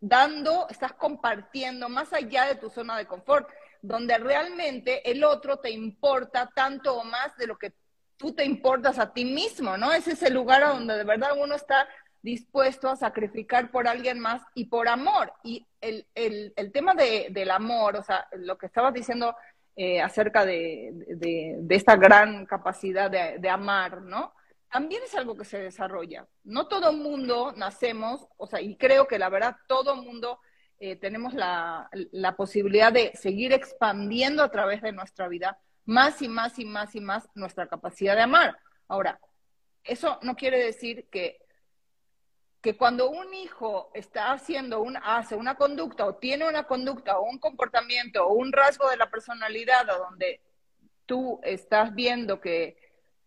dando, 0.00 0.68
estás 0.68 0.92
compartiendo 0.92 1.88
más 1.88 2.12
allá 2.12 2.44
de 2.44 2.56
tu 2.56 2.70
zona 2.70 2.96
de 2.98 3.06
confort, 3.06 3.48
donde 3.82 4.16
realmente 4.18 5.10
el 5.10 5.24
otro 5.24 5.58
te 5.58 5.70
importa 5.70 6.50
tanto 6.54 6.96
o 6.96 7.04
más 7.04 7.36
de 7.36 7.46
lo 7.46 7.58
que 7.58 7.72
tú 8.16 8.34
te 8.34 8.44
importas 8.44 8.98
a 8.98 9.12
ti 9.12 9.24
mismo, 9.24 9.76
¿no? 9.76 9.92
Ese 9.92 10.12
es 10.12 10.22
el 10.22 10.34
lugar 10.34 10.62
a 10.62 10.70
donde 10.70 10.94
de 10.94 11.04
verdad 11.04 11.30
uno 11.36 11.54
está 11.54 11.88
dispuesto 12.26 12.88
a 12.88 12.96
sacrificar 12.96 13.70
por 13.70 13.86
alguien 13.86 14.18
más 14.18 14.42
y 14.54 14.64
por 14.64 14.88
amor. 14.88 15.32
Y 15.44 15.64
el, 15.80 16.08
el, 16.12 16.52
el 16.56 16.72
tema 16.72 16.92
de, 16.92 17.28
del 17.30 17.52
amor, 17.52 17.94
o 17.94 18.02
sea, 18.02 18.26
lo 18.32 18.58
que 18.58 18.66
estabas 18.66 18.92
diciendo 18.92 19.36
eh, 19.76 20.02
acerca 20.02 20.44
de, 20.44 20.90
de, 20.92 21.76
esta 21.76 21.94
gran 21.94 22.44
capacidad 22.44 23.08
de, 23.08 23.48
amar, 23.48 24.02
¿no? 24.02 24.34
También 24.68 25.02
es 25.04 25.14
algo 25.14 25.36
que 25.36 25.44
se 25.44 25.58
desarrolla. 25.60 26.26
No 26.42 26.66
todo 26.66 26.92
mundo 26.92 27.54
nacemos, 27.56 28.26
o 28.38 28.48
sea, 28.48 28.60
y 28.60 28.76
creo 28.76 29.06
que 29.06 29.20
la 29.20 29.28
verdad 29.28 29.54
todo 29.68 29.94
mundo 29.94 30.40
eh, 30.80 30.96
tenemos 30.96 31.32
la, 31.32 31.88
la 32.10 32.34
posibilidad 32.34 32.92
de 32.92 33.12
seguir 33.14 33.52
expandiendo 33.52 34.42
a 34.42 34.50
través 34.50 34.82
de 34.82 34.90
nuestra 34.90 35.28
vida 35.28 35.60
más 35.84 36.20
y 36.22 36.28
más 36.28 36.58
y 36.58 36.64
más 36.64 36.96
y 36.96 37.00
más 37.00 37.28
nuestra 37.36 37.68
capacidad 37.68 38.16
de 38.16 38.22
amar. 38.22 38.58
Ahora, 38.88 39.20
eso 39.84 40.18
no 40.22 40.34
quiere 40.34 40.58
decir 40.58 41.06
que 41.08 41.45
que 42.66 42.76
cuando 42.76 43.08
un 43.08 43.32
hijo 43.32 43.92
está 43.94 44.32
haciendo 44.32 44.82
un, 44.82 44.96
hace 44.96 45.36
una 45.36 45.54
conducta 45.54 46.04
o 46.04 46.16
tiene 46.16 46.48
una 46.48 46.64
conducta 46.64 47.16
o 47.16 47.22
un 47.22 47.38
comportamiento 47.38 48.26
o 48.26 48.34
un 48.34 48.52
rasgo 48.52 48.90
de 48.90 48.96
la 48.96 49.08
personalidad 49.08 49.86
donde 49.86 50.40
tú 51.06 51.38
estás 51.44 51.94
viendo 51.94 52.40
que, 52.40 52.76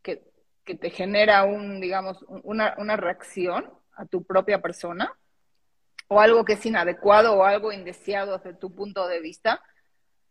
que, 0.04 0.26
te 0.66 0.90
genera 0.90 1.46
un, 1.46 1.80
digamos, 1.80 2.26
una, 2.28 2.76
una 2.80 2.98
reacción 2.98 3.74
a 3.94 4.06
tu 4.06 4.26
propia 4.26 4.62
persona, 4.62 5.18
o 6.10 6.20
algo 6.20 6.44
que 6.44 6.54
es 6.54 6.66
inadecuado 6.66 7.38
o 7.38 7.46
algo 7.46 7.72
indeseado 7.72 8.40
desde 8.40 8.60
tu 8.60 8.76
punto 8.76 9.08
de 9.08 9.22
vista, 9.22 9.64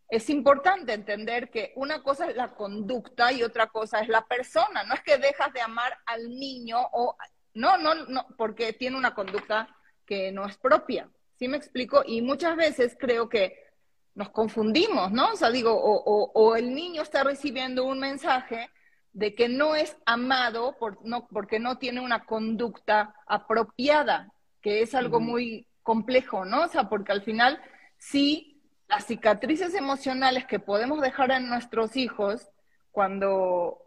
es 0.07 0.29
importante 0.29 0.93
entender 0.93 1.49
que 1.49 1.73
una 1.75 2.03
cosa 2.03 2.29
es 2.29 2.35
la 2.35 2.53
conducta 2.53 3.31
y 3.31 3.41
otra 3.41 3.69
cosa 3.69 4.01
es 4.01 4.07
la 4.07 4.27
persona. 4.27 4.83
No 4.83 4.93
es 4.93 5.01
que 5.01 5.17
dejas 5.17 5.51
de 5.51 5.61
amar 5.61 5.97
al 6.05 6.29
niño 6.29 6.77
o 6.93 7.17
no, 7.53 7.77
no, 7.77 7.95
no, 7.95 8.27
porque 8.37 8.73
tiene 8.73 8.97
una 8.97 9.13
conducta 9.13 9.75
que 10.05 10.31
no 10.31 10.45
es 10.45 10.57
propia. 10.57 11.09
¿Sí 11.35 11.47
me 11.47 11.57
explico? 11.57 12.03
Y 12.05 12.21
muchas 12.21 12.55
veces 12.55 12.97
creo 12.99 13.29
que 13.29 13.69
nos 14.15 14.29
confundimos, 14.29 15.11
¿no? 15.11 15.33
O 15.33 15.35
sea, 15.37 15.49
digo, 15.49 15.71
o, 15.73 16.31
o, 16.33 16.55
el 16.55 16.75
niño 16.75 17.01
está 17.01 17.23
recibiendo 17.23 17.85
un 17.85 17.99
mensaje 17.99 18.69
de 19.13 19.33
que 19.33 19.47
no 19.47 19.75
es 19.75 19.97
amado 20.05 20.75
por, 20.77 21.03
no, 21.05 21.27
porque 21.27 21.59
no 21.59 21.77
tiene 21.77 22.01
una 22.01 22.25
conducta 22.25 23.15
apropiada, 23.27 24.33
que 24.61 24.81
es 24.81 24.93
algo 24.93 25.19
muy 25.19 25.67
complejo, 25.83 26.43
¿no? 26.43 26.63
O 26.63 26.67
sea, 26.67 26.89
porque 26.89 27.13
al 27.13 27.21
final 27.21 27.61
sí, 27.97 28.61
las 28.87 29.05
cicatrices 29.05 29.73
emocionales 29.73 30.45
que 30.45 30.59
podemos 30.59 31.01
dejar 31.01 31.31
en 31.31 31.47
nuestros 31.47 31.95
hijos 31.95 32.49
cuando, 32.91 33.77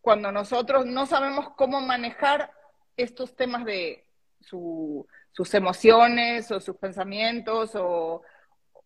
cuando 0.00 0.30
nosotros 0.30 0.86
no 0.86 1.06
sabemos 1.06 1.50
cómo 1.56 1.80
manejar 1.80 2.52
estos 2.98 3.34
temas 3.34 3.64
de 3.64 4.04
sus 4.40 5.54
emociones 5.54 6.50
o 6.50 6.60
sus 6.60 6.76
pensamientos 6.76 7.70
o, 7.74 8.22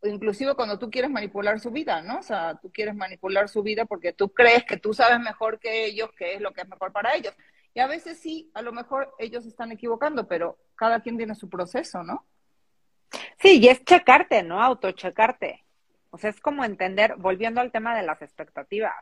inclusive 0.04 0.54
cuando 0.54 0.78
tú 0.78 0.90
quieres 0.90 1.10
manipular 1.10 1.60
su 1.60 1.70
vida, 1.70 2.02
¿no? 2.02 2.18
O 2.18 2.22
sea, 2.22 2.58
tú 2.60 2.70
quieres 2.70 2.94
manipular 2.94 3.48
su 3.48 3.62
vida 3.62 3.84
porque 3.84 4.12
tú 4.12 4.28
crees 4.32 4.64
que 4.64 4.76
tú 4.76 4.92
sabes 4.92 5.20
mejor 5.20 5.58
que 5.58 5.86
ellos, 5.86 6.10
qué 6.16 6.34
es 6.34 6.40
lo 6.40 6.52
que 6.52 6.62
es 6.62 6.68
mejor 6.68 6.92
para 6.92 7.14
ellos. 7.14 7.34
Y 7.74 7.80
a 7.80 7.86
veces 7.86 8.18
sí, 8.18 8.50
a 8.54 8.62
lo 8.62 8.72
mejor 8.72 9.14
ellos 9.18 9.46
están 9.46 9.72
equivocando, 9.72 10.26
pero 10.28 10.58
cada 10.74 11.00
quien 11.00 11.16
tiene 11.16 11.34
su 11.34 11.48
proceso, 11.48 12.02
¿no? 12.02 12.26
Sí, 13.38 13.58
y 13.60 13.68
es 13.68 13.84
checarte, 13.84 14.42
¿no? 14.42 14.62
Autochecarte. 14.62 15.64
O 16.10 16.18
sea, 16.18 16.30
es 16.30 16.40
como 16.40 16.64
entender, 16.64 17.14
volviendo 17.16 17.60
al 17.60 17.72
tema 17.72 17.96
de 17.96 18.02
las 18.02 18.20
expectativas. 18.20 18.94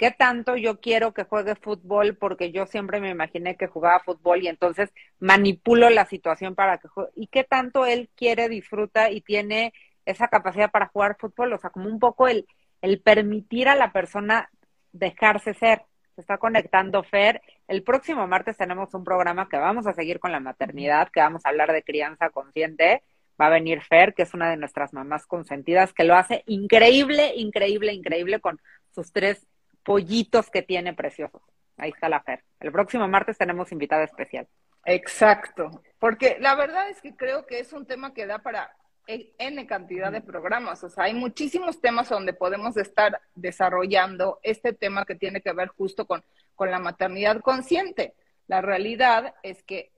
¿Qué 0.00 0.10
tanto 0.10 0.56
yo 0.56 0.80
quiero 0.80 1.12
que 1.12 1.24
juegue 1.24 1.56
fútbol? 1.56 2.16
Porque 2.16 2.52
yo 2.52 2.64
siempre 2.64 3.02
me 3.02 3.10
imaginé 3.10 3.58
que 3.58 3.66
jugaba 3.66 4.00
fútbol 4.00 4.42
y 4.42 4.48
entonces 4.48 4.90
manipulo 5.18 5.90
la 5.90 6.06
situación 6.06 6.54
para 6.54 6.78
que 6.78 6.88
juegue. 6.88 7.10
¿Y 7.16 7.26
qué 7.26 7.44
tanto 7.44 7.84
él 7.84 8.08
quiere, 8.16 8.48
disfruta 8.48 9.10
y 9.10 9.20
tiene 9.20 9.74
esa 10.06 10.28
capacidad 10.28 10.70
para 10.70 10.86
jugar 10.86 11.18
fútbol? 11.20 11.52
O 11.52 11.58
sea, 11.58 11.68
como 11.68 11.90
un 11.90 11.98
poco 11.98 12.28
el, 12.28 12.46
el 12.80 13.02
permitir 13.02 13.68
a 13.68 13.74
la 13.74 13.92
persona 13.92 14.48
dejarse 14.92 15.52
ser. 15.52 15.84
Se 16.14 16.22
está 16.22 16.38
conectando 16.38 17.02
Fer. 17.02 17.42
El 17.68 17.82
próximo 17.82 18.26
martes 18.26 18.56
tenemos 18.56 18.94
un 18.94 19.04
programa 19.04 19.50
que 19.50 19.58
vamos 19.58 19.86
a 19.86 19.92
seguir 19.92 20.18
con 20.18 20.32
la 20.32 20.40
maternidad, 20.40 21.10
que 21.12 21.20
vamos 21.20 21.44
a 21.44 21.50
hablar 21.50 21.72
de 21.72 21.82
crianza 21.82 22.30
consciente. 22.30 23.02
Va 23.38 23.48
a 23.48 23.50
venir 23.50 23.82
Fer, 23.82 24.14
que 24.14 24.22
es 24.22 24.32
una 24.32 24.48
de 24.48 24.56
nuestras 24.56 24.94
mamás 24.94 25.26
consentidas, 25.26 25.92
que 25.92 26.04
lo 26.04 26.14
hace 26.14 26.42
increíble, 26.46 27.34
increíble, 27.36 27.92
increíble 27.92 28.40
con 28.40 28.58
sus 28.94 29.12
tres 29.12 29.46
pollitos 29.84 30.50
que 30.50 30.62
tiene 30.62 30.94
preciosos. 30.94 31.42
Ahí 31.76 31.90
está 31.90 32.08
la 32.08 32.20
Fer. 32.20 32.44
El 32.60 32.72
próximo 32.72 33.08
martes 33.08 33.38
tenemos 33.38 33.72
invitada 33.72 34.04
especial. 34.04 34.46
Exacto, 34.84 35.82
porque 35.98 36.38
la 36.40 36.54
verdad 36.54 36.88
es 36.88 37.00
que 37.00 37.14
creo 37.14 37.46
que 37.46 37.60
es 37.60 37.72
un 37.72 37.86
tema 37.86 38.14
que 38.14 38.26
da 38.26 38.38
para 38.38 38.74
N 39.06 39.66
cantidad 39.66 40.12
de 40.12 40.20
programas. 40.20 40.84
O 40.84 40.88
sea, 40.88 41.04
hay 41.04 41.14
muchísimos 41.14 41.80
temas 41.80 42.08
donde 42.08 42.32
podemos 42.32 42.76
estar 42.76 43.20
desarrollando 43.34 44.38
este 44.42 44.72
tema 44.72 45.04
que 45.04 45.14
tiene 45.14 45.40
que 45.40 45.52
ver 45.52 45.68
justo 45.68 46.06
con, 46.06 46.22
con 46.54 46.70
la 46.70 46.78
maternidad 46.78 47.40
consciente. 47.40 48.14
La 48.46 48.60
realidad 48.60 49.34
es 49.42 49.62
que 49.62 49.92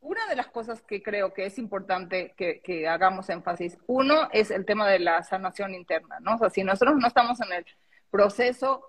una 0.00 0.26
de 0.28 0.36
las 0.36 0.46
cosas 0.46 0.82
que 0.82 1.02
creo 1.02 1.34
que 1.34 1.46
es 1.46 1.58
importante 1.58 2.34
que, 2.36 2.60
que, 2.60 2.86
hagamos 2.86 3.28
énfasis, 3.30 3.76
uno 3.86 4.28
es 4.32 4.50
el 4.50 4.64
tema 4.64 4.88
de 4.88 5.00
la 5.00 5.22
sanación 5.24 5.74
interna, 5.74 6.20
¿no? 6.20 6.36
O 6.36 6.38
sea, 6.38 6.50
si 6.50 6.62
nosotros 6.62 6.96
no 6.96 7.08
estamos 7.08 7.40
en 7.40 7.52
el 7.52 7.66
proceso 8.10 8.84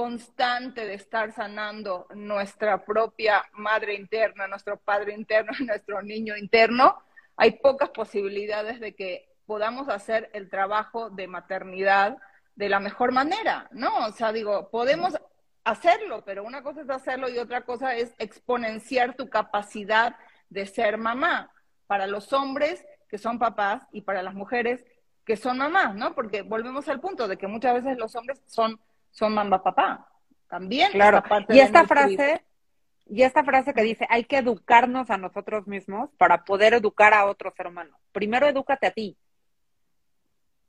constante 0.00 0.86
de 0.86 0.94
estar 0.94 1.30
sanando 1.30 2.06
nuestra 2.14 2.86
propia 2.86 3.44
madre 3.52 3.92
interna, 3.92 4.46
nuestro 4.46 4.78
padre 4.78 5.12
interno, 5.12 5.52
nuestro 5.66 6.00
niño 6.00 6.38
interno, 6.38 7.02
hay 7.36 7.58
pocas 7.58 7.90
posibilidades 7.90 8.80
de 8.80 8.94
que 8.94 9.28
podamos 9.44 9.90
hacer 9.90 10.30
el 10.32 10.48
trabajo 10.48 11.10
de 11.10 11.26
maternidad 11.26 12.16
de 12.56 12.70
la 12.70 12.80
mejor 12.80 13.12
manera, 13.12 13.68
¿no? 13.72 14.06
O 14.06 14.12
sea, 14.12 14.32
digo, 14.32 14.70
podemos 14.70 15.20
hacerlo, 15.64 16.24
pero 16.24 16.44
una 16.44 16.62
cosa 16.62 16.80
es 16.80 16.88
hacerlo 16.88 17.28
y 17.28 17.36
otra 17.36 17.66
cosa 17.66 17.94
es 17.94 18.14
exponenciar 18.18 19.16
tu 19.16 19.28
capacidad 19.28 20.16
de 20.48 20.64
ser 20.64 20.96
mamá 20.96 21.52
para 21.86 22.06
los 22.06 22.32
hombres 22.32 22.86
que 23.06 23.18
son 23.18 23.38
papás 23.38 23.82
y 23.92 24.00
para 24.00 24.22
las 24.22 24.32
mujeres 24.32 24.82
que 25.26 25.36
son 25.36 25.58
mamás, 25.58 25.94
¿no? 25.94 26.14
Porque 26.14 26.40
volvemos 26.40 26.88
al 26.88 27.00
punto 27.00 27.28
de 27.28 27.36
que 27.36 27.48
muchas 27.48 27.74
veces 27.74 27.98
los 27.98 28.16
hombres 28.16 28.40
son 28.46 28.80
son 29.10 29.34
mamá 29.34 29.62
papá. 29.62 30.06
También. 30.48 30.90
Claro. 30.90 31.22
y 31.48 31.60
esta 31.60 31.86
frase, 31.86 32.44
y 33.06 33.22
esta 33.22 33.44
frase 33.44 33.72
que 33.72 33.82
dice, 33.82 34.06
hay 34.10 34.24
que 34.24 34.38
educarnos 34.38 35.10
a 35.10 35.16
nosotros 35.16 35.66
mismos 35.66 36.10
para 36.16 36.44
poder 36.44 36.74
educar 36.74 37.14
a 37.14 37.26
otro 37.26 37.52
ser 37.56 37.68
humano. 37.68 37.98
Primero 38.12 38.48
edúcate 38.48 38.86
a 38.86 38.90
ti. 38.90 39.16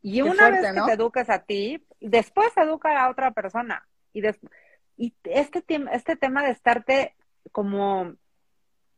Y 0.03 0.21
una 0.21 0.49
vez 0.49 0.73
que 0.73 0.81
te 0.81 0.93
eduques 0.93 1.29
a 1.29 1.39
ti, 1.39 1.85
después 1.99 2.55
educa 2.57 3.03
a 3.03 3.09
otra 3.09 3.31
persona. 3.31 3.87
Y, 4.13 4.21
y 4.97 5.13
este, 5.23 5.63
este 5.91 6.15
tema 6.15 6.43
de 6.43 6.51
estarte 6.51 7.15
como, 7.51 8.15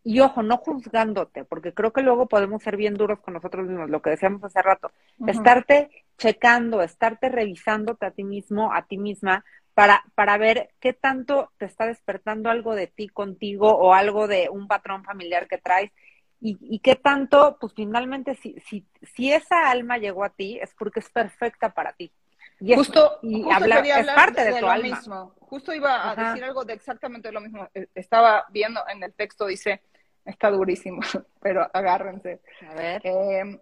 y 0.04 0.20
ojo, 0.20 0.44
no 0.44 0.58
juzgándote, 0.58 1.46
porque 1.46 1.74
creo 1.74 1.94
que 1.94 2.02
luego 2.02 2.28
podemos 2.28 2.62
ser 2.62 2.76
bien 2.76 2.96
duros 2.96 3.20
con 3.20 3.34
nosotros 3.34 3.68
mismos, 3.68 3.90
lo 3.90 4.02
que 4.02 4.10
decíamos 4.10 4.44
hace 4.44 4.62
rato, 4.62 4.92
estarte 5.28 5.90
checando, 6.18 6.82
estarte 6.82 7.30
revisándote 7.30 8.06
a 8.06 8.12
ti 8.12 8.24
mismo, 8.24 8.74
a 8.74 8.84
ti 8.84 8.98
misma, 8.98 9.46
para, 9.74 10.04
para 10.14 10.38
ver 10.38 10.70
qué 10.80 10.94
tanto 10.94 11.52
te 11.58 11.66
está 11.66 11.88
despertando 11.88 12.50
algo 12.50 12.76
de 12.76 12.88
ti 12.88 13.08
contigo 13.08 13.70
o 13.76 13.94
algo 13.94 14.28
de 14.28 14.50
un 14.50 14.68
patrón 14.68 15.04
familiar 15.04 15.48
que 15.48 15.58
traes 15.58 15.92
y, 16.40 16.58
y 16.62 16.80
qué 16.80 16.96
tanto, 16.96 17.58
pues 17.60 17.74
finalmente, 17.74 18.36
si, 18.36 18.60
si, 18.68 18.86
si 19.16 19.32
esa 19.32 19.72
alma 19.72 19.98
llegó 19.98 20.26
a 20.26 20.30
ti, 20.30 20.60
es 20.62 20.74
porque 20.78 21.00
es 21.00 21.10
perfecta 21.10 21.74
para 21.74 21.94
ti. 21.94 22.12
Y 22.60 22.76
justo, 22.76 23.20
y 23.22 23.50
hablar, 23.50 23.86
es 23.86 24.08
parte 24.08 24.44
de, 24.44 24.60
tu 24.60 24.68
alma. 24.68 24.96
Mismo. 24.96 25.36
Justo 25.40 25.74
iba 25.74 26.12
a 26.12 26.16
decir 26.16 26.44
algo 26.44 26.64
de 26.64 26.74
exactamente 26.74 27.32
lo 27.32 27.42
mismo. 27.42 27.68
E, 27.74 27.88
estaba 27.96 28.46
viendo 28.50 28.82
en 28.88 29.04
el 29.04 29.14
texto, 29.14 29.48
dice, 29.48 29.82
está 30.26 30.50
durísimo, 30.50 31.02
pero 31.42 31.70
agárrense. 31.74 32.42
A 32.70 32.74
ver. 32.74 33.02
Eh, 33.04 33.60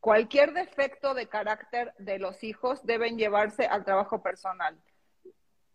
Cualquier 0.00 0.54
defecto 0.54 1.12
de 1.12 1.28
carácter 1.28 1.92
de 1.98 2.18
los 2.18 2.42
hijos 2.42 2.84
deben 2.86 3.18
llevarse 3.18 3.66
al 3.66 3.84
trabajo 3.84 4.22
personal. 4.22 4.80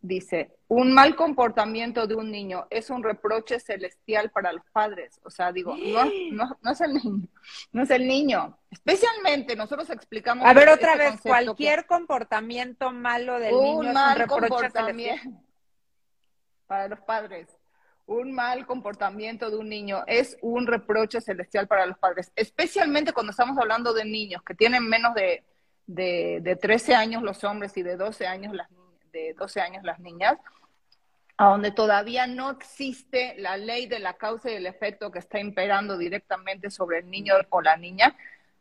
Dice, 0.01 0.55
un 0.67 0.93
mal 0.93 1.15
comportamiento 1.15 2.05
de 2.07 2.15
un 2.15 2.31
niño 2.31 2.65
es 2.71 2.89
un 2.89 3.03
reproche 3.03 3.59
celestial 3.59 4.31
para 4.31 4.51
los 4.51 4.63
padres. 4.71 5.19
O 5.23 5.29
sea, 5.29 5.51
digo, 5.51 5.75
no, 6.31 6.57
no, 6.59 6.71
es 6.71 6.81
el 6.81 6.93
niño, 6.95 7.27
no 7.71 7.83
es 7.83 7.89
el 7.91 8.07
niño. 8.07 8.57
Especialmente 8.71 9.55
nosotros 9.55 9.89
explicamos. 9.91 10.45
A 10.47 10.53
ver, 10.53 10.69
otra 10.69 10.93
este 10.93 11.03
vez, 11.11 11.21
cualquier 11.21 11.85
comportamiento 11.85 12.91
malo 12.91 13.39
del 13.39 13.55
niño 13.55 13.91
es 13.91 13.95
un 13.95 14.15
reproche 14.15 14.69
celestial. 14.71 15.43
Para 16.65 16.87
los 16.87 16.99
padres 17.01 17.47
un 18.07 18.33
mal 18.33 18.65
comportamiento 18.65 19.49
de 19.49 19.57
un 19.57 19.69
niño 19.69 20.03
es 20.07 20.37
un 20.41 20.67
reproche 20.67 21.21
celestial 21.21 21.67
para 21.67 21.85
los 21.85 21.97
padres, 21.97 22.31
especialmente 22.35 23.13
cuando 23.13 23.31
estamos 23.31 23.57
hablando 23.57 23.93
de 23.93 24.05
niños 24.05 24.43
que 24.43 24.53
tienen 24.53 24.87
menos 24.87 25.15
de, 25.15 25.43
de, 25.87 26.57
13 26.59 26.95
años 26.95 27.23
los 27.23 27.43
hombres 27.43 27.75
y 27.77 27.83
de 27.83 27.97
12 27.97 28.27
años 28.27 28.53
las, 28.53 28.69
de 29.11 29.33
12 29.33 29.61
años 29.61 29.83
las 29.83 29.99
niñas, 29.99 30.37
a 31.37 31.49
donde 31.49 31.71
todavía 31.71 32.27
no 32.27 32.51
existe 32.51 33.35
la 33.37 33.57
ley 33.57 33.87
de 33.87 33.99
la 33.99 34.13
causa 34.13 34.51
y 34.51 34.55
el 34.55 34.67
efecto 34.67 35.11
que 35.11 35.19
está 35.19 35.39
imperando 35.39 35.97
directamente 35.97 36.69
sobre 36.69 36.99
el 36.99 37.09
niño 37.09 37.33
o 37.49 37.61
la 37.61 37.75
niña. 37.75 38.15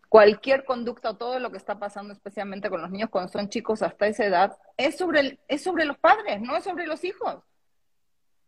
Cualquier 0.09 0.65
conducta 0.65 1.11
o 1.11 1.17
todo 1.17 1.39
lo 1.39 1.51
que 1.51 1.57
está 1.57 1.79
pasando, 1.79 2.13
especialmente 2.13 2.71
con 2.71 2.81
los 2.81 2.91
niños 2.91 3.11
cuando 3.11 3.31
son 3.31 3.49
chicos 3.49 3.83
hasta 3.83 4.07
esa 4.07 4.25
edad, 4.25 4.59
es 4.77 4.97
sobre, 4.97 5.39
es 5.49 5.63
sobre 5.63 5.85
los 5.85 5.99
padres, 5.99 6.41
no 6.41 6.57
es 6.57 6.65
sobre 6.65 6.87
los 6.87 7.05
hijos. 7.05 7.43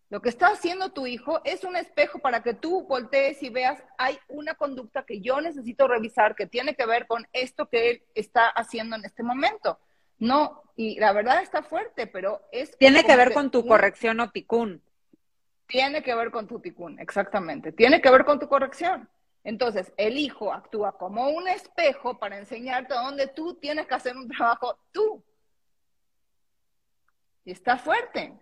Lo 0.09 0.23
que 0.23 0.29
está 0.29 0.49
haciendo 0.49 0.93
tu 0.93 1.07
hijo 1.07 1.41
es 1.45 1.65
un 1.65 1.75
espejo 1.75 2.21
para 2.21 2.43
que 2.43 2.55
tú 2.55 2.87
voltees 2.87 3.43
y 3.43 3.49
veas, 3.49 3.83
hay 3.99 4.19
una 4.29 4.55
conducta 4.55 5.05
que 5.05 5.21
yo 5.21 5.41
necesito 5.41 5.89
revisar 5.89 6.37
que 6.37 6.47
tiene 6.47 6.77
que 6.77 6.87
ver 6.87 7.09
con 7.09 7.27
esto 7.33 7.69
que 7.69 7.91
él 7.91 8.03
está 8.15 8.49
haciendo 8.49 8.95
en 8.95 9.05
este 9.05 9.25
momento. 9.25 9.81
No, 10.19 10.63
y 10.77 10.99
la 11.01 11.13
verdad 11.13 11.43
está 11.43 11.63
fuerte, 11.63 12.07
pero 12.07 12.41
es... 12.53 12.79
Tiene 12.79 13.05
que 13.05 13.17
ver 13.17 13.33
con 13.33 13.51
tu 13.51 13.67
corrección 13.67 14.21
o 14.21 14.31
ticún. 14.31 14.81
Tiene 15.67 16.03
que 16.05 16.15
ver 16.15 16.31
con 16.31 16.47
tu 16.47 16.61
ticún, 16.61 17.01
exactamente. 17.01 17.73
Tiene 17.73 18.01
que 18.01 18.11
ver 18.11 18.25
con 18.25 18.39
tu 18.39 18.49
corrección. 18.49 19.09
Entonces, 19.43 19.93
el 19.97 20.19
hijo 20.19 20.53
actúa 20.53 20.97
como 20.97 21.29
un 21.31 21.49
espejo 21.49 22.19
para 22.19 22.39
enseñarte 22.39 22.95
dónde 22.95 23.27
tú 23.27 23.55
tienes 23.55 23.87
que 23.87 23.95
hacer 23.95 24.17
un 24.17 24.29
trabajo 24.29 24.79
tú. 24.93 25.23
Y 27.45 27.51
está 27.51 27.77
fuerte. 27.77 28.33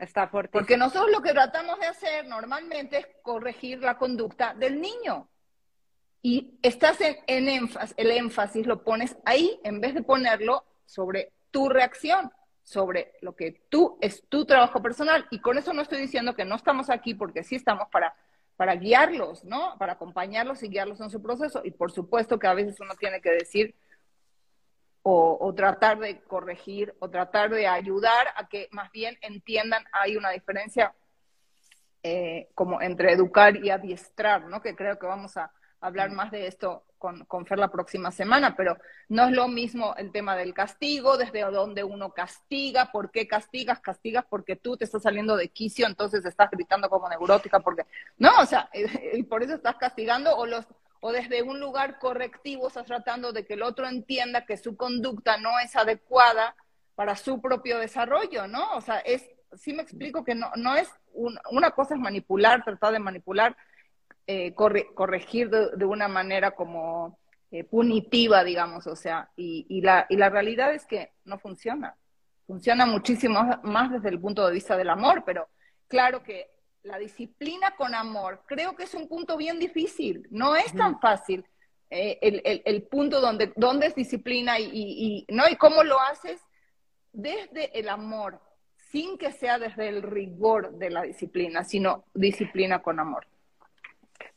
Está 0.00 0.28
fuerte. 0.28 0.50
Porque 0.50 0.78
nosotros 0.78 1.10
lo 1.12 1.20
que 1.20 1.32
tratamos 1.32 1.78
de 1.78 1.86
hacer 1.86 2.26
normalmente 2.26 2.98
es 2.98 3.06
corregir 3.22 3.80
la 3.80 3.98
conducta 3.98 4.54
del 4.54 4.80
niño. 4.80 5.28
Y 6.22 6.58
estás 6.62 6.98
en, 7.00 7.48
énfasis, 7.48 7.94
el 7.98 8.10
énfasis 8.10 8.66
lo 8.66 8.82
pones 8.82 9.16
ahí 9.26 9.60
en 9.62 9.80
vez 9.80 9.94
de 9.94 10.02
ponerlo 10.02 10.64
sobre 10.86 11.32
tu 11.50 11.68
reacción, 11.68 12.32
sobre 12.62 13.12
lo 13.20 13.36
que 13.36 13.66
tú 13.68 13.98
es 14.00 14.26
tu 14.28 14.46
trabajo 14.46 14.82
personal. 14.82 15.26
Y 15.30 15.40
con 15.40 15.58
eso 15.58 15.74
no 15.74 15.82
estoy 15.82 16.00
diciendo 16.00 16.34
que 16.34 16.46
no 16.46 16.56
estamos 16.56 16.88
aquí 16.88 17.14
porque 17.14 17.42
sí 17.42 17.56
estamos 17.56 17.88
para, 17.92 18.14
para 18.56 18.76
guiarlos, 18.76 19.44
¿no? 19.44 19.76
Para 19.78 19.94
acompañarlos 19.94 20.62
y 20.62 20.68
guiarlos 20.68 21.00
en 21.02 21.10
su 21.10 21.20
proceso. 21.20 21.60
Y 21.62 21.72
por 21.72 21.92
supuesto 21.92 22.38
que 22.38 22.46
a 22.46 22.54
veces 22.54 22.80
uno 22.80 22.94
tiene 22.94 23.20
que 23.20 23.32
decir, 23.32 23.74
o, 25.02 25.52
tratar 25.54 25.98
de 25.98 26.20
corregir 26.22 26.94
o 26.98 27.08
tratar 27.08 27.50
de 27.50 27.66
ayudar 27.66 28.28
a 28.36 28.48
que 28.48 28.68
más 28.70 28.90
bien 28.92 29.16
entiendan, 29.22 29.84
hay 29.92 30.16
una 30.16 30.30
diferencia 30.30 30.94
eh, 32.02 32.50
como 32.54 32.80
entre 32.80 33.12
educar 33.12 33.56
y 33.56 33.70
adiestrar, 33.70 34.46
¿no? 34.46 34.60
Que 34.60 34.74
creo 34.74 34.98
que 34.98 35.06
vamos 35.06 35.36
a 35.36 35.52
hablar 35.80 36.10
más 36.10 36.30
de 36.30 36.46
esto 36.46 36.84
con, 36.98 37.24
con, 37.24 37.46
Fer 37.46 37.58
la 37.58 37.70
próxima 37.70 38.10
semana, 38.10 38.54
pero 38.54 38.76
no 39.08 39.24
es 39.24 39.32
lo 39.32 39.48
mismo 39.48 39.94
el 39.96 40.12
tema 40.12 40.36
del 40.36 40.52
castigo, 40.52 41.16
desde 41.16 41.40
donde 41.40 41.82
uno 41.82 42.12
castiga, 42.12 42.92
por 42.92 43.10
qué 43.10 43.26
castigas, 43.26 43.80
castigas 43.80 44.26
porque 44.28 44.56
tú 44.56 44.76
te 44.76 44.84
estás 44.84 45.02
saliendo 45.02 45.36
de 45.36 45.48
quicio, 45.48 45.86
entonces 45.86 46.24
estás 46.26 46.50
gritando 46.50 46.90
como 46.90 47.08
neurótica, 47.08 47.60
porque 47.60 47.86
no, 48.18 48.30
o 48.38 48.44
sea, 48.44 48.68
y 49.14 49.22
por 49.22 49.42
eso 49.42 49.54
estás 49.54 49.76
castigando, 49.76 50.36
o 50.36 50.44
los 50.44 50.66
o 51.00 51.12
desde 51.12 51.42
un 51.42 51.58
lugar 51.60 51.98
correctivo 51.98 52.68
estás 52.68 52.86
tratando 52.86 53.32
de 53.32 53.44
que 53.44 53.54
el 53.54 53.62
otro 53.62 53.88
entienda 53.88 54.44
que 54.44 54.56
su 54.56 54.76
conducta 54.76 55.38
no 55.38 55.58
es 55.58 55.74
adecuada 55.74 56.54
para 56.94 57.16
su 57.16 57.40
propio 57.40 57.78
desarrollo, 57.78 58.46
¿no? 58.46 58.76
O 58.76 58.80
sea, 58.82 58.98
es, 58.98 59.28
sí 59.54 59.72
me 59.72 59.82
explico 59.82 60.22
que 60.22 60.34
no, 60.34 60.50
no 60.56 60.76
es, 60.76 60.88
una 61.14 61.70
cosa 61.70 61.94
es 61.94 62.00
manipular, 62.00 62.62
tratar 62.62 62.92
de 62.92 62.98
manipular, 62.98 63.56
eh, 64.26 64.54
corregir 64.54 65.50
de, 65.50 65.84
una 65.84 66.06
manera 66.06 66.52
como 66.52 67.18
eh, 67.50 67.64
punitiva, 67.64 68.44
digamos, 68.44 68.86
o 68.86 68.94
sea, 68.94 69.30
y, 69.34 69.66
y, 69.68 69.80
la, 69.80 70.06
y 70.08 70.16
la 70.16 70.28
realidad 70.28 70.74
es 70.74 70.84
que 70.86 71.12
no 71.24 71.38
funciona. 71.38 71.96
Funciona 72.46 72.84
muchísimo 72.84 73.60
más 73.62 73.90
desde 73.90 74.10
el 74.10 74.20
punto 74.20 74.46
de 74.46 74.52
vista 74.52 74.76
del 74.76 74.90
amor, 74.90 75.22
pero 75.24 75.48
claro 75.88 76.22
que 76.22 76.50
la 76.82 76.98
disciplina 76.98 77.74
con 77.76 77.94
amor, 77.94 78.42
creo 78.46 78.74
que 78.74 78.84
es 78.84 78.94
un 78.94 79.08
punto 79.08 79.36
bien 79.36 79.58
difícil, 79.58 80.26
no 80.30 80.56
es 80.56 80.72
tan 80.74 80.98
fácil. 81.00 81.44
Eh, 81.92 82.18
el, 82.22 82.62
el, 82.64 82.82
punto 82.84 83.20
donde, 83.20 83.52
donde 83.56 83.88
es 83.88 83.96
disciplina 83.96 84.60
y, 84.60 84.70
y, 84.72 85.26
¿no? 85.28 85.48
y 85.48 85.56
cómo 85.56 85.82
lo 85.82 86.00
haces 86.00 86.40
desde 87.12 87.76
el 87.76 87.88
amor, 87.88 88.40
sin 88.76 89.18
que 89.18 89.32
sea 89.32 89.58
desde 89.58 89.88
el 89.88 90.02
rigor 90.02 90.78
de 90.78 90.90
la 90.90 91.02
disciplina, 91.02 91.64
sino 91.64 92.04
disciplina 92.14 92.80
con 92.80 93.00
amor. 93.00 93.26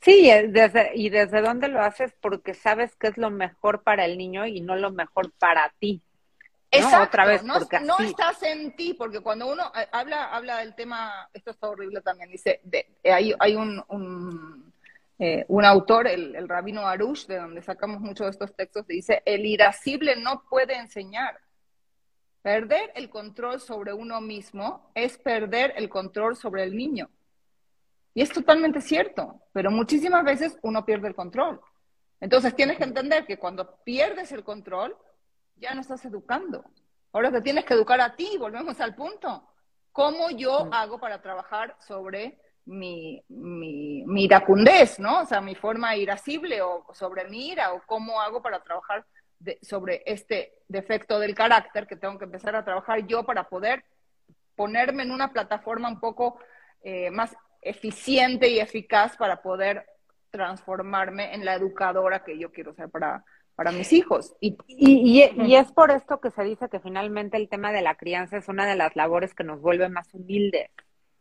Sí, 0.02 0.30
desde, 0.48 0.92
y 0.96 1.10
desde 1.10 1.42
dónde 1.42 1.68
lo 1.68 1.80
haces 1.82 2.14
porque 2.20 2.54
sabes 2.54 2.96
que 2.96 3.08
es 3.08 3.18
lo 3.18 3.30
mejor 3.30 3.84
para 3.84 4.06
el 4.06 4.18
niño 4.18 4.46
y 4.46 4.60
no 4.60 4.76
lo 4.76 4.92
mejor 4.92 5.32
para 5.34 5.72
ti. 5.80 6.02
Exacto, 6.78 7.04
Otra 7.04 7.26
vez, 7.26 7.44
no, 7.44 7.56
no 7.84 8.00
estás 8.00 8.42
en 8.44 8.76
ti, 8.76 8.94
porque 8.94 9.22
cuando 9.22 9.52
uno 9.52 9.72
eh, 9.76 9.88
habla, 9.92 10.34
habla 10.34 10.58
del 10.58 10.76
tema, 10.76 11.30
esto 11.34 11.52
está 11.52 11.70
horrible 11.70 12.02
también, 12.02 12.30
dice, 12.30 12.60
de, 12.64 12.98
eh, 13.04 13.12
hay, 13.12 13.34
hay 13.40 13.56
un, 13.56 13.84
un, 13.90 14.74
eh, 15.20 15.46
un 15.48 15.66
autor, 15.66 16.08
el, 16.08 16.36
el, 16.36 16.50
rabino 16.50 16.88
Arush, 16.88 17.28
de 17.28 17.38
donde 17.38 17.62
sacamos 17.62 18.02
muchos 18.02 18.26
de 18.26 18.32
estos 18.32 18.56
textos, 18.56 18.88
dice, 18.88 19.22
el 19.26 19.46
irascible 19.46 20.16
no 20.16 20.44
puede 20.50 20.76
enseñar, 20.76 21.40
Perder 22.44 22.92
el 22.96 23.10
control 23.10 23.62
sobre 23.62 23.94
uno 23.94 24.20
mismo 24.20 24.92
es 24.96 25.18
perder 25.18 25.74
el 25.78 25.88
control 25.88 26.36
sobre 26.36 26.64
el 26.64 26.76
niño. 26.76 27.10
Y 28.14 28.22
es 28.22 28.32
totalmente 28.32 28.82
cierto, 28.82 29.40
pero 29.54 29.72
muchísimas 29.72 30.26
veces 30.26 30.58
uno 30.62 30.84
pierde 30.84 31.08
el 31.08 31.16
control. 31.16 31.62
Entonces 32.20 32.54
tienes 32.54 32.78
que 32.78 32.84
entender 32.84 33.26
que 33.26 33.38
cuando 33.38 33.78
pierdes 33.86 34.34
el 34.34 34.44
control, 34.44 34.98
ya 35.56 35.74
no 35.74 35.82
estás 35.82 36.04
educando. 36.06 36.66
Ahora 37.12 37.32
te 37.32 37.42
tienes 37.42 37.66
que 37.66 37.74
educar 37.74 38.02
a 38.02 38.16
ti, 38.16 38.38
volvemos 38.40 38.80
al 38.80 38.96
punto. 38.96 39.48
¿Cómo 39.92 40.32
yo 40.32 40.66
mm. 40.66 40.74
hago 40.74 41.00
para 41.00 41.22
trabajar 41.22 41.76
sobre 41.80 42.40
mi, 42.66 43.24
mi, 43.30 44.04
mi 44.06 44.24
iracundez, 44.26 45.00
¿no? 45.00 45.22
O 45.22 45.26
sea, 45.26 45.42
mi 45.42 45.56
forma 45.56 45.96
irascible 45.96 46.62
o 46.62 46.86
sobre 46.94 47.28
mi 47.30 47.50
ira, 47.50 47.74
o 47.74 47.82
cómo 47.86 48.20
hago 48.22 48.42
para 48.42 48.64
trabajar 48.64 49.06
sobre 49.62 50.04
este 50.06 50.64
defecto 50.68 51.20
del 51.20 51.36
carácter 51.36 51.86
que 51.86 51.98
tengo 51.98 52.18
que 52.18 52.26
empezar 52.26 52.56
a 52.56 52.64
trabajar 52.64 53.06
yo 53.06 53.26
para 53.26 53.50
poder 53.50 53.84
ponerme 54.56 55.04
en 55.04 55.12
una 55.12 55.34
plataforma 55.34 55.90
un 55.90 56.00
poco 56.00 56.40
eh, 56.82 57.12
más 57.12 57.36
eficiente 57.62 58.48
y 58.50 58.60
eficaz 58.60 59.18
para 59.18 59.42
poder 59.42 59.86
transformarme 60.32 61.34
en 61.34 61.46
la 61.46 61.56
educadora 61.56 62.24
que 62.24 62.38
yo 62.38 62.52
quiero 62.52 62.74
ser 62.74 62.90
para, 62.90 63.24
para 63.56 63.72
mis 63.72 63.94
hijos. 63.94 64.36
Y, 64.40 64.58
y, 64.68 65.30
y, 65.36 65.56
es 65.56 65.72
por 65.72 65.92
esto 65.92 66.20
que 66.20 66.32
se 66.32 66.44
dice 66.44 66.70
que 66.70 66.80
finalmente 66.80 67.38
el 67.38 67.50
tema 67.50 67.72
de 67.72 67.82
la 67.82 67.96
crianza 67.96 68.38
es 68.38 68.48
una 68.48 68.66
de 68.66 68.76
las 68.76 68.96
labores 68.96 69.34
que 69.34 69.44
nos 69.44 69.62
vuelve 69.62 69.90
más 69.90 70.14
humildes, 70.14 70.70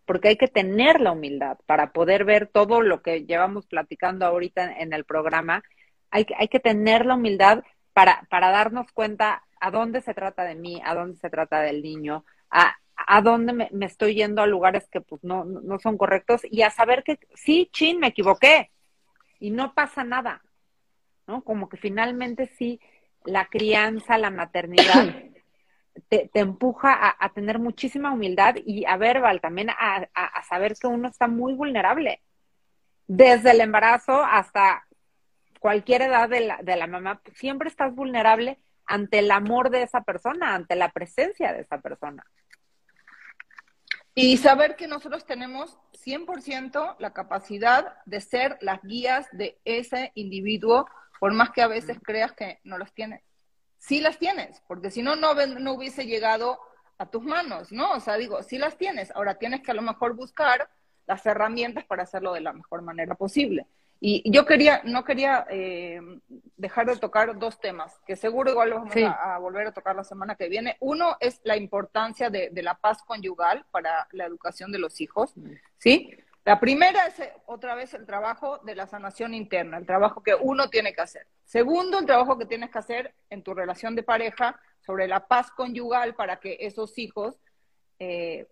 porque 0.07 0.29
hay 0.29 0.37
que 0.37 0.49
tener 0.49 1.01
la 1.01 1.13
humildad 1.13 1.59
para 1.67 1.93
poder 1.93 2.25
ver 2.25 2.47
todo 2.47 2.81
lo 2.81 3.03
que 3.03 3.25
llevamos 3.25 3.67
platicando 3.67 4.27
ahorita 4.27 4.73
en 4.79 4.93
el 4.93 5.05
programa. 5.05 5.63
Hay, 6.11 6.27
hay 6.39 6.49
que 6.49 6.61
tener 6.61 7.07
la 7.07 7.15
humildad 7.15 7.63
para, 7.93 8.27
para 8.31 8.51
darnos 8.51 8.91
cuenta 8.93 9.43
a 9.61 9.71
dónde 9.71 10.01
se 10.01 10.15
trata 10.15 10.45
de 10.45 10.55
mí, 10.55 10.81
a 10.85 10.95
dónde 10.95 11.19
se 11.19 11.31
trata 11.31 11.61
del 11.61 11.83
niño, 11.83 12.25
a, 12.51 12.75
a 12.97 13.21
dónde 13.21 13.53
me, 13.53 13.87
estoy 13.87 14.15
yendo 14.15 14.43
a 14.43 14.47
lugares 14.47 14.89
que 14.89 15.01
pues 15.01 15.23
no, 15.23 15.45
no 15.45 15.79
son 15.79 15.99
correctos 15.99 16.43
y 16.51 16.63
a 16.63 16.71
saber 16.71 17.03
que 17.05 17.19
sí, 17.35 17.69
chin, 17.73 17.99
me 17.99 18.09
equivoqué 18.09 18.71
y 19.39 19.51
no 19.51 19.75
pasa 19.75 20.05
nada, 20.05 20.43
¿no? 21.27 21.43
Como 21.43 21.69
que 21.69 21.77
finalmente 21.77 22.47
sí, 22.59 22.81
la 23.25 23.47
crianza, 23.47 24.19
la 24.19 24.31
maternidad 24.31 25.15
te, 26.09 26.31
te 26.33 26.41
empuja 26.41 26.93
a, 26.93 27.17
a, 27.19 27.33
tener 27.33 27.59
muchísima 27.59 28.13
humildad 28.13 28.57
y 28.65 28.85
a 28.87 28.97
ver, 28.97 29.21
Val, 29.21 29.41
también 29.41 29.71
a, 29.71 30.09
a 30.15 30.43
saber 30.45 30.75
que 30.81 30.87
uno 30.87 31.09
está 31.09 31.29
muy 31.29 31.55
vulnerable, 31.55 32.21
desde 33.07 33.51
el 33.51 33.61
embarazo 33.61 34.25
hasta 34.25 34.87
cualquier 35.63 36.03
edad 36.03 36.29
de 36.29 36.41
la, 36.41 36.59
de 36.63 36.77
la 36.77 36.87
mamá, 36.87 37.21
siempre 37.35 37.69
estás 37.69 37.95
vulnerable 37.95 38.59
ante 38.85 39.21
el 39.21 39.31
amor 39.31 39.71
de 39.71 39.83
esa 39.83 40.03
persona, 40.03 40.55
ante 40.55 40.75
la 40.77 40.91
presencia 40.91 41.53
de 41.53 41.61
esa 41.61 41.81
persona. 41.81 42.27
Y 44.15 44.37
saber 44.39 44.77
que 44.77 44.89
nosotros 44.89 45.25
tenemos 45.25 45.79
100% 46.05 46.97
la 46.99 47.13
capacidad 47.13 47.95
de 48.05 48.21
ser 48.21 48.59
las 48.61 48.83
guías 48.83 49.29
de 49.33 49.59
ese 49.65 50.11
individuo, 50.15 50.87
por 51.23 51.35
más 51.35 51.53
que 51.53 51.63
a 51.63 51.69
veces 51.69 52.01
creas 52.03 52.33
que 52.33 52.59
no 52.65 52.79
las 52.79 52.93
tienes. 52.95 53.23
Sí 53.79 54.01
las 54.01 54.19
tienes, 54.19 54.61
porque 54.67 54.91
si 54.91 55.03
no, 55.03 55.15
no, 55.15 55.37
no 55.47 55.73
hubiese 55.73 56.05
llegado 56.05 56.59
a 56.99 57.07
tus 57.07 57.23
manos, 57.23 57.71
¿no? 57.71 57.93
O 57.93 58.01
sea, 58.01 58.17
digo, 58.17 58.43
sí 58.43 58.59
las 58.59 58.77
tienes. 58.77 59.13
Ahora 59.13 59.37
tienes 59.37 59.63
que 59.63 59.71
a 59.71 59.75
lo 59.75 59.83
mejor 59.83 60.17
buscar 60.17 60.69
las 61.07 61.25
herramientas 61.25 61.85
para 61.85 62.03
hacerlo 62.03 62.33
de 62.33 62.41
la 62.41 62.53
mejor 62.53 62.83
manera 62.83 63.15
posible. 63.15 63.69
Y 64.01 64.29
yo 64.33 64.45
quería, 64.45 64.83
no 64.83 65.05
quería 65.05 65.47
eh, 65.49 66.01
dejar 66.57 66.87
de 66.87 66.97
tocar 66.97 67.39
dos 67.39 67.61
temas, 67.61 68.01
que 68.05 68.17
seguro 68.17 68.51
igual 68.51 68.71
los 68.71 68.79
vamos 68.81 68.97
a, 68.97 69.39
volver 69.39 69.69
a 69.69 69.73
tocar 69.73 69.95
la 69.95 70.03
semana 70.03 70.35
que 70.35 70.49
viene. 70.49 70.77
Uno 70.81 71.19
es 71.21 71.41
la 71.45 71.57
importancia 71.57 72.31
de, 72.31 72.51
la 72.63 72.75
paz 72.75 73.01
conyugal 73.05 73.65
para 73.71 74.09
la 74.11 74.27
educación 74.27 74.73
de 74.73 74.81
los 74.81 75.01
hijos, 75.01 75.35
¿sí? 75.79 76.11
La 76.45 76.59
primera 76.59 77.07
es 77.07 77.21
eh, 77.21 77.33
otra 77.47 77.75
vez 77.75 77.95
el 77.95 78.05
trabajo 78.05 78.59
de 78.59 78.75
la 78.75 78.87
sanación 78.87 79.33
interna, 79.33 79.79
el 79.79 79.87
trabajo 79.87 80.23
que 80.23 80.35
uno 80.35 80.69
tiene 80.69 80.93
que 80.93 81.01
hacer. 81.01 81.27
Segundo, 81.45 81.99
el 81.99 82.07
trabajo 82.07 82.37
que 82.39 82.47
tienes 82.47 82.71
que 82.71 82.79
hacer 82.79 83.15
en 83.31 83.43
tu 83.43 83.55
relación 83.55 83.95
de 83.95 84.03
pareja 84.03 84.61
sobre 84.81 85.07
la 85.07 85.27
paz 85.29 85.51
conyugal 85.53 86.15
para 86.15 86.41
que 86.41 86.57
esos 86.61 86.99
hijos 86.99 87.39
eh, 88.01 88.49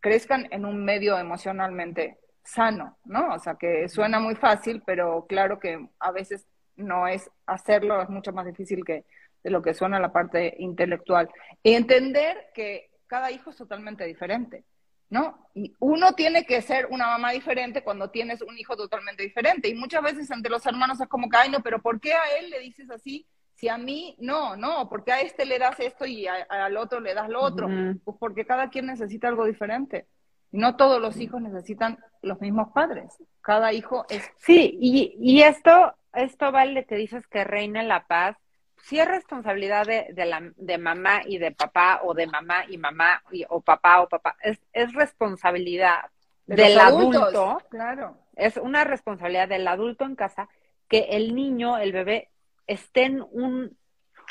crezcan 0.00 0.48
en 0.50 0.64
un 0.64 0.84
medio 0.84 1.18
emocionalmente 1.18 2.18
sano, 2.44 2.96
¿no? 3.04 3.34
O 3.34 3.38
sea, 3.38 3.54
que 3.56 3.88
suena 3.88 4.18
muy 4.18 4.34
fácil, 4.34 4.82
pero 4.84 5.26
claro 5.26 5.58
que 5.58 5.88
a 5.98 6.10
veces 6.10 6.46
no 6.76 7.06
es 7.06 7.30
hacerlo, 7.46 8.00
es 8.00 8.08
mucho 8.08 8.32
más 8.32 8.46
difícil 8.46 8.84
que 8.84 9.04
de 9.44 9.50
lo 9.50 9.60
que 9.60 9.74
suena 9.74 10.00
la 10.00 10.12
parte 10.12 10.54
intelectual. 10.58 11.28
Y 11.62 11.74
entender 11.74 12.50
que 12.54 12.90
cada 13.06 13.30
hijo 13.30 13.50
es 13.50 13.56
totalmente 13.56 14.04
diferente, 14.04 14.64
¿no? 15.12 15.46
Y 15.52 15.76
uno 15.78 16.14
tiene 16.14 16.46
que 16.46 16.62
ser 16.62 16.86
una 16.86 17.06
mamá 17.06 17.32
diferente 17.32 17.84
cuando 17.84 18.08
tienes 18.08 18.40
un 18.40 18.56
hijo 18.56 18.78
totalmente 18.78 19.22
diferente. 19.22 19.68
Y 19.68 19.74
muchas 19.74 20.02
veces 20.02 20.30
entre 20.30 20.50
los 20.50 20.64
hermanos 20.64 20.98
es 21.02 21.06
como 21.06 21.28
que, 21.28 21.36
ay, 21.36 21.50
no, 21.50 21.60
pero 21.60 21.82
¿por 21.82 22.00
qué 22.00 22.14
a 22.14 22.38
él 22.40 22.48
le 22.48 22.60
dices 22.60 22.90
así? 22.90 23.26
Si 23.52 23.68
a 23.68 23.76
mí 23.76 24.16
no, 24.18 24.56
no, 24.56 24.88
porque 24.88 25.12
a 25.12 25.20
este 25.20 25.44
le 25.44 25.58
das 25.58 25.78
esto 25.80 26.06
y 26.06 26.26
al 26.26 26.78
otro 26.78 26.98
le 26.98 27.12
das 27.12 27.28
lo 27.28 27.42
otro, 27.42 27.68
pues 28.02 28.16
porque 28.18 28.46
cada 28.46 28.70
quien 28.70 28.86
necesita 28.86 29.28
algo 29.28 29.44
diferente. 29.44 30.06
No 30.50 30.76
todos 30.76 30.98
los 30.98 31.18
hijos 31.18 31.42
necesitan 31.42 31.98
los 32.22 32.40
mismos 32.40 32.72
padres. 32.72 33.12
Cada 33.42 33.74
hijo 33.74 34.06
es. 34.08 34.24
Sí, 34.38 34.78
y, 34.80 35.14
y 35.20 35.42
esto, 35.42 35.94
esto 36.14 36.50
vale 36.52 36.86
que 36.86 36.96
dices 36.96 37.26
que 37.26 37.44
reina 37.44 37.82
la 37.82 38.06
paz. 38.06 38.38
Sí 38.82 38.98
es 38.98 39.06
responsabilidad 39.06 39.86
de, 39.86 40.08
de, 40.12 40.26
la, 40.26 40.52
de 40.56 40.78
mamá 40.78 41.22
y 41.24 41.38
de 41.38 41.52
papá, 41.52 42.00
o 42.02 42.14
de 42.14 42.26
mamá 42.26 42.64
y 42.68 42.78
mamá, 42.78 43.22
o 43.48 43.60
papá 43.60 44.02
o 44.02 44.08
papá. 44.08 44.36
Es, 44.42 44.60
es 44.72 44.92
responsabilidad 44.92 46.10
del 46.46 46.78
adulto. 46.78 47.58
Claro. 47.70 48.16
Es 48.34 48.56
una 48.56 48.84
responsabilidad 48.84 49.48
del 49.48 49.68
adulto 49.68 50.04
en 50.04 50.16
casa 50.16 50.48
que 50.88 51.06
el 51.10 51.34
niño, 51.34 51.78
el 51.78 51.92
bebé, 51.92 52.30
esté 52.66 53.04
en 53.04 53.24
un 53.30 53.76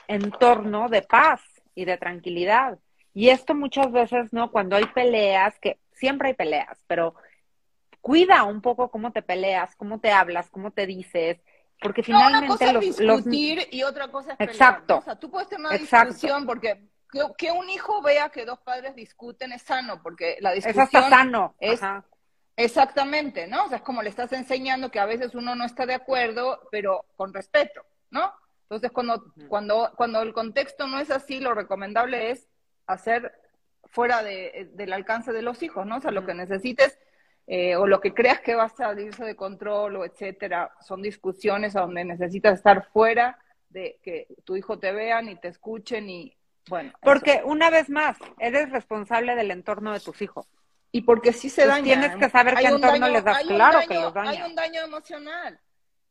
entorno 0.07 0.89
de 0.89 1.01
paz 1.01 1.41
y 1.73 1.85
de 1.85 1.97
tranquilidad. 1.97 2.77
Y 3.13 3.29
esto 3.29 3.55
muchas 3.55 3.91
veces, 3.91 4.33
¿no? 4.33 4.51
Cuando 4.51 4.75
hay 4.75 4.85
peleas, 4.85 5.57
que 5.59 5.79
siempre 5.91 6.29
hay 6.29 6.33
peleas, 6.33 6.77
pero 6.87 7.15
cuida 8.01 8.43
un 8.43 8.61
poco 8.61 8.89
cómo 8.89 9.11
te 9.11 9.21
peleas, 9.21 9.75
cómo 9.75 9.99
te 9.99 10.11
hablas, 10.11 10.49
cómo 10.49 10.71
te 10.71 10.87
dices, 10.87 11.37
porque 11.81 12.03
finalmente 12.03 12.47
no, 12.47 12.53
una 12.53 12.57
cosa 12.57 12.71
es 12.71 12.97
discutir 12.97 13.67
y 13.71 13.83
otra 13.83 14.09
cosa 14.09 14.31
es 14.31 14.37
pelear. 14.37 14.53
Exacto. 14.53 14.97
O 14.97 15.01
sea, 15.01 15.15
tú 15.15 15.31
puedes 15.31 15.49
tener 15.49 15.65
una 15.65 15.77
discusión 15.77 16.45
porque 16.45 16.87
que, 17.37 17.51
un 17.51 17.69
hijo 17.69 18.01
vea 18.01 18.29
que 18.29 18.45
dos 18.45 18.59
padres 18.59 18.95
discuten 18.95 19.51
es 19.51 19.63
sano, 19.63 20.01
porque 20.01 20.37
la 20.39 20.51
discusión 20.53 20.87
es 20.91 21.09
sano. 21.09 21.55
Es, 21.59 21.81
Exactamente, 22.57 23.47
¿no? 23.47 23.65
O 23.65 23.69
sea, 23.69 23.77
es 23.77 23.83
como 23.83 24.03
le 24.03 24.09
estás 24.09 24.31
enseñando 24.33 24.91
que 24.91 24.99
a 24.99 25.05
veces 25.05 25.33
uno 25.33 25.55
no 25.55 25.65
está 25.65 25.85
de 25.85 25.95
acuerdo, 25.95 26.67
pero 26.69 27.05
con 27.15 27.33
respeto, 27.33 27.81
¿no? 28.11 28.31
Entonces, 28.63 28.91
cuando, 28.91 29.33
cuando, 29.47 29.91
cuando 29.95 30.21
el 30.21 30.33
contexto 30.33 30.85
no 30.85 30.99
es 30.99 31.09
así, 31.11 31.39
lo 31.39 31.53
recomendable 31.53 32.29
es 32.31 32.47
hacer 32.85 33.33
fuera 33.85 34.21
de, 34.21 34.69
del 34.73 34.93
alcance 34.93 35.33
de 35.33 35.41
los 35.41 35.63
hijos, 35.63 35.85
¿no? 35.85 35.97
O 35.97 36.01
sea, 36.01 36.11
lo 36.11 36.25
que 36.25 36.33
necesites 36.33 36.99
eh, 37.47 37.75
o 37.75 37.87
lo 37.87 37.99
que 37.99 38.13
creas 38.13 38.39
que 38.41 38.55
va 38.55 38.63
a 38.63 38.69
salirse 38.69 39.23
de 39.25 39.35
control 39.35 39.97
o 39.97 40.05
etcétera, 40.05 40.71
son 40.81 41.01
discusiones 41.01 41.75
a 41.75 41.81
donde 41.81 42.05
necesitas 42.05 42.57
estar 42.57 42.87
fuera 42.91 43.37
de 43.69 43.99
que 44.03 44.27
tu 44.43 44.55
hijo 44.55 44.79
te 44.79 44.91
vean 44.91 45.29
y 45.29 45.35
te 45.35 45.47
escuchen 45.47 46.09
y 46.09 46.35
bueno. 46.69 46.93
Porque 47.01 47.41
una 47.43 47.69
vez 47.69 47.89
más, 47.89 48.17
eres 48.39 48.69
responsable 48.71 49.35
del 49.35 49.51
entorno 49.51 49.93
de 49.93 49.99
tus 49.99 50.21
hijos. 50.21 50.47
Y 50.91 51.01
porque 51.01 51.33
sí 51.33 51.49
se 51.49 51.65
daña. 51.65 51.83
Tienes 51.83 52.15
que 52.17 52.29
saber 52.29 52.55
qué 52.55 52.67
entorno 52.67 53.07
les 53.07 53.23
das. 53.23 53.43
Claro 53.43 53.79
que 53.87 53.95
los 53.95 54.13
daña. 54.13 54.29
Hay 54.29 54.41
un 54.49 54.55
daño 54.55 54.81
emocional. 54.81 55.59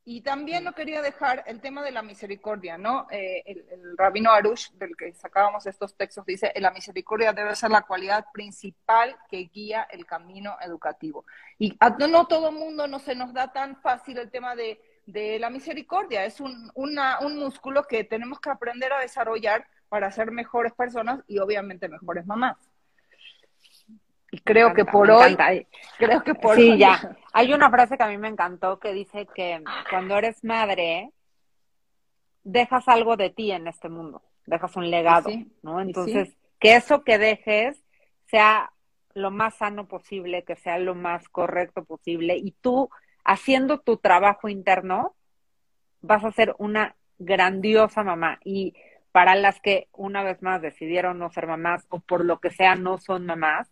Y 0.04 0.22
también 0.22 0.64
no 0.64 0.72
quería 0.72 1.02
dejar 1.02 1.44
el 1.46 1.60
tema 1.60 1.82
de 1.82 1.90
la 1.90 2.02
misericordia, 2.02 2.78
¿no? 2.78 3.06
Eh, 3.10 3.42
el, 3.46 3.96
rabino 3.98 4.32
Arush, 4.32 4.70
del 4.72 4.96
que 4.96 5.12
sacábamos 5.12 5.66
estos 5.66 5.94
textos, 5.94 6.24
dice, 6.24 6.52
la 6.56 6.70
misericordia 6.70 7.32
debe 7.32 7.54
ser 7.54 7.70
la 7.70 7.82
cualidad 7.82 8.24
principal 8.32 9.16
que 9.28 9.50
guía 9.52 9.86
el 9.90 10.06
camino 10.06 10.56
educativo. 10.62 11.26
Y 11.58 11.76
a, 11.80 11.90
no 11.90 12.26
todo 12.26 12.50
mundo 12.50 12.86
no 12.86 12.98
se 12.98 13.14
nos 13.14 13.34
da 13.34 13.52
tan 13.52 13.76
fácil 13.82 14.18
el 14.18 14.30
tema 14.30 14.56
de, 14.56 14.80
de 15.04 15.38
la 15.38 15.50
misericordia. 15.50 16.24
Es 16.24 16.40
un, 16.40 16.70
una, 16.74 17.20
un 17.20 17.38
músculo 17.38 17.84
que 17.84 18.04
tenemos 18.04 18.40
que 18.40 18.50
aprender 18.50 18.92
a 18.92 19.00
desarrollar 19.00 19.66
para 19.90 20.10
ser 20.10 20.30
mejores 20.30 20.72
personas 20.72 21.20
y 21.26 21.38
obviamente 21.40 21.88
mejores 21.88 22.24
mamás. 22.24 22.69
Y 24.32 24.38
creo 24.40 24.74
que 24.74 24.84
por 24.84 25.10
hoy, 25.10 25.36
creo 25.98 26.22
que 26.22 26.34
por 26.34 26.56
sí, 26.56 26.78
ya. 26.78 27.16
Hay 27.32 27.52
una 27.52 27.70
frase 27.70 27.96
que 27.96 28.02
a 28.02 28.08
mí 28.08 28.18
me 28.18 28.28
encantó 28.28 28.78
que 28.78 28.92
dice 28.92 29.26
que 29.34 29.62
cuando 29.88 30.16
eres 30.16 30.44
madre, 30.44 31.10
dejas 32.44 32.88
algo 32.88 33.16
de 33.16 33.30
ti 33.30 33.52
en 33.52 33.66
este 33.66 33.88
mundo, 33.88 34.22
dejas 34.46 34.74
un 34.76 34.90
legado, 34.90 35.30
¿no? 35.62 35.80
Entonces, 35.80 36.36
que 36.58 36.74
eso 36.74 37.04
que 37.04 37.18
dejes 37.18 37.82
sea 38.26 38.72
lo 39.14 39.30
más 39.30 39.56
sano 39.56 39.86
posible, 39.88 40.44
que 40.44 40.56
sea 40.56 40.78
lo 40.78 40.94
más 40.94 41.28
correcto 41.28 41.84
posible 41.84 42.36
y 42.36 42.52
tú 42.52 42.90
haciendo 43.24 43.80
tu 43.80 43.96
trabajo 43.96 44.48
interno 44.48 45.14
vas 46.00 46.24
a 46.24 46.32
ser 46.32 46.54
una 46.58 46.96
grandiosa 47.18 48.02
mamá 48.02 48.38
y 48.44 48.74
para 49.12 49.34
las 49.34 49.60
que 49.60 49.88
una 49.92 50.22
vez 50.22 50.42
más 50.42 50.62
decidieron 50.62 51.18
no 51.18 51.30
ser 51.30 51.46
mamás 51.46 51.84
o 51.88 52.00
por 52.00 52.24
lo 52.24 52.38
que 52.38 52.50
sea 52.50 52.76
no 52.76 52.98
son 52.98 53.26
mamás, 53.26 53.68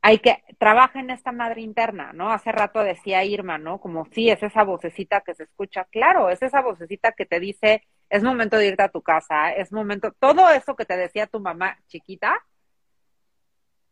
hay 0.00 0.18
que 0.18 0.44
trabajar 0.58 1.02
en 1.02 1.10
esta 1.10 1.32
madre 1.32 1.60
interna, 1.60 2.12
¿no? 2.12 2.30
Hace 2.30 2.52
rato 2.52 2.82
decía 2.82 3.24
Irma, 3.24 3.58
¿no? 3.58 3.80
Como 3.80 4.06
sí, 4.12 4.30
es 4.30 4.42
esa 4.42 4.62
vocecita 4.62 5.22
que 5.22 5.34
se 5.34 5.44
escucha, 5.44 5.84
claro, 5.84 6.30
es 6.30 6.40
esa 6.42 6.60
vocecita 6.62 7.12
que 7.12 7.26
te 7.26 7.40
dice, 7.40 7.82
es 8.08 8.22
momento 8.22 8.56
de 8.56 8.68
irte 8.68 8.82
a 8.82 8.90
tu 8.90 9.02
casa, 9.02 9.52
es 9.52 9.72
momento, 9.72 10.12
todo 10.18 10.48
eso 10.50 10.76
que 10.76 10.84
te 10.84 10.96
decía 10.96 11.26
tu 11.26 11.40
mamá 11.40 11.78
chiquita, 11.88 12.34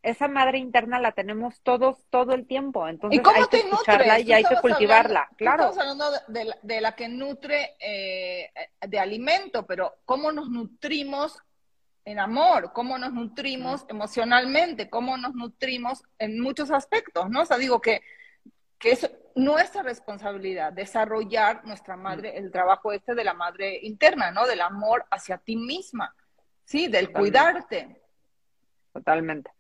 esa 0.02 0.28
madre 0.28 0.58
interna 0.58 1.00
la 1.00 1.10
tenemos 1.10 1.60
todos 1.62 1.98
todo 2.10 2.32
el 2.32 2.46
tiempo, 2.46 2.86
entonces 2.86 3.20
hay 3.34 3.44
que 3.50 3.58
escucharla 3.58 4.20
y 4.20 4.32
hay 4.32 4.44
que 4.44 4.54
cultivarla, 4.60 5.28
claro. 5.36 5.70
Estamos 5.70 5.78
hablando 5.78 6.52
de, 6.62 6.80
la, 6.80 6.94
que 6.94 7.08
nutre 7.08 7.74
eh, 7.80 8.50
de 8.86 8.98
alimento, 9.00 9.66
pero 9.66 9.96
¿cómo 10.04 10.30
nos 10.30 10.48
nutrimos 10.48 11.42
en 12.06 12.20
amor, 12.20 12.72
cómo 12.72 12.96
nos 12.98 13.12
nutrimos 13.12 13.84
emocionalmente, 13.88 14.88
cómo 14.88 15.16
nos 15.16 15.34
nutrimos 15.34 16.04
en 16.20 16.40
muchos 16.40 16.70
aspectos, 16.70 17.28
¿no? 17.28 17.42
O 17.42 17.44
sea, 17.44 17.58
digo 17.58 17.80
que, 17.80 18.00
que 18.78 18.92
es 18.92 19.10
nuestra 19.34 19.82
responsabilidad 19.82 20.72
desarrollar 20.72 21.64
nuestra 21.66 21.96
madre, 21.96 22.38
el 22.38 22.52
trabajo 22.52 22.92
este 22.92 23.16
de 23.16 23.24
la 23.24 23.34
madre 23.34 23.80
interna, 23.82 24.30
¿no? 24.30 24.46
Del 24.46 24.60
amor 24.60 25.04
hacia 25.10 25.38
ti 25.38 25.56
misma, 25.56 26.14
¿sí? 26.64 26.86
Del 26.86 27.10
cuidarte. 27.10 28.00
Totalmente. 28.92 29.50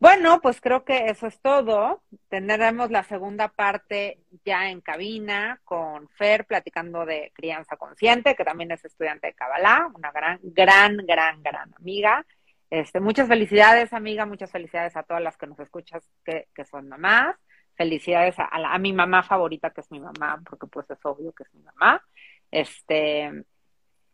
Bueno, 0.00 0.40
pues 0.40 0.60
creo 0.60 0.84
que 0.84 1.06
eso 1.06 1.26
es 1.26 1.40
todo. 1.40 2.02
Tendremos 2.28 2.90
la 2.90 3.02
segunda 3.02 3.48
parte 3.48 4.20
ya 4.44 4.70
en 4.70 4.80
cabina 4.80 5.60
con 5.64 6.08
Fer 6.10 6.46
platicando 6.46 7.04
de 7.04 7.32
crianza 7.34 7.76
consciente, 7.76 8.36
que 8.36 8.44
también 8.44 8.70
es 8.70 8.84
estudiante 8.84 9.28
de 9.28 9.34
Kabbalah, 9.34 9.90
una 9.92 10.12
gran, 10.12 10.38
gran, 10.42 10.96
gran, 10.98 11.42
gran 11.42 11.74
amiga. 11.74 12.24
Este, 12.70 13.00
muchas 13.00 13.26
felicidades, 13.26 13.92
amiga, 13.92 14.24
muchas 14.24 14.52
felicidades 14.52 14.96
a 14.96 15.02
todas 15.02 15.22
las 15.22 15.36
que 15.36 15.48
nos 15.48 15.58
escuchas 15.58 16.08
que, 16.24 16.46
son 16.64 16.88
mamás. 16.88 17.34
Felicidades 17.74 18.38
a, 18.38 18.48
a, 18.52 18.78
mi 18.78 18.92
mamá 18.92 19.24
favorita, 19.24 19.70
que 19.70 19.80
es 19.80 19.90
mi 19.90 20.00
mamá, 20.00 20.40
porque 20.48 20.66
pues 20.68 20.88
es 20.90 20.98
obvio 21.04 21.32
que 21.32 21.42
es 21.42 21.54
mi 21.54 21.62
mamá. 21.62 22.04
Este, 22.52 23.32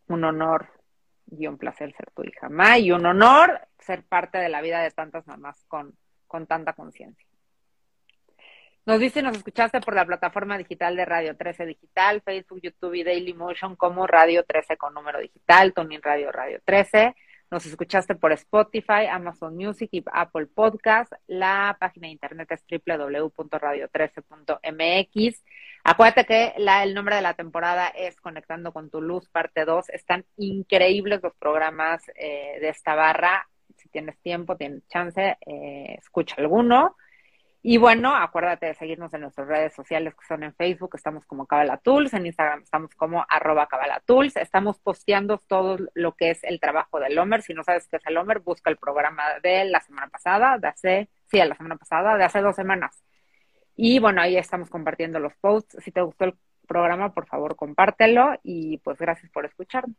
un 0.07 0.23
honor 0.23 0.67
y 1.27 1.47
un 1.47 1.57
placer 1.57 1.93
ser 1.95 2.11
tu 2.11 2.23
hija, 2.23 2.49
Ma, 2.49 2.77
y 2.77 2.91
un 2.91 3.05
honor 3.05 3.61
ser 3.79 4.03
parte 4.03 4.37
de 4.37 4.49
la 4.49 4.61
vida 4.61 4.81
de 4.81 4.91
tantas 4.91 5.25
mamás 5.27 5.63
con, 5.67 5.95
con 6.27 6.47
tanta 6.47 6.73
conciencia. 6.73 7.25
Nos 8.85 8.99
dice, 8.99 9.23
nos 9.23 9.35
escuchaste 9.35 9.81
por 9.81 9.95
la 9.95 10.05
plataforma 10.05 10.59
digital 10.59 10.95
de 10.95 11.05
Radio 11.05 11.35
13 11.35 11.65
Digital, 11.65 12.21
Facebook, 12.21 12.59
YouTube 12.61 12.93
y 12.93 13.03
Daily 13.03 13.33
Motion 13.33 13.75
como 13.75 14.05
Radio 14.05 14.43
13 14.43 14.77
con 14.77 14.93
número 14.93 15.19
digital, 15.19 15.73
Tony 15.73 15.97
Radio 15.97 16.31
Radio 16.31 16.59
13. 16.63 17.15
Nos 17.55 17.65
escuchaste 17.65 18.15
por 18.15 18.33
Spotify, 18.33 19.05
Amazon 19.09 19.55
Music 19.55 19.87
y 19.93 20.03
Apple 20.11 20.47
Podcast. 20.47 21.13
La 21.25 21.77
página 21.79 22.07
de 22.07 22.11
internet 22.11 22.51
es 22.51 22.65
www.radio13.mx. 22.69 25.43
Acuérdate 25.85 26.25
que 26.25 26.53
la, 26.57 26.83
el 26.83 26.93
nombre 26.93 27.15
de 27.15 27.21
la 27.21 27.33
temporada 27.33 27.87
es 27.87 28.19
Conectando 28.19 28.73
con 28.73 28.89
tu 28.89 28.99
Luz, 28.99 29.29
parte 29.29 29.63
2. 29.63 29.89
Están 29.91 30.25
increíbles 30.35 31.23
los 31.23 31.33
programas 31.35 32.01
eh, 32.15 32.57
de 32.59 32.67
esta 32.67 32.93
barra. 32.93 33.47
Si 33.77 33.87
tienes 33.87 34.19
tiempo, 34.19 34.57
tienes 34.57 34.85
chance, 34.89 35.37
eh, 35.47 35.95
escucha 35.97 36.35
alguno. 36.37 36.97
Y 37.67 37.77
bueno, 37.77 38.15
acuérdate 38.15 38.67
de 38.67 38.75
seguirnos 38.75 39.11
en 39.15 39.21
nuestras 39.21 39.47
redes 39.47 39.73
sociales 39.73 40.13
que 40.13 40.27
son 40.27 40.43
en 40.43 40.53
Facebook, 40.53 40.91
estamos 40.93 41.25
como 41.25 41.47
Cabalatools, 41.47 42.13
en 42.13 42.27
Instagram 42.27 42.61
estamos 42.61 42.93
como 42.93 43.25
arroba 43.27 43.65
Cabalatools, 43.65 44.35
estamos 44.35 44.77
posteando 44.77 45.39
todo 45.39 45.77
lo 45.95 46.11
que 46.13 46.29
es 46.29 46.43
el 46.43 46.59
trabajo 46.59 46.99
del 46.99 47.17
Homer. 47.17 47.41
Si 47.41 47.55
no 47.55 47.63
sabes 47.63 47.87
qué 47.87 47.95
es 47.97 48.05
el 48.05 48.17
Homer, 48.17 48.41
busca 48.41 48.69
el 48.69 48.77
programa 48.77 49.23
de 49.41 49.65
la 49.65 49.81
semana 49.81 50.09
pasada, 50.09 50.59
de 50.59 50.67
hace, 50.67 51.09
sí, 51.25 51.39
de 51.39 51.45
la 51.47 51.55
semana 51.55 51.75
pasada, 51.75 52.17
de 52.17 52.23
hace 52.23 52.41
dos 52.41 52.55
semanas 52.55 53.03
y 53.75 53.97
bueno, 53.97 54.21
ahí 54.21 54.37
estamos 54.37 54.69
compartiendo 54.69 55.19
los 55.19 55.33
posts. 55.35 55.77
Si 55.83 55.91
te 55.91 56.01
gustó 56.01 56.25
el 56.25 56.35
programa, 56.67 57.15
por 57.15 57.25
favor, 57.25 57.55
compártelo 57.55 58.39
y 58.43 58.77
pues 58.77 58.99
gracias 58.99 59.31
por 59.31 59.45
escucharnos. 59.45 59.97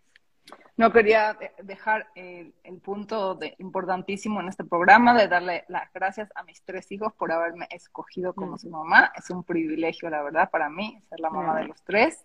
No 0.77 0.93
quería 0.93 1.39
dejar 1.63 2.09
el, 2.15 2.53
punto 2.85 3.35
de, 3.35 3.55
importantísimo 3.59 4.41
en 4.41 4.49
este 4.49 4.65
programa 4.65 5.15
de 5.15 5.27
darle 5.27 5.65
las 5.69 5.91
gracias 5.93 6.31
a 6.35 6.43
mis 6.43 6.63
tres 6.63 6.93
hijos 6.93 7.15
por 7.15 7.33
haberme 7.33 7.67
escogido 7.71 8.35
como 8.35 8.53
mm. 8.53 8.59
su 8.59 8.71
mamá. 8.71 9.13
Es 9.17 9.31
un 9.31 9.43
privilegio, 9.43 10.11
la 10.11 10.23
verdad, 10.23 10.51
para 10.51 10.69
mí 10.69 11.01
ser 11.09 11.21
la 11.21 11.31
mamá 11.31 11.57
de 11.57 11.65
mm. 11.65 11.69
los 11.69 11.83
tres. 11.83 12.25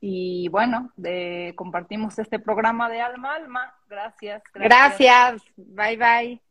Y 0.00 0.48
bueno, 0.50 0.92
de, 0.96 1.54
compartimos 1.56 2.18
este 2.18 2.38
programa 2.38 2.88
de 2.88 3.00
alma 3.00 3.32
a 3.32 3.36
alma. 3.36 3.74
gracias. 3.88 4.42
Gracias. 4.52 5.42
Bye 5.56 5.96
bye. 5.96 6.48